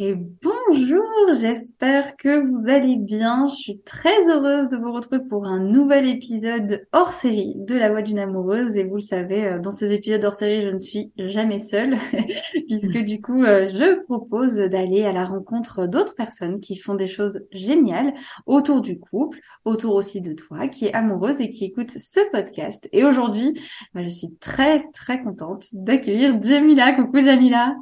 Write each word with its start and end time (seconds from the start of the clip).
Et 0.00 0.14
bonjour, 0.14 1.02
j'espère 1.32 2.16
que 2.16 2.46
vous 2.46 2.68
allez 2.68 2.94
bien. 2.94 3.48
Je 3.48 3.54
suis 3.56 3.80
très 3.80 4.30
heureuse 4.30 4.68
de 4.68 4.76
vous 4.76 4.92
retrouver 4.92 5.20
pour 5.28 5.44
un 5.48 5.58
nouvel 5.58 6.08
épisode 6.08 6.86
hors 6.92 7.10
série 7.10 7.54
de 7.56 7.74
La 7.74 7.90
Voix 7.90 8.02
d'une 8.02 8.20
amoureuse. 8.20 8.76
Et 8.76 8.84
vous 8.84 8.94
le 8.94 9.00
savez, 9.00 9.44
euh, 9.44 9.58
dans 9.58 9.72
ces 9.72 9.92
épisodes 9.92 10.22
hors 10.22 10.36
série, 10.36 10.62
je 10.62 10.68
ne 10.68 10.78
suis 10.78 11.10
jamais 11.16 11.58
seule, 11.58 11.96
puisque 12.68 12.98
du 12.98 13.20
coup, 13.20 13.42
euh, 13.42 13.66
je 13.66 14.00
propose 14.04 14.58
d'aller 14.58 15.02
à 15.02 15.10
la 15.10 15.24
rencontre 15.24 15.88
d'autres 15.88 16.14
personnes 16.14 16.60
qui 16.60 16.76
font 16.76 16.94
des 16.94 17.08
choses 17.08 17.40
géniales 17.50 18.14
autour 18.46 18.80
du 18.80 19.00
couple, 19.00 19.40
autour 19.64 19.96
aussi 19.96 20.20
de 20.20 20.32
toi, 20.32 20.68
qui 20.68 20.86
est 20.86 20.94
amoureuse 20.94 21.40
et 21.40 21.50
qui 21.50 21.64
écoute 21.64 21.90
ce 21.90 22.20
podcast. 22.30 22.88
Et 22.92 23.02
aujourd'hui, 23.04 23.60
bah, 23.94 24.04
je 24.04 24.10
suis 24.10 24.32
très 24.38 24.84
très 24.92 25.20
contente 25.24 25.64
d'accueillir 25.72 26.40
Jamila. 26.40 26.92
Coucou 26.92 27.20
Jamila. 27.20 27.74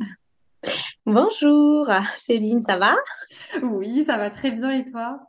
Bonjour 1.07 1.89
Céline, 2.19 2.65
ça 2.67 2.77
va? 2.77 2.95
Oui, 3.63 4.05
ça 4.05 4.17
va 4.17 4.31
très 4.31 4.51
bien 4.51 4.71
et 4.71 4.85
toi? 4.85 5.21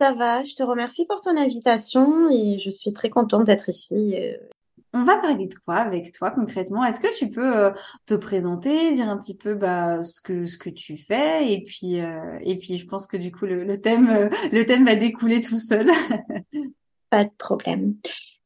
Ça 0.00 0.12
va, 0.12 0.42
je 0.42 0.54
te 0.54 0.62
remercie 0.62 1.06
pour 1.06 1.20
ton 1.20 1.36
invitation 1.36 2.28
et 2.28 2.58
je 2.58 2.68
suis 2.68 2.92
très 2.92 3.10
contente 3.10 3.44
d'être 3.44 3.68
ici. 3.68 4.16
Euh. 4.18 4.36
On 4.92 5.04
va 5.04 5.16
parler 5.16 5.46
de 5.46 5.54
quoi 5.54 5.76
avec 5.76 6.12
toi 6.12 6.30
concrètement? 6.30 6.84
Est-ce 6.84 7.00
que 7.00 7.16
tu 7.16 7.30
peux 7.30 7.56
euh, 7.56 7.70
te 8.06 8.14
présenter, 8.14 8.92
dire 8.92 9.08
un 9.08 9.16
petit 9.16 9.36
peu 9.36 9.54
bah, 9.54 10.02
ce 10.02 10.20
que 10.20 10.46
ce 10.46 10.58
que 10.58 10.70
tu 10.70 10.96
fais? 10.96 11.52
Et 11.52 11.62
puis 11.62 12.00
euh, 12.00 12.38
et 12.42 12.58
puis 12.58 12.78
je 12.78 12.86
pense 12.86 13.06
que 13.06 13.16
du 13.16 13.30
coup 13.30 13.46
le, 13.46 13.80
thème 13.80 14.30
le 14.52 14.64
thème 14.64 14.84
va 14.84 14.96
découler 14.96 15.40
tout 15.40 15.58
seul. 15.58 15.88
Pas 17.10 17.24
de 17.24 17.32
problème. 17.38 17.94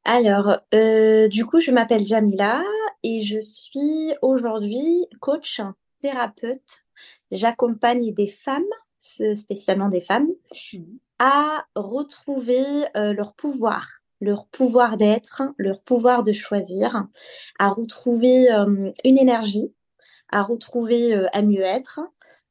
Alors, 0.04 0.58
du 0.72 1.44
coup, 1.46 1.60
je 1.60 1.70
m'appelle 1.70 2.06
Jamila 2.06 2.62
et 3.02 3.22
je 3.22 3.38
suis 3.40 4.14
aujourd'hui 4.22 5.06
coach 5.20 5.60
thérapeute, 5.98 6.84
j'accompagne 7.30 8.12
des 8.12 8.28
femmes, 8.28 8.62
spécialement 8.98 9.88
des 9.88 10.00
femmes, 10.00 10.28
mmh. 10.72 10.78
à 11.18 11.64
retrouver 11.74 12.64
euh, 12.96 13.12
leur 13.12 13.34
pouvoir, 13.34 13.88
leur 14.20 14.46
pouvoir 14.46 14.96
d'être, 14.96 15.42
leur 15.56 15.80
pouvoir 15.82 16.22
de 16.22 16.32
choisir, 16.32 17.06
à 17.58 17.68
retrouver 17.68 18.50
euh, 18.50 18.90
une 19.04 19.18
énergie, 19.18 19.72
à 20.30 20.42
retrouver 20.42 21.14
euh, 21.14 21.26
à 21.32 21.42
mieux 21.42 21.62
être 21.62 22.00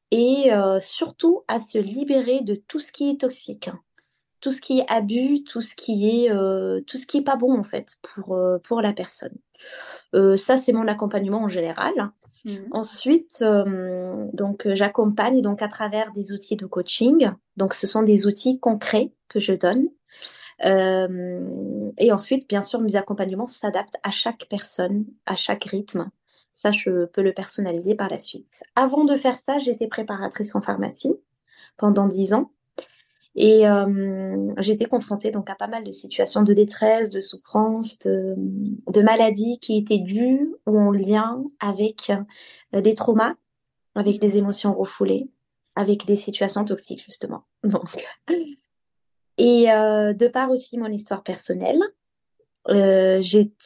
et 0.09 0.51
surtout 0.79 1.43
à 1.49 1.59
se 1.59 1.77
libérer 1.77 2.39
de 2.39 2.55
tout 2.55 2.79
ce 2.79 2.93
qui 2.93 3.09
est 3.09 3.19
toxique 3.19 3.69
tout 4.39 4.53
ce 4.53 4.61
qui 4.61 4.79
est 4.79 4.85
abus, 4.87 5.43
tout 5.43 5.59
ce 5.59 5.75
qui 5.75 6.07
est 6.07 6.29
tout 6.85 6.97
ce 6.97 7.05
qui 7.05 7.17
est 7.17 7.23
pas 7.23 7.35
bon 7.35 7.59
en 7.59 7.65
fait 7.65 7.97
pour 8.01 8.39
pour 8.63 8.81
la 8.81 8.93
personne. 8.93 9.35
ça 10.37 10.55
c'est 10.55 10.71
mon 10.71 10.87
accompagnement 10.87 11.41
en 11.41 11.49
général. 11.49 11.91
Mmh. 12.45 12.55
Ensuite, 12.71 13.39
euh, 13.41 14.23
donc 14.33 14.65
euh, 14.65 14.75
j'accompagne 14.75 15.41
donc 15.41 15.61
à 15.61 15.67
travers 15.67 16.11
des 16.11 16.31
outils 16.31 16.55
de 16.55 16.65
coaching. 16.65 17.31
Donc 17.57 17.73
ce 17.73 17.87
sont 17.87 18.03
des 18.03 18.27
outils 18.27 18.59
concrets 18.59 19.11
que 19.29 19.39
je 19.39 19.53
donne. 19.53 19.87
Euh, 20.65 21.91
et 21.97 22.11
ensuite, 22.11 22.47
bien 22.47 22.61
sûr, 22.61 22.81
mes 22.81 22.95
accompagnements 22.95 23.47
s'adaptent 23.47 23.97
à 24.03 24.11
chaque 24.11 24.47
personne, 24.49 25.05
à 25.25 25.35
chaque 25.35 25.65
rythme. 25.65 26.09
Ça, 26.51 26.71
je 26.71 27.05
peux 27.05 27.21
le 27.21 27.33
personnaliser 27.33 27.93
par 27.93 28.09
la 28.09 28.17
suite. 28.17 28.63
Avant 28.75 29.03
de 29.03 29.15
faire 29.15 29.37
ça, 29.37 29.59
j'étais 29.59 29.87
préparatrice 29.87 30.55
en 30.55 30.61
pharmacie 30.61 31.13
pendant 31.77 32.07
dix 32.07 32.33
ans. 32.33 32.51
Et 33.39 33.67
euh, 33.67 34.51
été 34.57 34.85
confrontée 34.85 35.29
donc 35.29 35.47
à 35.51 35.55
pas 35.55 35.67
mal 35.67 35.83
de 35.83 35.91
situations 35.91 36.41
de 36.41 36.53
détresse, 36.55 37.11
de 37.11 37.21
souffrance, 37.21 37.99
de, 37.99 38.35
maladies 39.03 39.59
qui 39.59 39.77
étaient 39.77 39.99
dues 39.99 40.55
ou 40.65 40.79
en 40.79 40.91
lien 40.91 41.43
avec 41.59 42.11
euh, 42.73 42.81
des 42.81 42.95
traumas, 42.95 43.35
avec 43.93 44.19
des 44.19 44.37
émotions 44.37 44.73
refoulées, 44.73 45.29
avec 45.75 46.07
des 46.07 46.15
situations 46.15 46.65
toxiques 46.65 47.03
justement. 47.05 47.43
Donc, 47.63 47.95
et 49.37 49.71
euh, 49.71 50.13
de 50.13 50.27
part 50.27 50.49
aussi 50.49 50.79
mon 50.79 50.91
histoire 50.91 51.21
personnelle, 51.21 51.79
euh, 52.69 53.21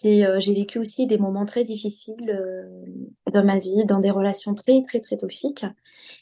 euh, 0.05 0.39
j'ai 0.39 0.53
vécu 0.53 0.77
aussi 0.79 1.07
des 1.07 1.17
moments 1.17 1.45
très 1.45 1.63
difficiles 1.63 2.29
euh, 2.29 2.85
dans 3.31 3.43
ma 3.43 3.57
vie, 3.57 3.85
dans 3.85 3.99
des 3.99 4.11
relations 4.11 4.53
très 4.53 4.83
très 4.83 4.99
très 4.99 5.17
toxiques. 5.17 5.65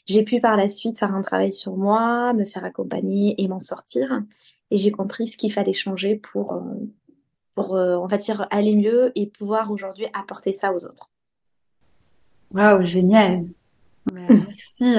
J'ai 0.06 0.22
pu 0.22 0.40
par 0.40 0.56
la 0.56 0.68
suite 0.68 0.98
faire 0.98 1.14
un 1.14 1.20
travail 1.20 1.52
sur 1.52 1.76
moi, 1.76 2.32
me 2.32 2.44
faire 2.44 2.64
accompagner 2.64 3.40
et 3.42 3.48
m'en 3.48 3.60
sortir. 3.60 4.22
Et 4.70 4.78
j'ai 4.78 4.90
compris 4.90 5.26
ce 5.26 5.36
qu'il 5.36 5.52
fallait 5.52 5.72
changer 5.72 6.16
pour, 6.16 6.62
pour 7.54 7.72
on 7.72 8.06
va 8.06 8.16
dire, 8.16 8.46
aller 8.50 8.76
mieux 8.76 9.12
et 9.14 9.26
pouvoir 9.26 9.70
aujourd'hui 9.72 10.06
apporter 10.12 10.52
ça 10.52 10.72
aux 10.72 10.84
autres. 10.84 11.10
Waouh, 12.52 12.84
génial. 12.84 13.46
Merci. 14.12 14.94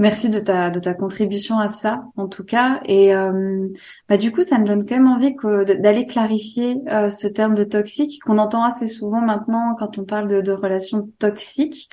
Merci 0.00 0.30
de 0.30 0.40
ta 0.40 0.70
de 0.70 0.80
ta 0.80 0.94
contribution 0.94 1.58
à 1.58 1.68
ça 1.68 2.04
en 2.16 2.26
tout 2.26 2.42
cas. 2.42 2.80
Et 2.86 3.14
euh, 3.14 3.68
bah 4.08 4.16
du 4.16 4.32
coup 4.32 4.42
ça 4.42 4.58
me 4.58 4.64
donne 4.64 4.86
quand 4.86 4.94
même 4.94 5.06
envie 5.06 5.34
d'aller 5.78 6.06
clarifier 6.06 6.78
euh, 6.90 7.10
ce 7.10 7.26
terme 7.26 7.54
de 7.54 7.64
toxique 7.64 8.18
qu'on 8.24 8.38
entend 8.38 8.64
assez 8.64 8.86
souvent 8.86 9.20
maintenant 9.20 9.74
quand 9.78 9.98
on 9.98 10.04
parle 10.06 10.42
de, 10.42 10.52
relations 10.52 11.10
toxiques. 11.18 11.90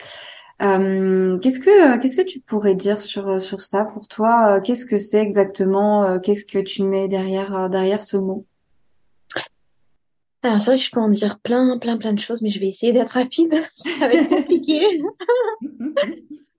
Euh, 0.62 1.38
qu'est-ce 1.40 1.60
que 1.60 1.98
qu'est-ce 2.00 2.16
que 2.16 2.26
tu 2.26 2.40
pourrais 2.40 2.76
dire 2.76 3.02
sur 3.02 3.42
sur 3.42 3.62
ça 3.62 3.84
pour 3.84 4.08
toi? 4.08 4.62
Qu'est-ce 4.62 4.86
que 4.86 4.96
c'est 4.96 5.20
exactement? 5.22 6.18
Qu'est-ce 6.22 6.46
que 6.46 6.60
tu 6.60 6.84
mets 6.84 7.10
derrière 7.10 7.70
derrière 7.70 8.04
ce 8.04 8.16
mot? 8.16 8.46
Alors, 10.44 10.60
c'est 10.60 10.68
vrai 10.72 10.78
que 10.78 10.84
je 10.84 10.92
peux 10.92 11.00
en 11.00 11.08
dire 11.08 11.40
plein, 11.40 11.78
plein, 11.80 11.98
plein 11.98 12.14
de 12.14 12.20
choses, 12.20 12.42
mais 12.42 12.50
je 12.50 12.60
vais 12.60 12.68
essayer 12.68 12.94
d'être 12.94 13.12
rapide. 13.12 13.54
Ça 13.76 14.08
va 14.08 14.14
être 14.14 14.30
compliqué. 14.30 15.02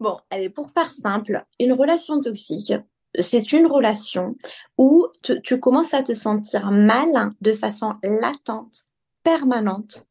Bon, 0.01 0.17
allez, 0.31 0.49
pour 0.49 0.71
faire 0.71 0.91
simple, 0.91 1.45
une 1.59 1.73
relation 1.73 2.21
toxique, 2.21 2.73
c'est 3.19 3.53
une 3.53 3.67
relation 3.67 4.37
où 4.77 5.09
tu, 5.25 5.43
tu 5.43 5.59
commences 5.59 5.93
à 5.93 6.05
te 6.05 6.15
sentir 6.15 6.71
mal 6.71 7.33
de 7.41 7.53
façon 7.53 7.95
latente, 8.05 8.85
permanente, 9.25 10.07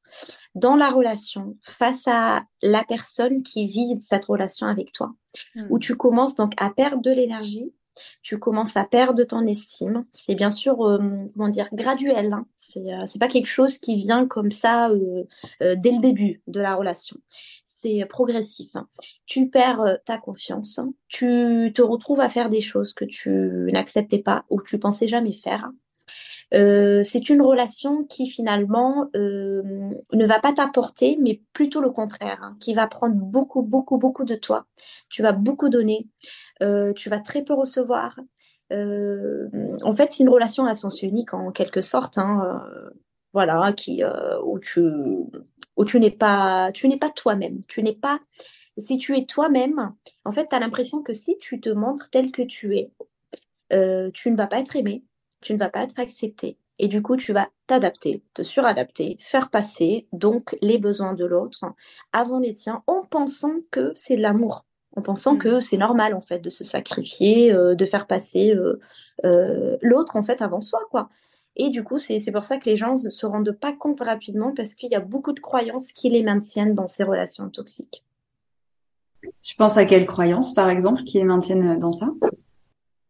dans 0.55 0.75
la 0.75 0.89
relation, 0.89 1.55
face 1.61 2.05
à 2.07 2.43
la 2.61 2.83
personne 2.83 3.43
qui 3.43 3.67
vit 3.67 3.97
cette 4.01 4.25
relation 4.25 4.67
avec 4.67 4.91
toi, 4.91 5.13
Hmm. 5.55 5.67
où 5.69 5.77
tu 5.77 5.95
commences 5.95 6.35
donc 6.35 6.53
à 6.57 6.71
perdre 6.71 7.01
de 7.03 7.11
l'énergie, 7.11 7.71
tu 8.21 8.39
commences 8.39 8.77
à 8.77 8.85
perdre 8.85 9.23
ton 9.23 9.45
estime. 9.47 10.05
C'est 10.11 10.35
bien 10.35 10.49
sûr, 10.49 10.81
euh, 10.85 10.97
comment 11.33 11.49
dire, 11.49 11.69
graduel. 11.73 12.33
Hein. 12.33 12.45
C'est 12.57 12.93
euh, 12.93 13.05
c'est 13.07 13.19
pas 13.19 13.27
quelque 13.27 13.47
chose 13.47 13.77
qui 13.77 13.95
vient 13.95 14.27
comme 14.27 14.51
ça 14.51 14.89
euh, 14.89 15.23
euh, 15.61 15.75
dès 15.77 15.91
le 15.91 15.99
début 15.99 16.41
de 16.47 16.59
la 16.59 16.75
relation. 16.75 17.17
C'est 17.65 18.05
progressif. 18.05 18.75
hein. 18.75 18.87
Tu 19.25 19.49
perds 19.49 19.81
euh, 19.81 19.95
ta 20.05 20.17
confiance. 20.17 20.79
hein. 20.79 20.93
Tu 21.07 21.71
te 21.75 21.81
retrouves 21.81 22.19
à 22.21 22.29
faire 22.29 22.49
des 22.49 22.61
choses 22.61 22.93
que 22.93 23.05
tu 23.05 23.29
n'acceptais 23.71 24.19
pas 24.19 24.45
ou 24.49 24.57
que 24.57 24.67
tu 24.67 24.79
pensais 24.79 25.07
jamais 25.07 25.33
faire. 25.33 25.69
Euh, 26.53 27.03
c'est 27.03 27.27
une 27.27 27.41
relation 27.41 28.05
qui 28.05 28.27
finalement 28.27 29.09
euh, 29.17 29.61
ne 30.13 30.25
va 30.25 30.39
pas 30.39 30.53
t'apporter, 30.53 31.17
mais 31.21 31.41
plutôt 31.51 31.81
le 31.81 31.89
contraire, 31.89 32.39
hein, 32.41 32.55
qui 32.61 32.73
va 32.73 32.87
prendre 32.87 33.15
beaucoup, 33.15 33.63
beaucoup, 33.63 33.97
beaucoup 33.97 34.23
de 34.23 34.35
toi. 34.35 34.65
Tu 35.09 35.21
vas 35.21 35.33
beaucoup 35.33 35.67
donner, 35.67 36.07
euh, 36.07 36.31
tu 36.59 37.09
vas 37.09 37.19
très 37.19 37.43
peu 37.43 37.53
recevoir. 37.53 38.17
Euh, 38.73 39.47
en 39.83 39.93
fait, 39.93 40.11
c'est 40.11 40.23
une 40.23 40.29
relation 40.29 40.65
à 40.65 40.75
sens 40.75 41.01
unique 41.01 41.33
en 41.33 41.51
quelque 41.51 41.81
sorte, 41.81 42.17
hein, 42.17 42.41
euh, 42.45 42.89
voilà, 43.33 43.71
qui 43.73 44.03
euh, 44.03 44.41
où 44.43 44.59
tu 44.59 44.81
où 45.77 45.85
tu 45.85 45.99
n'es 45.99 46.11
pas 46.11 46.71
tu 46.73 46.87
n'es 46.87 46.97
pas 46.97 47.09
toi-même, 47.09 47.61
tu 47.67 47.81
n'es 47.81 47.95
pas 47.95 48.19
si 48.77 48.97
tu 48.97 49.17
es 49.17 49.25
toi-même, 49.25 49.95
en 50.25 50.31
fait, 50.31 50.47
tu 50.47 50.55
as 50.55 50.59
l'impression 50.59 51.01
que 51.01 51.13
si 51.13 51.37
tu 51.39 51.59
te 51.59 51.69
montres 51.69 52.09
tel 52.09 52.31
que 52.31 52.43
tu 52.43 52.77
es, 52.77 52.91
euh, 53.73 54.11
tu 54.13 54.31
ne 54.31 54.37
vas 54.37 54.47
pas 54.47 54.59
être 54.59 54.75
aimé, 54.75 55.03
tu 55.41 55.53
ne 55.53 55.57
vas 55.57 55.69
pas 55.69 55.83
être 55.83 55.99
accepté. 55.99 56.57
Et 56.79 56.87
du 56.87 57.01
coup, 57.01 57.17
tu 57.17 57.33
vas 57.33 57.49
t'adapter, 57.65 58.23
te 58.35 58.43
suradapter, 58.43 59.17
faire 59.19 59.49
passer 59.49 60.07
donc 60.13 60.55
les 60.61 60.77
besoins 60.77 61.13
de 61.13 61.25
l'autre 61.25 61.65
avant 62.13 62.39
les 62.39 62.53
tiens 62.53 62.83
en 62.85 63.03
pensant 63.03 63.55
que 63.71 63.93
c'est 63.95 64.15
de 64.15 64.21
l'amour, 64.21 64.66
en 64.97 65.01
pensant 65.01 65.35
Hmm. 65.35 65.37
que 65.37 65.59
c'est 65.59 65.77
normal 65.77 66.13
en 66.15 66.21
fait 66.21 66.39
de 66.39 66.49
se 66.49 66.63
sacrifier, 66.63 67.53
euh, 67.53 67.75
de 67.75 67.85
faire 67.85 68.07
passer 68.07 68.53
euh, 68.53 68.79
euh, 69.25 69.77
l'autre 69.81 70.15
en 70.15 70.23
fait 70.23 70.41
avant 70.41 70.59
soi, 70.59 70.81
quoi. 70.89 71.09
Et 71.55 71.69
du 71.69 71.83
coup, 71.83 71.99
c'est 71.99 72.19
c'est 72.19 72.31
pour 72.31 72.43
ça 72.43 72.57
que 72.57 72.65
les 72.65 72.77
gens 72.77 72.95
ne 72.95 73.09
se 73.09 73.25
rendent 73.25 73.51
pas 73.51 73.73
compte 73.73 74.01
rapidement 74.01 74.53
parce 74.53 74.73
qu'il 74.75 74.91
y 74.91 74.95
a 74.95 74.99
beaucoup 74.99 75.33
de 75.33 75.39
croyances 75.39 75.91
qui 75.91 76.09
les 76.09 76.23
maintiennent 76.23 76.73
dans 76.73 76.87
ces 76.87 77.03
relations 77.03 77.49
toxiques. 77.49 78.03
Tu 79.43 79.55
penses 79.55 79.77
à 79.77 79.85
quelles 79.85 80.05
croyances, 80.05 80.53
par 80.53 80.69
exemple, 80.69 81.03
qui 81.03 81.17
les 81.17 81.23
maintiennent 81.23 81.79
dans 81.79 81.91
ça? 81.91 82.09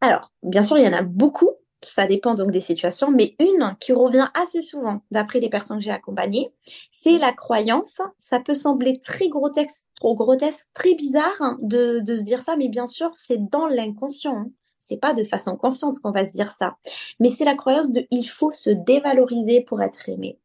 Alors, 0.02 0.32
bien 0.44 0.64
sûr, 0.64 0.78
il 0.78 0.86
y 0.86 0.88
en 0.88 0.94
a 0.94 1.04
beaucoup, 1.04 1.52
ça 1.84 2.08
dépend 2.08 2.34
donc 2.34 2.52
des 2.52 2.60
situations, 2.62 3.12
mais 3.12 3.36
une 3.40 3.76
qui 3.80 3.94
revient 3.94 4.28
assez 4.34 4.62
souvent 4.62 5.02
d'après 5.12 5.40
les 5.40 5.50
personnes 5.50 5.78
que 5.78 5.84
j'ai 5.84 5.92
accompagnées, 5.92 6.52
c'est 6.92 7.18
la 7.18 7.34
croyance. 7.34 8.02
Ça 8.20 8.40
peut 8.40 8.54
sembler 8.54 9.00
très 9.00 9.30
grotesque, 9.30 9.84
trop 9.96 10.16
grotesque, 10.16 10.66
très 10.74 10.96
bizarre 10.96 11.58
de, 11.62 12.00
de 12.00 12.16
se 12.16 12.24
dire 12.24 12.42
ça, 12.42 12.56
mais 12.58 12.70
bien 12.70 12.88
sûr, 12.88 13.12
c'est 13.16 13.50
dans 13.50 13.68
l'inconscient. 13.68 14.36
hein. 14.36 14.52
C'est 14.80 14.98
pas 14.98 15.14
de 15.14 15.24
façon 15.24 15.58
consciente 15.58 16.00
qu'on 16.00 16.12
va 16.12 16.26
se 16.26 16.32
dire 16.32 16.52
ça, 16.52 16.78
mais 17.20 17.30
c'est 17.30 17.44
la 17.46 17.56
croyance 17.56 17.92
de 17.92 18.08
il 18.10 18.28
faut 18.28 18.52
se 18.52 18.70
dévaloriser 18.70 19.62
pour 19.62 19.82
être 19.82 20.08
aimé. 20.08 20.40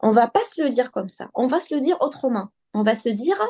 On 0.00 0.10
va 0.12 0.28
pas 0.28 0.40
se 0.54 0.62
le 0.62 0.68
dire 0.70 0.92
comme 0.92 1.08
ça, 1.08 1.28
on 1.34 1.46
va 1.46 1.60
se 1.60 1.74
le 1.74 1.80
dire 1.80 1.96
autrement. 2.00 2.48
On 2.72 2.82
va 2.82 2.94
se 2.94 3.08
dire, 3.08 3.40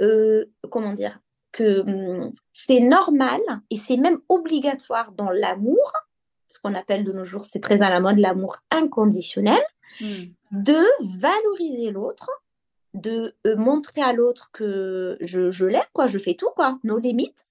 euh, 0.00 0.46
comment 0.70 0.92
dire, 0.92 1.20
que 1.52 1.80
hum, 1.80 2.32
c'est 2.52 2.80
normal 2.80 3.40
et 3.70 3.76
c'est 3.76 3.96
même 3.96 4.20
obligatoire 4.28 5.12
dans 5.12 5.30
l'amour, 5.30 5.92
ce 6.50 6.58
qu'on 6.60 6.74
appelle 6.74 7.04
de 7.04 7.12
nos 7.12 7.24
jours, 7.24 7.44
c'est 7.44 7.60
très 7.60 7.80
à 7.80 7.88
la 7.90 8.00
mode, 8.00 8.18
l'amour 8.18 8.56
inconditionnel, 8.70 9.62
Hmm. 10.00 10.26
de 10.52 10.84
valoriser 11.20 11.90
l'autre, 11.90 12.30
de 12.94 13.34
euh, 13.44 13.56
montrer 13.56 14.02
à 14.02 14.12
l'autre 14.12 14.50
que 14.52 15.16
je, 15.20 15.50
je 15.50 15.66
l'aime, 15.66 15.82
quoi, 15.92 16.06
je 16.06 16.16
fais 16.18 16.34
tout, 16.34 16.48
quoi, 16.54 16.78
nos 16.84 16.98
limites, 16.98 17.42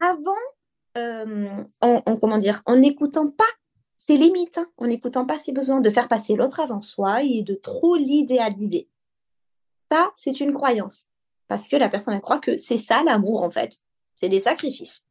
avant, 0.00 0.34
euh, 0.98 1.62
en, 1.80 2.02
en- 2.06 2.16
comment 2.16 2.38
dire, 2.38 2.60
en 2.66 2.76
n'écoutant 2.76 3.30
pas 3.30 3.44
ses 3.96 4.16
limites, 4.16 4.58
hein, 4.58 4.66
en 4.78 4.88
n'écoutant 4.88 5.26
pas 5.26 5.38
ses 5.38 5.52
besoins, 5.52 5.80
de 5.80 5.90
faire 5.90 6.08
passer 6.08 6.34
l'autre 6.34 6.58
avant 6.58 6.80
soi 6.80 7.22
et 7.22 7.42
de 7.42 7.54
trop 7.54 7.94
l'idéaliser. 7.94 8.88
Ça, 9.92 10.10
c'est 10.16 10.40
une 10.40 10.52
croyance. 10.54 11.04
Parce 11.46 11.68
que 11.68 11.76
la 11.76 11.88
personne, 11.88 12.14
elle 12.14 12.20
croit 12.20 12.40
que 12.40 12.56
c'est 12.56 12.78
ça 12.78 13.02
l'amour, 13.04 13.42
en 13.44 13.50
fait. 13.50 13.78
C'est 14.16 14.28
des 14.28 14.40
sacrifices. 14.40 15.04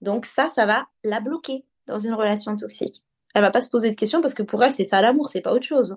Donc 0.00 0.26
ça, 0.26 0.48
ça 0.48 0.66
va 0.66 0.86
la 1.04 1.20
bloquer 1.20 1.64
dans 1.86 1.98
une 1.98 2.14
relation 2.14 2.56
toxique. 2.56 3.04
Elle 3.34 3.42
va 3.42 3.50
pas 3.50 3.60
se 3.60 3.68
poser 3.68 3.90
de 3.90 3.96
questions 3.96 4.20
parce 4.20 4.34
que 4.34 4.42
pour 4.42 4.62
elle, 4.64 4.72
c'est 4.72 4.84
ça 4.84 5.00
l'amour, 5.00 5.28
c'est 5.28 5.40
pas 5.40 5.52
autre 5.52 5.66
chose. 5.66 5.96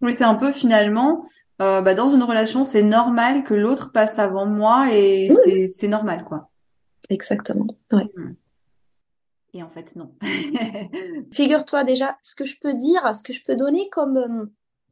Oui, 0.00 0.12
c'est 0.12 0.24
un 0.24 0.34
peu 0.34 0.52
finalement, 0.52 1.24
euh, 1.60 1.80
bah, 1.80 1.94
dans 1.94 2.08
une 2.08 2.22
relation, 2.22 2.62
c'est 2.64 2.82
normal 2.82 3.42
que 3.42 3.54
l'autre 3.54 3.90
passe 3.92 4.18
avant 4.18 4.46
moi 4.46 4.92
et 4.92 5.30
Oui, 5.46 5.68
c'est 5.68 5.88
normal, 5.88 6.24
quoi. 6.24 6.50
Exactement. 7.08 7.66
Ouais. 7.92 8.06
Et 9.54 9.62
en 9.62 9.68
fait, 9.68 9.96
non. 9.96 10.12
Figure-toi 11.32 11.84
déjà, 11.84 12.18
ce 12.22 12.34
que 12.34 12.44
je 12.44 12.56
peux 12.60 12.74
dire, 12.74 13.14
ce 13.14 13.22
que 13.22 13.32
je 13.32 13.42
peux 13.42 13.56
donner 13.56 13.88
comme 13.90 14.16
euh, 14.18 14.44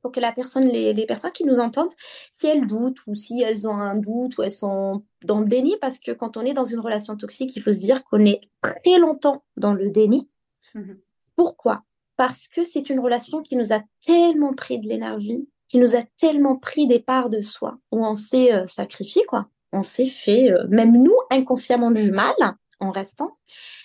pour 0.07 0.13
que 0.13 0.21
la 0.21 0.31
personne, 0.31 0.69
les, 0.69 0.93
les 0.95 1.05
personnes 1.05 1.33
qui 1.33 1.45
nous 1.45 1.59
entendent, 1.59 1.91
si 2.31 2.47
elles 2.47 2.65
doutent 2.69 2.99
ou 3.09 3.17
si 3.17 3.43
elles 3.43 3.67
ont 3.67 3.75
un 3.75 3.99
doute 3.99 4.39
ou 4.39 4.43
elles 4.45 4.53
sont 4.53 5.03
dans 5.25 5.41
le 5.41 5.49
déni, 5.49 5.77
parce 5.81 5.99
que 5.99 6.13
quand 6.13 6.37
on 6.37 6.43
est 6.43 6.53
dans 6.55 6.65
une 6.65 6.79
relation 6.79 7.17
toxique, 7.17 7.57
il 7.57 7.63
faut 7.63 7.73
se 7.73 7.81
dire 7.81 8.05
qu'on 8.05 8.25
est 8.25 8.41
très 8.63 8.99
longtemps 8.99 9.43
dans 9.57 9.73
le 9.73 9.91
déni. 9.91 10.31
Mhm. 10.75 10.99
Pourquoi? 11.35 11.83
Parce 12.17 12.47
que 12.47 12.63
c'est 12.63 12.89
une 12.89 13.01
relation 13.01 13.43
qui 13.43 13.57
nous 13.57 13.73
a 13.73 13.81
tellement 14.05 14.55
pris 14.55 14.79
de 14.79 14.87
l'énergie, 14.89 15.49
qui 15.69 15.79
nous 15.79 15.97
a 15.97 16.03
tellement 16.19 16.57
pris 16.57 16.87
des 16.87 17.01
parts 17.01 17.29
de 17.31 17.41
soi, 17.43 17.79
où 17.91 18.05
on 18.07 18.15
s'est 18.15 18.53
euh, 18.55 18.67
sacrifié, 18.67 19.25
quoi. 19.27 19.49
On 19.73 19.83
s'est 19.83 20.07
fait, 20.07 20.53
euh, 20.53 20.67
même 20.69 20.93
nous, 21.03 21.17
inconsciemment 21.31 21.91
du 21.91 22.13
mal 22.13 22.35
en 22.79 22.93
restant, 22.93 23.33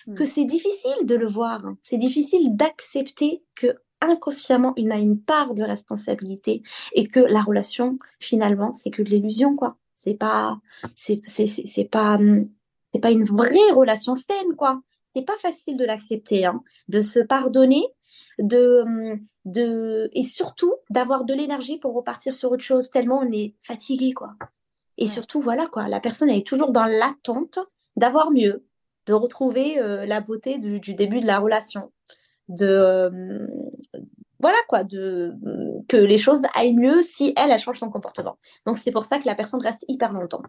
Mm. 0.06 0.14
que 0.14 0.24
c'est 0.24 0.44
difficile 0.44 1.04
de 1.04 1.14
le 1.14 1.26
voir. 1.26 1.64
hein. 1.64 1.76
C'est 1.82 1.96
difficile 1.98 2.56
d'accepter 2.56 3.44
que 3.54 3.76
inconsciemment, 4.02 4.74
il 4.76 4.92
a 4.92 4.98
une 4.98 5.20
part 5.20 5.54
de 5.54 5.62
responsabilité 5.62 6.62
et 6.94 7.06
que 7.08 7.20
la 7.20 7.42
relation, 7.42 7.98
finalement, 8.20 8.74
c'est 8.74 8.90
que 8.90 9.02
de 9.02 9.08
l'illusion, 9.10 9.54
quoi. 9.54 9.76
C'est 9.94 10.14
pas, 10.14 10.58
c'est, 10.94 11.22
c'est, 11.26 11.84
pas, 11.84 12.14
hum, 12.16 12.48
c'est 12.92 13.00
pas 13.00 13.10
une 13.10 13.24
vraie 13.24 13.70
relation 13.74 14.14
saine, 14.14 14.56
quoi. 14.56 14.82
C'est 15.14 15.24
pas 15.24 15.38
facile 15.38 15.76
de 15.76 15.84
l'accepter, 15.84 16.44
hein, 16.46 16.62
de 16.88 17.00
se 17.02 17.20
pardonner, 17.20 17.84
de, 18.38 18.82
hum, 18.82 19.20
de, 19.44 20.10
et 20.12 20.24
surtout 20.24 20.74
d'avoir 20.90 21.24
de 21.24 21.34
l'énergie 21.34 21.78
pour 21.78 21.94
repartir 21.94 22.34
sur 22.34 22.50
autre 22.52 22.64
chose, 22.64 22.90
tellement 22.90 23.20
on 23.20 23.32
est 23.32 23.54
fatigué, 23.62 24.12
quoi. 24.12 24.34
Et 24.98 25.04
Ouais. 25.04 25.08
surtout, 25.08 25.40
voilà, 25.40 25.66
quoi, 25.66 25.88
la 25.88 26.00
personne 26.00 26.30
elle 26.30 26.38
est 26.38 26.46
toujours 26.46 26.72
dans 26.72 26.84
l'attente 26.86 27.58
d'avoir 27.96 28.30
mieux, 28.30 28.64
de 29.06 29.12
retrouver 29.14 29.78
euh, 29.78 30.06
la 30.06 30.20
beauté 30.20 30.58
du, 30.58 30.80
du 30.80 30.94
début 30.94 31.20
de 31.20 31.26
la 31.26 31.38
relation, 31.38 31.92
de, 32.48 32.66
euh, 32.66 33.46
voilà, 34.40 34.56
quoi, 34.68 34.84
de, 34.84 35.34
que 35.88 35.96
les 35.96 36.18
choses 36.18 36.42
aillent 36.54 36.74
mieux 36.74 37.00
si 37.02 37.32
elle, 37.36 37.50
elle 37.50 37.58
change 37.60 37.78
son 37.78 37.90
comportement. 37.90 38.38
Donc, 38.66 38.78
c'est 38.78 38.90
pour 38.90 39.04
ça 39.04 39.18
que 39.18 39.26
la 39.26 39.34
personne 39.34 39.60
reste 39.62 39.84
hyper 39.88 40.12
longtemps. 40.12 40.42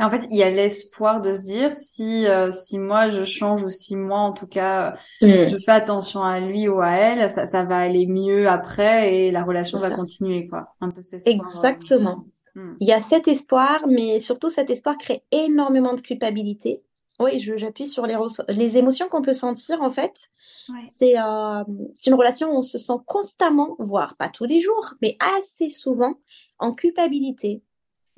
En 0.00 0.08
fait, 0.10 0.26
il 0.30 0.36
y 0.36 0.42
a 0.42 0.50
l'espoir 0.50 1.20
de 1.20 1.34
se 1.34 1.42
dire 1.42 1.72
si 1.72 2.26
euh, 2.28 2.52
si 2.52 2.78
moi 2.78 3.08
je 3.10 3.24
change 3.24 3.62
ou 3.64 3.68
si 3.68 3.96
moi 3.96 4.18
en 4.18 4.32
tout 4.32 4.46
cas 4.46 4.94
Mm. 5.20 5.46
je 5.46 5.56
fais 5.58 5.72
attention 5.72 6.22
à 6.22 6.38
lui 6.40 6.68
ou 6.68 6.80
à 6.80 6.90
elle, 6.92 7.28
ça 7.28 7.44
ça 7.46 7.64
va 7.64 7.78
aller 7.78 8.06
mieux 8.06 8.48
après 8.48 9.14
et 9.16 9.32
la 9.32 9.42
relation 9.42 9.78
va 9.80 9.90
ça. 9.90 9.94
continuer 9.96 10.46
quoi. 10.48 10.74
Un 10.80 10.90
peu 10.90 11.00
cet 11.00 11.26
espoir. 11.26 11.50
euh, 11.56 11.72
Exactement. 11.72 12.24
hmm. 12.54 12.74
Il 12.80 12.88
y 12.88 12.92
a 12.92 13.00
cet 13.00 13.26
espoir, 13.28 13.84
mais 13.88 14.20
surtout 14.20 14.48
cet 14.48 14.70
espoir 14.70 14.96
crée 14.98 15.24
énormément 15.32 15.94
de 15.94 16.00
culpabilité. 16.00 16.82
Oui, 17.20 17.38
j'appuie 17.38 17.86
sur 17.86 18.06
les, 18.06 18.16
les 18.48 18.76
émotions 18.76 19.08
qu'on 19.08 19.22
peut 19.22 19.32
sentir 19.32 19.80
en 19.82 19.90
fait. 19.90 20.30
Ouais. 20.68 20.82
C'est 20.82 21.18
euh, 21.18 21.62
une 22.06 22.14
relation 22.14 22.52
où 22.52 22.58
on 22.58 22.62
se 22.62 22.78
sent 22.78 22.94
constamment, 23.06 23.76
voire 23.78 24.16
pas 24.16 24.28
tous 24.28 24.44
les 24.46 24.60
jours, 24.60 24.94
mais 25.00 25.16
assez 25.20 25.68
souvent 25.68 26.14
en 26.58 26.72
culpabilité, 26.72 27.62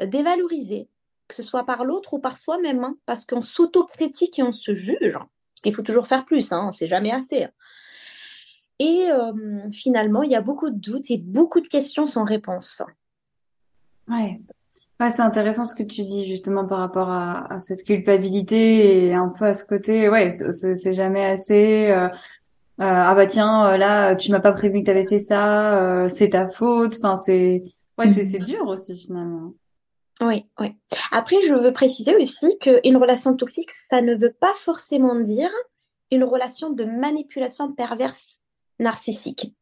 euh, 0.00 0.06
dévalorisé, 0.06 0.88
que 1.28 1.34
ce 1.34 1.42
soit 1.42 1.64
par 1.64 1.84
l'autre 1.84 2.14
ou 2.14 2.18
par 2.20 2.38
soi-même, 2.38 2.84
hein, 2.84 2.96
parce 3.04 3.26
qu'on 3.26 3.42
s'autocritique 3.42 4.38
et 4.38 4.42
on 4.42 4.52
se 4.52 4.74
juge. 4.74 5.16
hein. 5.16 5.28
Parce 5.54 5.62
qu'il 5.62 5.74
faut 5.74 5.82
toujours 5.82 6.06
faire 6.06 6.24
plus, 6.24 6.52
hein, 6.52 6.70
c'est 6.72 6.88
jamais 6.88 7.10
assez. 7.12 7.44
hein. 7.44 7.50
Et 8.78 9.10
euh, 9.10 9.70
finalement, 9.72 10.22
il 10.22 10.30
y 10.30 10.34
a 10.36 10.42
beaucoup 10.42 10.70
de 10.70 10.78
doutes 10.78 11.10
et 11.10 11.16
beaucoup 11.18 11.60
de 11.60 11.66
questions 11.66 12.06
sans 12.06 12.24
réponse. 12.24 12.82
Ouais. 14.08 14.40
Ouais, 15.00 15.10
c'est 15.10 15.22
intéressant 15.22 15.64
ce 15.64 15.74
que 15.74 15.82
tu 15.82 16.04
dis 16.04 16.26
justement 16.26 16.66
par 16.66 16.78
rapport 16.78 17.10
à, 17.10 17.52
à 17.52 17.58
cette 17.58 17.84
culpabilité 17.84 19.06
et 19.06 19.14
un 19.14 19.28
peu 19.28 19.44
à 19.44 19.54
ce 19.54 19.64
côté, 19.64 20.08
ouais, 20.08 20.30
c'est 20.30 20.92
jamais 20.92 21.24
assez. 21.24 21.90
euh, 21.90 22.08
ah 22.78 23.14
bah 23.14 23.26
tiens, 23.26 23.76
là, 23.76 24.14
tu 24.16 24.30
m'as 24.30 24.40
pas 24.40 24.52
prévu 24.52 24.80
que 24.80 24.84
tu 24.84 24.90
avais 24.90 25.06
fait 25.06 25.18
ça, 25.18 26.08
c'est 26.08 26.30
ta 26.30 26.48
faute. 26.48 26.94
Enfin, 26.98 27.16
c'est 27.16 27.64
ouais, 27.98 28.06
c'est 28.08 28.38
dur 28.38 28.66
aussi 28.66 28.98
finalement. 28.98 29.52
Oui, 30.20 30.46
oui. 30.58 30.74
Après, 31.12 31.36
je 31.46 31.52
veux 31.52 31.72
préciser 31.72 32.16
aussi 32.16 32.58
qu'une 32.60 32.96
relation 32.96 33.36
toxique, 33.36 33.70
ça 33.70 34.00
ne 34.00 34.14
veut 34.14 34.32
pas 34.32 34.54
forcément 34.54 35.14
dire 35.20 35.50
une 36.10 36.24
relation 36.24 36.70
de 36.70 36.84
manipulation 36.84 37.72
perverse 37.72 38.38
narcissique. 38.78 39.54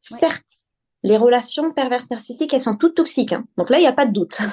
Certes, 0.00 0.61
les 1.02 1.16
relations 1.16 1.72
perverses 1.72 2.08
narcissiques, 2.10 2.54
elles 2.54 2.60
sont 2.60 2.76
toutes 2.76 2.94
toxiques. 2.94 3.32
Hein. 3.32 3.44
Donc 3.56 3.70
là, 3.70 3.78
il 3.78 3.82
n'y 3.82 3.88
a 3.88 3.92
pas 3.92 4.06
de 4.06 4.12
doute. 4.12 4.38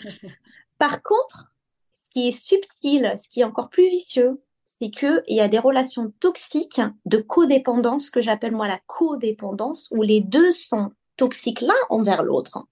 Par 0.78 1.02
contre, 1.02 1.52
ce 1.92 2.08
qui 2.10 2.28
est 2.28 2.32
subtil, 2.32 3.14
ce 3.22 3.28
qui 3.28 3.40
est 3.40 3.44
encore 3.44 3.68
plus 3.68 3.88
vicieux, 3.88 4.40
c'est 4.64 4.90
qu'il 4.90 5.22
y 5.28 5.40
a 5.40 5.48
des 5.48 5.58
relations 5.58 6.12
toxiques 6.20 6.80
de 7.04 7.18
codépendance, 7.18 8.10
que 8.10 8.22
j'appelle 8.22 8.52
moi 8.52 8.68
la 8.68 8.80
codépendance, 8.86 9.88
où 9.90 10.02
les 10.02 10.20
deux 10.20 10.50
sont 10.50 10.92
toxiques 11.16 11.60
l'un 11.60 11.74
envers 11.90 12.22
l'autre, 12.22 12.64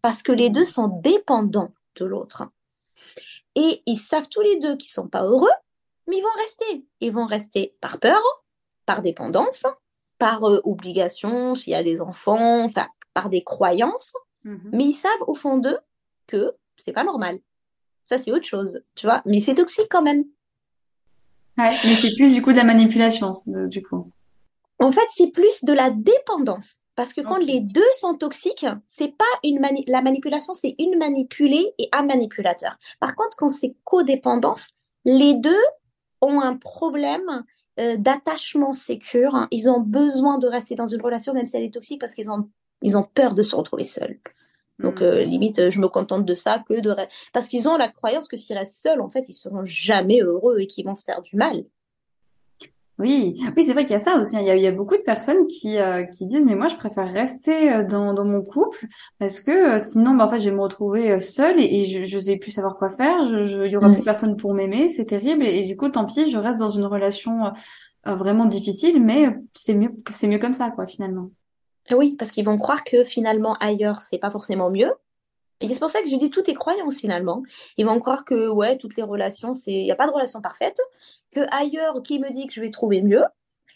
parce 0.00 0.22
que 0.22 0.32
les 0.32 0.50
deux 0.50 0.64
sont 0.64 1.00
dépendants 1.02 1.72
de 1.96 2.04
l'autre. 2.04 2.44
Et 3.56 3.82
ils 3.86 3.98
savent 3.98 4.28
tous 4.28 4.40
les 4.40 4.58
deux 4.58 4.76
qu'ils 4.76 4.90
sont 4.90 5.08
pas 5.08 5.24
heureux, 5.24 5.50
mais 6.06 6.18
ils 6.18 6.22
vont 6.22 6.28
rester. 6.38 6.86
Ils 7.00 7.12
vont 7.12 7.26
rester 7.26 7.74
par 7.80 7.98
peur, 7.98 8.22
par 8.86 9.02
dépendance, 9.02 9.66
par 10.20 10.44
euh, 10.44 10.60
obligation, 10.64 11.56
s'il 11.56 11.72
y 11.72 11.76
a 11.76 11.82
des 11.82 12.00
enfants, 12.00 12.64
enfin, 12.64 12.86
par 13.14 13.28
des 13.30 13.42
croyances, 13.42 14.12
mhm. 14.44 14.70
mais 14.72 14.84
ils 14.84 14.94
savent 14.94 15.10
au 15.26 15.34
fond 15.34 15.58
d'eux 15.58 15.78
que 16.28 16.54
c'est 16.76 16.92
pas 16.92 17.02
normal. 17.02 17.40
Ça, 18.04 18.18
c'est 18.18 18.30
autre 18.30 18.46
chose, 18.46 18.80
tu 18.94 19.06
vois, 19.06 19.22
mais 19.24 19.40
c'est 19.40 19.54
toxique 19.54 19.88
quand 19.90 20.02
même. 20.02 20.24
Ouais, 21.58 21.74
mais 21.84 21.96
c'est 21.96 22.14
plus 22.14 22.34
du 22.34 22.42
coup 22.42 22.52
de 22.52 22.56
la 22.56 22.64
manipulation, 22.64 23.32
du 23.46 23.82
coup. 23.82 24.10
En 24.78 24.92
fait, 24.92 25.06
c'est 25.10 25.30
plus 25.30 25.64
de 25.64 25.72
la 25.72 25.90
dépendance. 25.90 26.78
Parce 26.96 27.14
que 27.14 27.22
quand 27.22 27.38
les 27.38 27.60
deux 27.60 27.90
sont 27.98 28.14
toxiques, 28.14 28.66
c'est 28.86 29.16
pas 29.16 29.24
une 29.42 29.66
la 29.86 30.02
manipulation, 30.02 30.52
c'est 30.52 30.74
une 30.78 30.98
manipulée 30.98 31.72
et 31.78 31.88
un 31.92 32.02
manipulateur. 32.02 32.76
Par 32.98 33.14
contre, 33.14 33.36
quand 33.38 33.48
c'est 33.48 33.74
codépendance, 33.84 34.68
les 35.06 35.34
deux 35.34 35.64
ont 36.20 36.42
un 36.42 36.56
problème 36.56 37.44
euh, 37.80 37.96
d'attachement 37.96 38.74
sécure. 38.74 39.48
Ils 39.50 39.68
ont 39.68 39.80
besoin 39.80 40.38
de 40.38 40.46
rester 40.46 40.74
dans 40.74 40.86
une 40.86 41.00
relation, 41.00 41.32
même 41.32 41.46
si 41.46 41.56
elle 41.56 41.64
est 41.64 41.74
toxique, 41.74 42.00
parce 42.00 42.14
qu'ils 42.14 42.30
ont, 42.30 42.48
ils 42.82 42.96
ont 42.96 43.02
peur 43.02 43.34
de 43.34 43.42
se 43.42 43.56
retrouver 43.56 43.84
seuls. 43.84 44.18
Donc, 44.78 45.02
euh, 45.02 45.24
hmm. 45.24 45.28
limite, 45.28 45.70
je 45.70 45.80
me 45.80 45.88
contente 45.88 46.24
de 46.24 46.34
ça 46.34 46.62
que 46.66 46.80
de... 46.80 46.94
Parce 47.32 47.48
qu'ils 47.48 47.68
ont 47.68 47.76
la 47.76 47.88
croyance 47.88 48.28
que 48.28 48.36
s'ils 48.36 48.56
restent 48.56 48.82
seuls, 48.82 49.00
en 49.00 49.08
fait, 49.08 49.28
ils 49.28 49.34
seront 49.34 49.64
jamais 49.64 50.20
heureux 50.20 50.60
et 50.60 50.66
qu'ils 50.66 50.84
vont 50.84 50.94
se 50.94 51.04
faire 51.04 51.22
du 51.22 51.36
mal. 51.36 51.64
Oui, 53.00 53.40
oui, 53.56 53.64
c'est 53.64 53.72
vrai 53.72 53.84
qu'il 53.84 53.92
y 53.92 53.96
a 53.96 53.98
ça 53.98 54.20
aussi. 54.20 54.36
Hein. 54.36 54.42
Il 54.42 54.60
y 54.60 54.66
a, 54.66 54.72
beaucoup 54.72 54.96
de 54.96 55.02
personnes 55.02 55.46
qui, 55.46 55.78
euh, 55.78 56.02
qui 56.04 56.26
disent 56.26 56.44
mais 56.44 56.54
moi 56.54 56.68
je 56.68 56.76
préfère 56.76 57.10
rester 57.10 57.72
euh, 57.72 57.82
dans, 57.82 58.12
dans 58.12 58.26
mon 58.26 58.42
couple 58.42 58.86
parce 59.18 59.40
que 59.40 59.50
euh, 59.50 59.78
sinon 59.78 60.14
bah, 60.14 60.26
en 60.26 60.30
fait 60.30 60.38
je 60.38 60.50
vais 60.50 60.54
me 60.54 60.60
retrouver 60.60 61.18
seule 61.18 61.58
et, 61.58 61.86
je, 61.86 62.04
je 62.04 62.18
vais 62.18 62.36
plus 62.36 62.50
savoir 62.50 62.76
quoi 62.76 62.90
faire. 62.90 63.22
Je, 63.26 63.44
je 63.44 63.64
il 63.64 63.72
y 63.72 63.76
aura 63.76 63.90
plus 63.90 64.02
personne 64.02 64.36
pour 64.36 64.52
m'aimer, 64.52 64.90
c'est 64.90 65.06
terrible 65.06 65.46
et, 65.46 65.64
du 65.64 65.78
coup 65.78 65.88
tant 65.88 66.04
pis, 66.04 66.30
je 66.30 66.36
reste 66.36 66.58
dans 66.58 66.68
une 66.68 66.84
relation 66.84 67.52
vraiment 68.04 68.44
difficile, 68.44 69.02
mais 69.02 69.34
c'est 69.54 69.74
mieux 69.74 69.92
c'est 70.10 70.28
mieux 70.28 70.38
comme 70.38 70.52
ça 70.52 70.70
quoi 70.70 70.86
finalement. 70.86 71.30
Oui, 71.90 72.16
parce 72.18 72.30
qu'ils 72.30 72.44
vont 72.44 72.58
croire 72.58 72.84
que 72.84 73.02
finalement 73.02 73.54
ailleurs 73.60 74.00
c'est 74.02 74.18
pas 74.18 74.30
forcément 74.30 74.70
mieux 74.70 74.92
et 75.60 75.68
c'est 75.68 75.80
pour 75.80 75.90
ça 75.90 76.02
que 76.02 76.08
j'ai 76.08 76.16
dit 76.16 76.30
toutes 76.30 76.46
tes 76.46 76.54
croyances 76.54 76.98
finalement. 76.98 77.42
Ils 77.76 77.86
vont 77.86 78.00
croire 78.00 78.24
que 78.24 78.48
ouais, 78.48 78.78
toutes 78.78 78.96
les 78.96 79.02
relations, 79.02 79.52
c'est 79.54 79.72
il 79.72 79.84
n'y 79.84 79.92
a 79.92 79.96
pas 79.96 80.06
de 80.06 80.12
relation 80.12 80.40
parfaite, 80.40 80.80
que 81.34 81.40
ailleurs 81.50 82.02
qui 82.02 82.18
me 82.18 82.30
dit 82.30 82.46
que 82.46 82.54
je 82.54 82.60
vais 82.60 82.70
trouver 82.70 83.02
mieux? 83.02 83.24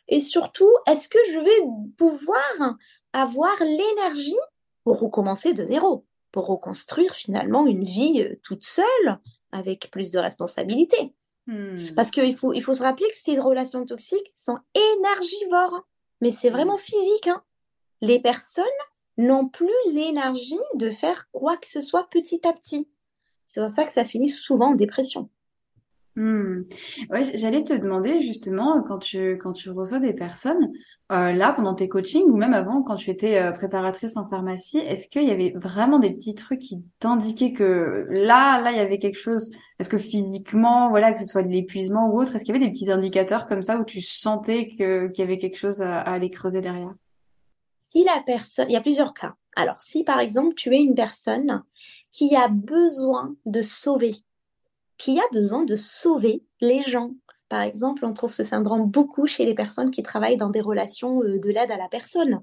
Et 0.08 0.20
surtout, 0.20 0.70
est-ce 0.86 1.08
que 1.08 1.18
je 1.32 1.38
vais 1.38 1.92
pouvoir 1.96 2.76
avoir 3.12 3.54
l'énergie 3.60 4.36
pour 4.84 5.00
recommencer 5.00 5.54
de 5.54 5.64
zéro, 5.64 6.04
pour 6.32 6.46
reconstruire 6.46 7.14
finalement 7.14 7.66
une 7.66 7.84
vie 7.84 8.22
euh, 8.22 8.34
toute 8.42 8.64
seule 8.64 9.18
avec 9.52 9.90
plus 9.90 10.10
de 10.10 10.18
responsabilités? 10.18 11.14
Hmm. 11.46 11.94
Parce 11.94 12.10
qu'il 12.10 12.36
faut, 12.36 12.52
il 12.52 12.62
faut 12.62 12.74
se 12.74 12.82
rappeler 12.82 13.08
que 13.08 13.16
ces 13.16 13.38
relations 13.38 13.84
toxiques 13.84 14.32
sont 14.36 14.58
énergivores, 14.74 15.86
mais 16.20 16.30
c'est 16.30 16.50
vraiment 16.50 16.78
physique. 16.78 17.28
Hein. 17.28 17.42
Les 18.00 18.20
personnes 18.20 18.64
n'ont 19.16 19.48
plus 19.48 19.68
l'énergie 19.92 20.58
de 20.74 20.90
faire 20.90 21.28
quoi 21.32 21.56
que 21.56 21.68
ce 21.68 21.82
soit 21.82 22.08
petit 22.10 22.40
à 22.46 22.52
petit. 22.52 22.88
C'est 23.46 23.60
pour 23.60 23.70
ça 23.70 23.84
que 23.84 23.92
ça 23.92 24.04
finit 24.04 24.28
souvent 24.28 24.72
en 24.72 24.74
dépression. 24.74 25.28
Hmm. 26.16 26.62
Ouais, 27.10 27.24
j'allais 27.34 27.64
te 27.64 27.72
demander 27.72 28.22
justement 28.22 28.80
quand 28.82 28.98
tu 28.98 29.36
quand 29.36 29.52
tu 29.52 29.70
reçois 29.70 29.98
des 29.98 30.12
personnes 30.12 30.70
euh, 31.10 31.32
là 31.32 31.52
pendant 31.52 31.74
tes 31.74 31.88
coachings 31.88 32.30
ou 32.30 32.36
même 32.36 32.54
avant 32.54 32.84
quand 32.84 32.94
tu 32.94 33.10
étais 33.10 33.42
euh, 33.42 33.50
préparatrice 33.50 34.16
en 34.16 34.28
pharmacie, 34.28 34.78
est-ce 34.78 35.08
qu'il 35.08 35.24
y 35.24 35.32
avait 35.32 35.54
vraiment 35.56 35.98
des 35.98 36.12
petits 36.12 36.36
trucs 36.36 36.60
qui 36.60 36.84
t'indiquaient 37.00 37.52
que 37.52 38.06
là 38.10 38.60
là 38.60 38.70
il 38.70 38.76
y 38.76 38.80
avait 38.80 38.98
quelque 38.98 39.18
chose? 39.18 39.50
Est-ce 39.80 39.88
que 39.88 39.98
physiquement 39.98 40.88
voilà 40.88 41.12
que 41.12 41.18
ce 41.18 41.24
soit 41.24 41.42
de 41.42 41.48
l'épuisement 41.48 42.08
ou 42.08 42.20
autre, 42.20 42.36
est-ce 42.36 42.44
qu'il 42.44 42.54
y 42.54 42.56
avait 42.56 42.64
des 42.64 42.70
petits 42.70 42.92
indicateurs 42.92 43.46
comme 43.46 43.62
ça 43.62 43.80
où 43.80 43.84
tu 43.84 44.00
sentais 44.00 44.68
que 44.68 45.08
qu'il 45.08 45.24
y 45.24 45.26
avait 45.26 45.38
quelque 45.38 45.58
chose 45.58 45.82
à 45.82 45.98
aller 46.00 46.30
creuser 46.30 46.60
derrière? 46.60 46.94
Si 47.94 48.02
la 48.02 48.20
personne, 48.26 48.68
il 48.68 48.72
y 48.72 48.76
a 48.76 48.80
plusieurs 48.80 49.14
cas. 49.14 49.34
Alors, 49.54 49.80
si 49.80 50.02
par 50.02 50.18
exemple 50.18 50.54
tu 50.56 50.74
es 50.74 50.82
une 50.82 50.96
personne 50.96 51.62
qui 52.10 52.34
a 52.34 52.48
besoin 52.48 53.36
de 53.46 53.62
sauver, 53.62 54.16
qui 54.98 55.20
a 55.20 55.24
besoin 55.32 55.64
de 55.64 55.76
sauver 55.76 56.42
les 56.60 56.82
gens. 56.82 57.12
Par 57.48 57.62
exemple, 57.62 58.04
on 58.04 58.12
trouve 58.12 58.32
ce 58.32 58.42
syndrome 58.42 58.90
beaucoup 58.90 59.26
chez 59.26 59.44
les 59.44 59.54
personnes 59.54 59.92
qui 59.92 60.02
travaillent 60.02 60.38
dans 60.38 60.50
des 60.50 60.60
relations 60.60 61.22
euh, 61.22 61.38
de 61.38 61.50
l'aide 61.50 61.70
à 61.70 61.76
la 61.76 61.88
personne. 61.88 62.42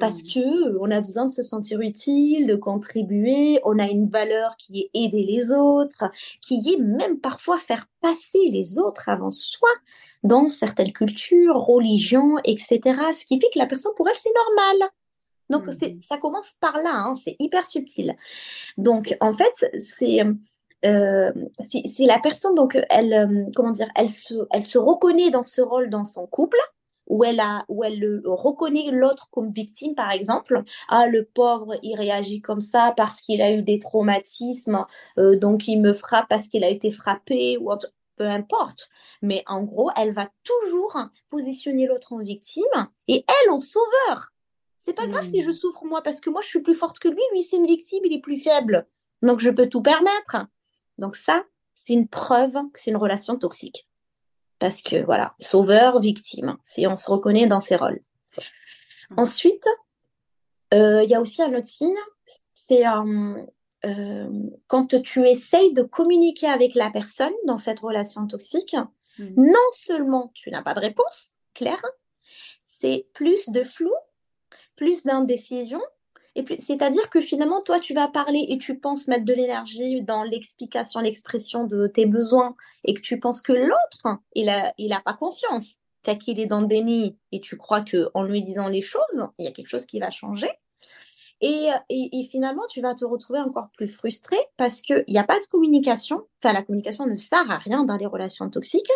Parce 0.00 0.22
hmm. 0.22 0.28
que 0.32 0.68
euh, 0.68 0.78
on 0.80 0.90
a 0.90 1.00
besoin 1.00 1.26
de 1.26 1.32
se 1.32 1.42
sentir 1.42 1.80
utile, 1.80 2.46
de 2.46 2.56
contribuer, 2.56 3.60
on 3.64 3.78
a 3.78 3.88
une 3.88 4.08
valeur 4.08 4.56
qui 4.56 4.80
est 4.80 4.90
aider 4.94 5.24
les 5.24 5.52
autres, 5.52 6.04
qui 6.40 6.54
est 6.72 6.80
même 6.80 7.20
parfois 7.20 7.58
faire 7.58 7.86
passer 8.00 8.48
les 8.50 8.78
autres 8.78 9.10
avant 9.10 9.30
soi 9.30 9.68
dans 10.26 10.48
certaines 10.48 10.92
cultures, 10.92 11.56
religions, 11.56 12.36
etc. 12.44 12.80
Ce 13.12 13.24
qui 13.24 13.40
fait 13.40 13.50
que 13.52 13.58
la 13.58 13.66
personne, 13.66 13.92
pour 13.96 14.08
elle, 14.08 14.14
c'est 14.14 14.32
normal. 14.34 14.90
Donc, 15.48 15.66
mmh. 15.66 16.00
ça 16.00 16.18
commence 16.18 16.54
par 16.60 16.76
là, 16.76 16.92
hein, 16.92 17.14
c'est 17.14 17.36
hyper 17.38 17.64
subtil. 17.66 18.16
Donc, 18.76 19.16
en 19.20 19.32
fait, 19.32 19.70
c'est 19.78 20.20
euh, 20.84 21.32
si, 21.60 22.06
la 22.06 22.18
personne, 22.18 22.54
donc, 22.54 22.78
elle, 22.90 23.12
euh, 23.12 23.46
comment 23.54 23.70
dire, 23.70 23.88
elle 23.94 24.10
se, 24.10 24.34
elle 24.50 24.64
se 24.64 24.78
reconnaît 24.78 25.30
dans 25.30 25.44
ce 25.44 25.60
rôle 25.60 25.90
dans 25.90 26.04
son 26.04 26.26
couple, 26.26 26.58
où 27.08 27.24
elle 27.24 27.40
a, 27.40 27.64
où 27.68 27.84
elle 27.84 28.20
reconnaît 28.24 28.90
l'autre 28.90 29.28
comme 29.30 29.48
victime, 29.48 29.94
par 29.94 30.10
exemple. 30.10 30.62
Ah, 30.88 31.06
le 31.06 31.24
pauvre, 31.24 31.74
il 31.82 31.96
réagit 31.96 32.40
comme 32.40 32.60
ça 32.60 32.92
parce 32.96 33.20
qu'il 33.20 33.42
a 33.42 33.52
eu 33.52 33.62
des 33.62 33.78
traumatismes, 33.78 34.84
euh, 35.18 35.36
donc 35.36 35.68
il 35.68 35.80
me 35.80 35.92
frappe 35.92 36.28
parce 36.28 36.48
qu'il 36.48 36.64
a 36.64 36.68
été 36.68 36.90
frappé 36.90 37.58
ou 37.58 37.70
peu 38.16 38.26
importe. 38.26 38.88
Mais 39.22 39.42
en 39.46 39.62
gros, 39.62 39.90
elle 39.96 40.12
va 40.12 40.30
toujours 40.44 40.98
positionner 41.30 41.86
l'autre 41.86 42.12
en 42.12 42.18
victime 42.18 42.88
et 43.08 43.24
elle 43.28 43.50
en 43.50 43.60
sauveur. 43.60 44.32
C'est 44.78 44.92
pas 44.92 45.06
grave 45.06 45.26
si 45.26 45.42
je 45.42 45.50
hmm. 45.50 45.54
souffre 45.54 45.84
moi 45.84 46.02
parce 46.02 46.20
que 46.20 46.30
moi 46.30 46.42
je 46.42 46.48
suis 46.48 46.62
plus 46.62 46.74
forte 46.74 46.98
que 46.98 47.08
lui, 47.08 47.20
lui 47.32 47.42
c'est 47.42 47.56
une 47.56 47.66
victime, 47.66 48.04
il 48.04 48.12
est 48.12 48.20
plus 48.20 48.36
faible. 48.36 48.86
Donc 49.22 49.40
je 49.40 49.50
peux 49.50 49.68
tout 49.68 49.82
permettre. 49.82 50.46
Donc 50.98 51.16
ça, 51.16 51.44
c'est 51.74 51.92
une 51.92 52.08
preuve 52.08 52.54
que 52.72 52.80
c'est 52.80 52.90
une 52.90 52.96
relation 52.96 53.36
toxique. 53.36 53.88
Parce 54.58 54.82
que 54.82 55.04
voilà, 55.04 55.34
sauveur, 55.40 56.00
victime, 56.00 56.56
si 56.64 56.86
on 56.86 56.96
se 56.96 57.10
reconnaît 57.10 57.46
dans 57.46 57.60
ces 57.60 57.76
rôles. 57.76 58.00
Hmm. 59.10 59.20
Ensuite, 59.20 59.66
euh, 60.72 61.02
il 61.02 61.10
y 61.10 61.14
a 61.14 61.20
aussi 61.20 61.42
un 61.42 61.52
autre 61.54 61.66
signe, 61.66 61.98
c'est 62.54 62.86
euh, 62.86 63.34
euh, 63.84 64.28
quand 64.66 65.00
tu 65.02 65.26
essayes 65.26 65.72
de 65.72 65.82
communiquer 65.82 66.48
avec 66.48 66.74
la 66.74 66.90
personne 66.90 67.34
dans 67.46 67.56
cette 67.56 67.80
relation 67.80 68.26
toxique, 68.26 68.76
hmm. 69.18 69.34
non 69.36 69.68
seulement 69.72 70.30
tu 70.34 70.50
n'as 70.50 70.62
pas 70.62 70.74
de 70.74 70.80
réponse 70.80 71.34
claire, 71.54 71.84
c'est 72.62 73.06
plus 73.14 73.48
de 73.48 73.64
flou, 73.64 73.92
plus 74.76 75.04
d'indécision. 75.04 75.80
Et 76.34 76.44
c'est-à-dire 76.60 77.08
que 77.08 77.20
finalement, 77.20 77.62
toi, 77.62 77.80
tu 77.80 77.94
vas 77.94 78.08
parler 78.08 78.44
et 78.50 78.58
tu 78.58 78.78
penses 78.78 79.08
mettre 79.08 79.24
de 79.24 79.32
l'énergie 79.32 80.02
dans 80.02 80.22
l'explication, 80.22 81.00
l'expression 81.00 81.64
de 81.64 81.86
tes 81.86 82.04
besoins, 82.04 82.54
et 82.84 82.92
que 82.92 83.00
tu 83.00 83.18
penses 83.18 83.40
que 83.40 83.54
l'autre, 83.54 84.18
il 84.34 84.50
a, 84.50 84.74
il 84.76 84.92
a 84.92 85.00
pas 85.00 85.14
conscience, 85.14 85.78
qu'il 86.14 86.38
est 86.38 86.46
dans 86.46 86.60
le 86.60 86.66
déni, 86.66 87.18
et 87.32 87.40
tu 87.40 87.56
crois 87.56 87.80
que 87.80 88.10
en 88.14 88.22
lui 88.22 88.42
disant 88.42 88.68
les 88.68 88.82
choses, 88.82 89.28
il 89.38 89.44
y 89.44 89.48
a 89.48 89.52
quelque 89.52 89.68
chose 89.68 89.86
qui 89.86 89.98
va 89.98 90.10
changer. 90.10 90.50
Et, 91.40 91.70
finalement, 92.30 92.66
tu 92.68 92.80
vas 92.80 92.94
te 92.94 93.04
retrouver 93.04 93.40
encore 93.40 93.68
plus 93.76 93.88
frustré 93.88 94.36
parce 94.56 94.80
qu'il 94.80 95.04
n'y 95.08 95.18
a 95.18 95.24
pas 95.24 95.38
de 95.38 95.46
communication. 95.46 96.26
Enfin, 96.42 96.52
la 96.52 96.62
communication 96.62 97.06
ne 97.06 97.16
sert 97.16 97.50
à 97.50 97.58
rien 97.58 97.84
dans 97.84 97.96
les 97.96 98.06
relations 98.06 98.48
toxiques. 98.48 98.90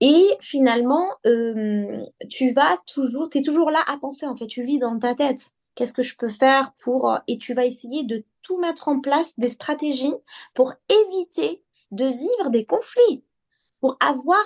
Et 0.00 0.28
finalement, 0.40 1.08
euh, 1.26 2.02
tu 2.28 2.50
vas 2.50 2.78
toujours, 2.92 3.30
tu 3.30 3.38
es 3.38 3.42
toujours 3.42 3.70
là 3.70 3.82
à 3.86 3.96
penser, 3.96 4.26
en 4.26 4.36
fait, 4.36 4.46
tu 4.46 4.62
vis 4.62 4.78
dans 4.78 4.98
ta 4.98 5.14
tête. 5.14 5.52
Qu'est-ce 5.74 5.92
que 5.92 6.02
je 6.02 6.16
peux 6.16 6.28
faire 6.28 6.72
pour... 6.82 7.18
Et 7.26 7.38
tu 7.38 7.54
vas 7.54 7.64
essayer 7.64 8.04
de 8.04 8.24
tout 8.42 8.58
mettre 8.58 8.88
en 8.88 9.00
place, 9.00 9.38
des 9.38 9.48
stratégies 9.48 10.14
pour 10.52 10.72
éviter 10.88 11.64
de 11.90 12.06
vivre 12.06 12.50
des 12.50 12.64
conflits. 12.64 13.24
pour 13.80 13.96
avoir, 14.00 14.42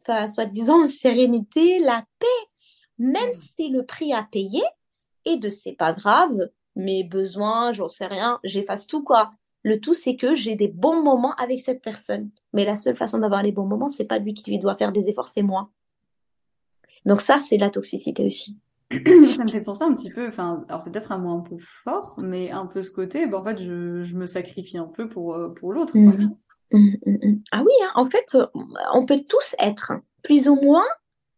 enfin, 0.00 0.28
soi-disant, 0.28 0.82
une 0.82 0.88
sérénité, 0.88 1.80
la 1.80 2.04
paix, 2.18 2.26
même 2.98 3.32
si 3.32 3.70
le 3.70 3.84
prix 3.84 4.12
à 4.12 4.22
payer 4.22 4.62
de 5.36 5.48
c'est 5.48 5.72
pas 5.72 5.92
grave, 5.92 6.48
mes 6.76 7.04
besoins, 7.04 7.72
j'en 7.72 7.88
sais 7.88 8.06
rien, 8.06 8.40
j'efface 8.44 8.86
tout 8.86 9.02
quoi. 9.02 9.32
Le 9.64 9.80
tout, 9.80 9.94
c'est 9.94 10.16
que 10.16 10.34
j'ai 10.34 10.54
des 10.54 10.68
bons 10.68 11.02
moments 11.02 11.34
avec 11.34 11.58
cette 11.58 11.82
personne. 11.82 12.30
Mais 12.52 12.64
la 12.64 12.76
seule 12.76 12.96
façon 12.96 13.18
d'avoir 13.18 13.42
les 13.42 13.52
bons 13.52 13.66
moments, 13.66 13.88
c'est 13.88 14.04
pas 14.04 14.18
lui 14.18 14.32
qui 14.32 14.58
doit 14.58 14.76
faire 14.76 14.92
des 14.92 15.08
efforts, 15.08 15.26
c'est 15.26 15.42
moi. 15.42 15.70
Donc 17.04 17.20
ça, 17.20 17.40
c'est 17.40 17.58
la 17.58 17.68
toxicité 17.68 18.24
aussi. 18.24 18.56
ça 18.90 19.44
me 19.44 19.50
fait 19.50 19.60
penser 19.60 19.84
un 19.84 19.92
petit 19.94 20.10
peu, 20.10 20.28
enfin, 20.28 20.64
alors 20.68 20.80
c'est 20.80 20.90
peut-être 20.90 21.12
un 21.12 21.18
mot 21.18 21.36
un 21.36 21.40
peu 21.40 21.58
fort, 21.58 22.14
mais 22.18 22.50
un 22.50 22.66
peu 22.66 22.82
ce 22.82 22.90
côté, 22.90 23.26
ben, 23.26 23.38
en 23.38 23.44
fait, 23.44 23.58
je, 23.58 24.04
je 24.04 24.16
me 24.16 24.26
sacrifie 24.26 24.78
un 24.78 24.86
peu 24.86 25.08
pour, 25.08 25.34
euh, 25.34 25.50
pour 25.50 25.72
l'autre. 25.72 25.96
Mmh. 25.98 26.30
Mmh, 26.72 26.96
mmh, 27.04 27.42
ah 27.52 27.62
oui, 27.62 27.72
hein, 27.82 27.90
en 27.94 28.06
fait, 28.06 28.36
on 28.94 29.04
peut 29.04 29.20
tous 29.28 29.54
être 29.58 29.92
plus 30.22 30.48
ou 30.48 30.54
moins 30.56 30.86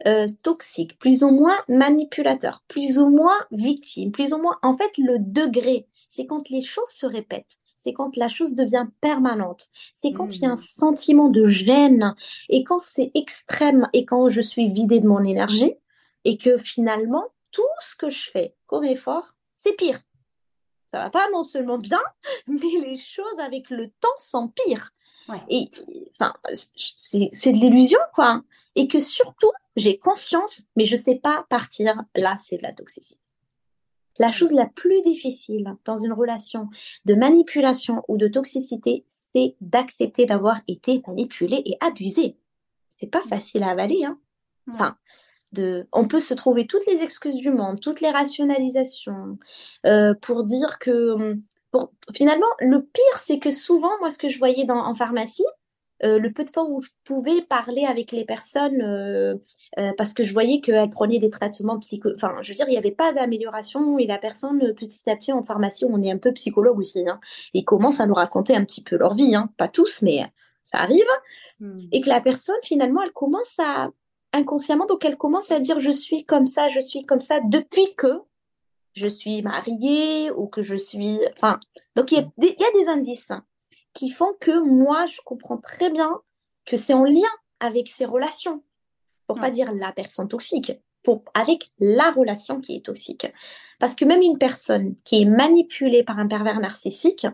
euh, 0.07 0.26
toxiques, 0.42 0.99
plus 0.99 1.23
ou 1.23 1.30
moins 1.30 1.59
manipulateurs, 1.69 2.62
plus 2.69 2.99
ou 2.99 3.09
moins 3.09 3.38
victimes, 3.50 4.12
plus 4.12 4.33
ou 4.33 4.38
moins. 4.38 4.59
En 4.62 4.76
fait, 4.76 4.90
le 4.99 5.19
degré, 5.19 5.87
c'est 6.09 6.26
quand 6.26 6.49
les 6.50 6.62
choses 6.62 6.90
se 6.90 7.07
répètent 7.07 7.61
c'est 7.80 7.95
quand 7.95 8.14
la 8.19 8.28
chose 8.28 8.54
devient 8.54 8.87
permanente, 9.00 9.71
c'est 9.90 10.12
quand 10.12 10.37
il 10.37 10.42
y 10.42 10.45
a 10.45 10.50
un 10.50 10.57
sentiment 10.57 11.30
de 11.30 11.45
gêne 11.45 12.14
et 12.50 12.62
quand 12.62 12.78
c'est 12.78 13.11
extrême 13.14 13.88
et 13.95 14.04
quand 14.04 14.28
je 14.28 14.42
suis 14.42 14.69
vidée 14.69 15.00
de 15.00 15.09
mon 15.09 15.25
énergie 15.25 15.73
et 16.26 16.37
que 16.37 16.59
finalement 16.59 17.25
tout 17.50 17.62
ce 17.80 17.97
que 17.97 18.11
je 18.11 18.30
fais 18.30 18.54
comme 18.66 18.85
effort, 18.85 19.35
c'est 19.57 19.73
pire. 19.76 19.99
Ça 20.88 20.99
va 20.99 21.09
pas 21.09 21.26
non 21.33 21.42
seulement 21.42 21.78
bien, 21.78 22.02
mais 22.47 22.87
les 22.87 22.99
choses 22.99 23.38
avec 23.38 23.71
le 23.71 23.88
temps 23.88 24.09
s'empirent. 24.19 24.90
Et 25.49 25.71
enfin, 26.11 26.33
c'est 26.75 27.52
de 27.52 27.57
l'illusion, 27.57 28.00
quoi. 28.14 28.42
Et 28.77 28.89
que 28.89 29.00
surtout, 29.00 29.50
j'ai 29.77 29.99
conscience, 29.99 30.62
mais 30.77 30.85
je 30.85 30.97
sais 30.97 31.17
pas 31.17 31.45
partir. 31.49 32.03
Là, 32.15 32.37
c'est 32.43 32.59
de 32.59 32.62
la 32.62 32.73
toxicité. 32.73 33.21
La 34.19 34.33
chose 34.33 34.53
la 34.53 34.67
plus 34.67 35.00
difficile 35.03 35.75
dans 35.85 35.97
une 35.97 36.12
relation 36.12 36.69
de 37.07 37.15
manipulation 37.15 38.03
ou 38.07 38.19
de 38.19 38.29
toxicité, 38.29 39.07
c'est 39.09 39.57
d'accepter 39.61 40.27
d'avoir 40.27 40.61
été 40.69 41.00
manipulé 41.07 41.62
et 41.65 41.79
abusé. 41.81 42.37
C'est 42.99 43.07
pas 43.07 43.23
facile 43.23 43.62
à 43.62 43.71
avaler, 43.71 44.05
hein. 44.05 44.19
Enfin, 44.71 44.97
de, 45.53 45.89
on 45.93 46.07
peut 46.07 46.21
se 46.21 46.35
trouver 46.35 46.67
toutes 46.67 46.87
les 46.87 47.03
excuses 47.03 47.37
du 47.37 47.50
monde, 47.50 47.81
toutes 47.81 48.00
les 48.00 48.11
rationalisations 48.11 49.39
euh, 49.87 50.15
pour 50.21 50.45
dire 50.45 50.79
que, 50.79 51.39
pour, 51.71 51.93
finalement, 52.15 52.47
le 52.61 52.83
pire, 52.83 53.19
c'est 53.19 53.39
que 53.39 53.50
souvent, 53.50 53.99
moi, 54.00 54.11
ce 54.11 54.19
que 54.19 54.29
je 54.29 54.39
voyais 54.39 54.65
dans, 54.65 54.85
en 54.85 54.95
pharmacie, 54.95 55.47
euh, 56.02 56.19
le 56.19 56.33
peu 56.33 56.45
de 56.45 56.50
fois 56.50 56.64
où 56.64 56.80
je 56.80 56.88
pouvais 57.04 57.42
parler 57.42 57.85
avec 57.85 58.12
les 58.12 58.25
personnes, 58.25 58.80
euh, 58.80 59.35
euh, 59.78 59.92
parce 59.99 60.14
que 60.14 60.25
je 60.25 60.33
voyais 60.33 60.61
qu'elles 60.61 60.88
prenaient 60.88 61.19
des 61.19 61.30
traitements 61.30 61.78
psycho... 61.78 62.11
Enfin, 62.14 62.37
je 62.40 62.49
veux 62.49 62.54
dire, 62.54 62.66
il 62.69 62.73
n'y 62.73 62.78
avait 62.78 62.90
pas 62.90 63.12
d'amélioration 63.12 63.99
et 63.99 64.07
la 64.07 64.19
personne, 64.19 64.75
petit 64.75 65.09
à 65.11 65.16
petit, 65.16 65.33
en 65.33 65.42
pharmacie, 65.42 65.85
on 65.85 66.02
est 66.02 66.11
un 66.11 66.19
peu 66.19 66.33
psychologue 66.33 66.78
aussi, 66.78 67.07
hein, 67.07 67.21
ils 67.52 67.64
commencent 67.64 68.00
à 68.00 68.07
nous 68.07 68.14
raconter 68.14 68.57
un 68.57 68.64
petit 68.64 68.83
peu 68.83 68.97
leur 68.97 69.14
vie, 69.14 69.35
hein. 69.35 69.50
pas 69.59 69.69
tous, 69.69 70.00
mais 70.02 70.25
ça 70.64 70.78
arrive. 70.78 71.04
Hmm. 71.61 71.80
Et 71.92 72.00
que 72.00 72.09
la 72.09 72.23
personne, 72.23 72.57
finalement, 72.62 73.02
elle 73.02 73.12
commence 73.12 73.59
à, 73.59 73.90
inconsciemment, 74.33 74.87
donc 74.87 75.04
elle 75.04 75.19
commence 75.19 75.50
à 75.50 75.61
dire, 75.61 75.80
je 75.80 75.90
suis 75.90 76.25
comme 76.25 76.47
ça, 76.47 76.71
je 76.71 76.80
suis 76.80 77.04
comme 77.04 77.21
ça, 77.21 77.40
depuis 77.45 77.95
que 77.97 78.23
je 78.95 79.07
suis 79.07 79.42
mariée 79.42 80.30
ou 80.30 80.47
que 80.47 80.62
je 80.62 80.76
suis... 80.76 81.21
Enfin, 81.37 81.61
donc 81.95 82.11
il 82.12 82.19
y, 82.38 82.47
y 82.47 82.64
a 82.64 82.83
des 82.83 82.88
indices 82.88 83.28
qui 83.93 84.11
font 84.11 84.35
que 84.41 84.59
moi, 84.61 85.07
je 85.07 85.21
comprends 85.25 85.59
très 85.59 85.91
bien 85.91 86.21
que 86.67 86.77
c'est 86.77 86.95
en 86.95 87.05
lien 87.05 87.29
avec 87.59 87.89
ces 87.89 88.05
relations. 88.05 88.63
Pour 89.27 89.39
pas 89.39 89.51
dire 89.51 89.73
la 89.73 89.93
personne 89.93 90.27
toxique, 90.27 90.73
pour, 91.05 91.23
avec 91.35 91.71
la 91.79 92.11
relation 92.11 92.61
qui 92.61 92.77
est 92.77 92.85
toxique. 92.85 93.29
Parce 93.79 93.95
que 93.95 94.05
même 94.05 94.23
une 94.23 94.39
personne 94.39 94.97
qui 95.05 95.23
est 95.23 95.25
manipulée 95.25 96.03
par 96.03 96.19
un 96.19 96.26
pervers 96.26 96.59
narcissique, 96.59 97.26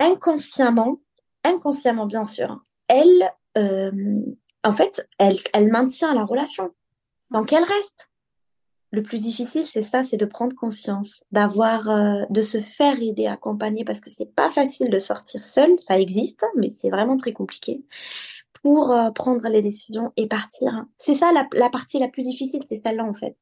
inconsciemment, 0.00 1.00
inconsciemment 1.44 2.06
bien 2.06 2.26
sûr, 2.26 2.60
elle, 2.88 3.32
euh, 3.56 4.20
en 4.64 4.72
fait, 4.72 5.08
elle, 5.18 5.38
elle 5.52 5.68
maintient 5.68 6.12
la 6.12 6.24
relation. 6.24 6.70
Donc 7.30 7.52
elle 7.52 7.64
reste. 7.64 8.08
Le 8.90 9.02
plus 9.02 9.18
difficile, 9.18 9.66
c'est 9.66 9.82
ça, 9.82 10.02
c'est 10.02 10.16
de 10.16 10.24
prendre 10.24 10.56
conscience, 10.56 11.22
d'avoir, 11.30 11.90
euh, 11.90 12.24
de 12.30 12.40
se 12.40 12.62
faire 12.62 13.00
aider, 13.02 13.26
accompagner, 13.26 13.84
parce 13.84 14.00
que 14.00 14.08
c'est 14.08 14.34
pas 14.34 14.48
facile 14.50 14.88
de 14.88 14.98
sortir 14.98 15.44
seul, 15.44 15.78
ça 15.78 15.98
existe, 15.98 16.42
mais 16.56 16.70
c'est 16.70 16.88
vraiment 16.88 17.18
très 17.18 17.32
compliqué 17.34 17.84
pour 18.62 18.90
euh, 18.92 19.10
prendre 19.10 19.46
les 19.48 19.62
décisions 19.62 20.12
et 20.16 20.26
partir. 20.26 20.86
C'est 20.96 21.14
ça 21.14 21.32
la, 21.32 21.70
partie 21.70 21.98
la 21.98 22.08
plus 22.08 22.22
difficile, 22.22 22.62
c'est 22.68 22.80
celle-là 22.82 23.04
en 23.04 23.14
fait. 23.14 23.36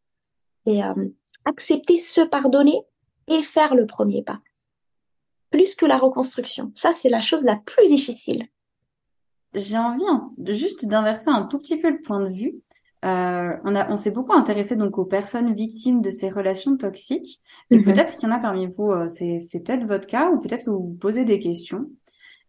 C'est 0.66 0.82
euh, 0.82 1.08
accepter, 1.44 1.98
se 1.98 2.22
pardonner 2.22 2.80
et 3.28 3.42
faire 3.42 3.74
le 3.74 3.86
premier 3.86 4.22
pas. 4.22 4.40
Plus 5.50 5.76
que 5.76 5.86
la 5.86 5.96
reconstruction. 5.96 6.72
Ça, 6.74 6.92
c'est 6.92 7.08
la 7.08 7.20
chose 7.20 7.44
la 7.44 7.56
plus 7.56 7.86
difficile. 7.86 8.48
J'ai 9.54 9.78
envie 9.78 10.04
juste 10.52 10.86
d'inverser 10.86 11.30
un 11.30 11.44
tout 11.44 11.58
petit 11.58 11.78
peu 11.78 11.88
le 11.90 12.00
point 12.00 12.20
de 12.20 12.34
vue 12.34 12.60
euh, 13.06 13.56
on, 13.64 13.74
a, 13.76 13.90
on 13.90 13.96
s'est 13.96 14.10
beaucoup 14.10 14.32
intéressé 14.32 14.74
donc 14.74 14.98
aux 14.98 15.04
personnes 15.04 15.54
victimes 15.54 16.00
de 16.00 16.10
ces 16.10 16.28
relations 16.28 16.76
toxiques. 16.76 17.40
Et 17.70 17.78
mhm. 17.78 17.84
peut-être 17.84 18.16
qu'il 18.16 18.28
y 18.28 18.32
en 18.32 18.34
a 18.34 18.40
parmi 18.40 18.66
vous, 18.66 18.90
euh, 18.90 19.08
c'est, 19.08 19.38
c'est 19.38 19.60
peut-être 19.60 19.86
votre 19.86 20.06
cas, 20.06 20.30
ou 20.30 20.40
peut-être 20.40 20.64
que 20.64 20.70
vous 20.70 20.82
vous 20.82 20.96
posez 20.96 21.24
des 21.24 21.38
questions. 21.38 21.86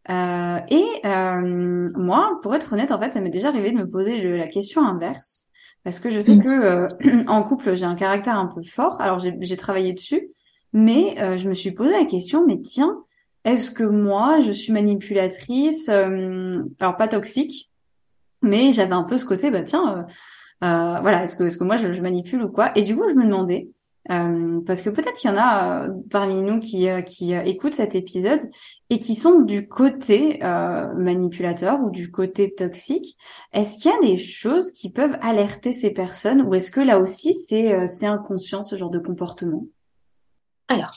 Euh, 0.10 0.60
et 0.70 0.86
euh, 1.06 1.90
moi, 1.96 2.40
pour 2.42 2.56
être 2.56 2.74
honnête, 2.74 2.92
en 2.92 3.00
fait, 3.00 3.12
ça 3.12 3.20
m'est 3.20 3.30
déjà 3.30 3.50
arrivé 3.50 3.72
de 3.72 3.78
me 3.78 3.90
poser 3.90 4.22
la 4.38 4.48
question 4.48 4.86
inverse, 4.86 5.46
parce 5.84 6.00
que 6.00 6.10
je 6.10 6.20
sais 6.20 6.36
mhm. 6.36 6.44
que 6.44 6.50
euh, 6.50 7.24
en 7.28 7.44
couple, 7.44 7.76
j'ai 7.76 7.86
un 7.86 7.96
caractère 7.96 8.38
un 8.38 8.48
peu 8.48 8.64
fort. 8.64 9.00
Alors 9.02 9.20
j'ai, 9.20 9.36
j'ai 9.42 9.58
travaillé 9.58 9.94
dessus, 9.94 10.28
mais 10.74 11.16
je 11.38 11.48
me 11.48 11.54
suis 11.54 11.72
posé 11.72 11.92
la 11.92 12.06
question, 12.06 12.46
mais 12.46 12.60
tiens, 12.60 13.04
est-ce 13.46 13.72
que 13.72 13.84
moi, 13.84 14.42
je 14.42 14.52
suis 14.52 14.74
manipulatrice 14.74 15.90
Alors 15.90 16.98
pas 16.98 17.08
toxique, 17.08 17.72
mais 18.42 18.74
j'avais 18.74 18.94
un 18.94 19.04
peu 19.04 19.18
ce 19.18 19.26
côté, 19.26 19.50
bah 19.50 19.64
tiens 19.64 20.06
euh, 20.64 21.00
voilà, 21.02 21.24
est-ce 21.24 21.36
que, 21.36 21.44
est-ce 21.44 21.58
que 21.58 21.64
moi 21.64 21.78
je, 21.78 21.88
manipule 22.02 22.44
ou 22.44 22.50
quoi? 22.50 22.72
Et 22.78 22.84
du 22.84 22.96
coup, 22.96 23.08
je 23.08 23.14
me 23.14 23.26
demandais, 23.26 23.70
euh, 24.10 24.62
parce 24.66 24.82
que 24.82 24.90
peut-être 24.90 25.14
qu'il 25.14 25.30
y 25.30 25.34
en 25.34 25.38
a 25.38 25.86
euh, 25.86 25.94
parmi 26.10 26.42
nous 26.42 26.60
qui, 26.60 26.88
qui 27.06 27.34
écoutent 27.34 27.74
cet 27.74 27.94
épisode 27.94 28.42
et 28.90 29.00
qui 29.00 29.16
sont 29.16 29.42
du 29.42 29.68
côté 29.68 30.40
manipulateur 30.42 31.80
ou 31.82 31.90
du 31.90 32.10
côté 32.10 32.54
toxique. 32.54 33.18
Est-ce 33.54 33.78
qu'il 33.78 33.92
y 33.92 33.94
a 33.94 34.00
des 34.00 34.18
choses 34.18 34.72
qui 34.72 34.92
peuvent 34.92 35.18
alerter 35.22 35.72
ces 35.72 35.92
personnes 35.92 36.42
ou 36.42 36.56
est-ce 36.56 36.72
que 36.72 36.82
là 36.82 37.00
aussi 37.00 37.34
c'est, 37.34 37.86
c'est 37.88 38.08
inconscient 38.08 38.64
ce 38.64 38.76
genre 38.76 38.90
de 38.90 39.00
comportement? 39.00 39.66
Alors, 40.70 40.96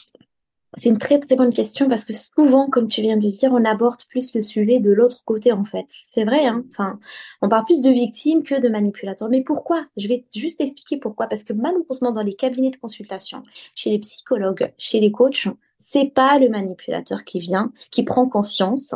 c'est 0.79 0.89
une 0.89 0.99
très 0.99 1.19
très 1.19 1.35
bonne 1.35 1.53
question 1.53 1.89
parce 1.89 2.05
que 2.05 2.13
souvent, 2.13 2.69
comme 2.69 2.87
tu 2.89 3.03
viens 3.03 3.17
de 3.17 3.27
dire, 3.27 3.53
on 3.53 3.65
aborde 3.65 4.05
plus 4.09 4.35
le 4.35 4.43
sujet 4.43 4.79
de 4.79 4.93
l'autre 4.93 5.25
côté 5.25 5.53
en 5.53 5.65
fait. 5.65 5.87
C'est 6.07 6.25
vrai, 6.25 6.47
hein 6.47 6.65
enfin, 6.71 7.01
on 7.43 7.49
parle 7.49 7.65
plus 7.65 7.83
de 7.83 7.91
victimes 7.91 8.45
que 8.45 8.61
de 8.61 8.69
manipulateurs. 8.69 9.29
Mais 9.29 9.43
pourquoi? 9.43 9.87
Je 9.97 10.07
vais 10.07 10.25
juste 10.35 10.61
expliquer 10.61 10.97
pourquoi. 10.99 11.27
Parce 11.27 11.43
que 11.43 11.53
malheureusement, 11.53 12.13
dans 12.13 12.23
les 12.23 12.35
cabinets 12.35 12.71
de 12.71 12.77
consultation, 12.77 13.43
chez 13.75 13.91
les 13.91 13.99
psychologues, 13.99 14.73
chez 14.79 15.01
les 15.01 15.11
coachs, 15.11 15.49
c'est 15.79 16.13
pas 16.15 16.39
le 16.39 16.49
manipulateur 16.49 17.25
qui 17.25 17.41
vient, 17.41 17.73
qui 17.91 18.05
prend 18.05 18.29
conscience 18.29 18.95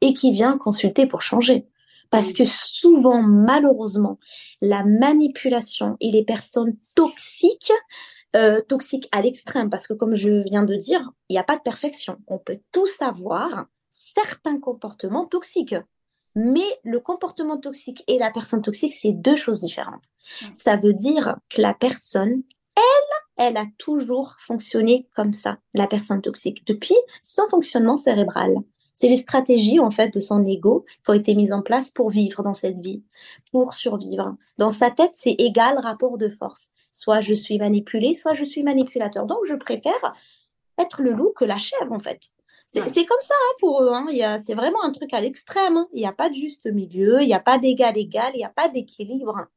et 0.00 0.14
qui 0.14 0.32
vient 0.32 0.58
consulter 0.58 1.06
pour 1.06 1.22
changer. 1.22 1.66
Parce 2.10 2.32
que 2.34 2.44
souvent, 2.44 3.22
malheureusement, 3.22 4.18
la 4.60 4.84
manipulation 4.84 5.96
et 6.00 6.10
les 6.10 6.24
personnes 6.24 6.76
toxiques 6.94 7.72
euh, 8.34 8.60
toxique 8.62 9.08
à 9.12 9.22
l'extrême, 9.22 9.70
parce 9.70 9.86
que 9.86 9.92
comme 9.94 10.14
je 10.14 10.42
viens 10.48 10.62
de 10.62 10.74
dire, 10.76 11.10
il 11.28 11.34
n'y 11.34 11.38
a 11.38 11.44
pas 11.44 11.56
de 11.56 11.62
perfection. 11.62 12.18
On 12.26 12.38
peut 12.38 12.60
tous 12.72 13.02
avoir 13.02 13.66
certains 13.90 14.58
comportements 14.58 15.26
toxiques. 15.26 15.76
Mais 16.34 16.80
le 16.82 16.98
comportement 16.98 17.58
toxique 17.58 18.02
et 18.06 18.18
la 18.18 18.30
personne 18.30 18.62
toxique, 18.62 18.94
c'est 18.94 19.12
deux 19.12 19.36
choses 19.36 19.60
différentes. 19.60 20.04
Ça 20.52 20.76
veut 20.76 20.94
dire 20.94 21.36
que 21.50 21.60
la 21.60 21.74
personne, 21.74 22.42
elle, 22.74 23.46
elle 23.48 23.56
a 23.58 23.66
toujours 23.76 24.36
fonctionné 24.38 25.08
comme 25.14 25.34
ça, 25.34 25.58
la 25.74 25.86
personne 25.86 26.22
toxique, 26.22 26.66
depuis 26.66 26.96
son 27.20 27.46
fonctionnement 27.50 27.98
cérébral. 27.98 28.54
C'est 29.02 29.08
les 29.08 29.16
stratégies, 29.16 29.80
en 29.80 29.90
fait, 29.90 30.14
de 30.14 30.20
son 30.20 30.46
ego 30.46 30.84
qui 31.04 31.10
ont 31.10 31.14
été 31.14 31.34
mises 31.34 31.52
en 31.52 31.60
place 31.60 31.90
pour 31.90 32.08
vivre 32.08 32.44
dans 32.44 32.54
cette 32.54 32.78
vie, 32.78 33.02
pour 33.50 33.74
survivre. 33.74 34.36
Dans 34.58 34.70
sa 34.70 34.92
tête, 34.92 35.10
c'est 35.14 35.32
égal 35.32 35.76
rapport 35.80 36.18
de 36.18 36.28
force. 36.28 36.70
Soit 36.92 37.20
je 37.20 37.34
suis 37.34 37.58
manipulée, 37.58 38.14
soit 38.14 38.34
je 38.34 38.44
suis 38.44 38.62
manipulateur. 38.62 39.26
Donc, 39.26 39.38
je 39.44 39.56
préfère 39.56 40.14
être 40.78 41.02
le 41.02 41.14
loup 41.14 41.32
que 41.34 41.44
la 41.44 41.58
chèvre, 41.58 41.90
en 41.90 41.98
fait. 41.98 42.28
C'est 42.66 42.84
comme 42.84 43.20
ça 43.20 43.34
hein, 43.34 43.54
pour 43.58 43.82
eux. 43.82 43.90
Hein. 43.92 44.38
C'est 44.38 44.54
vraiment 44.54 44.84
un 44.84 44.92
truc 44.92 45.12
à 45.12 45.20
l'extrême. 45.20 45.78
Hein. 45.78 45.88
Il 45.92 45.98
n'y 45.98 46.06
a 46.06 46.12
pas 46.12 46.28
de 46.28 46.34
juste 46.34 46.66
milieu, 46.66 47.22
il 47.22 47.26
n'y 47.26 47.34
a 47.34 47.40
pas 47.40 47.58
d'égal 47.58 47.98
égal, 47.98 48.30
il 48.34 48.38
n'y 48.38 48.44
a 48.44 48.52
pas 48.54 48.68
d'équilibre. 48.68 49.48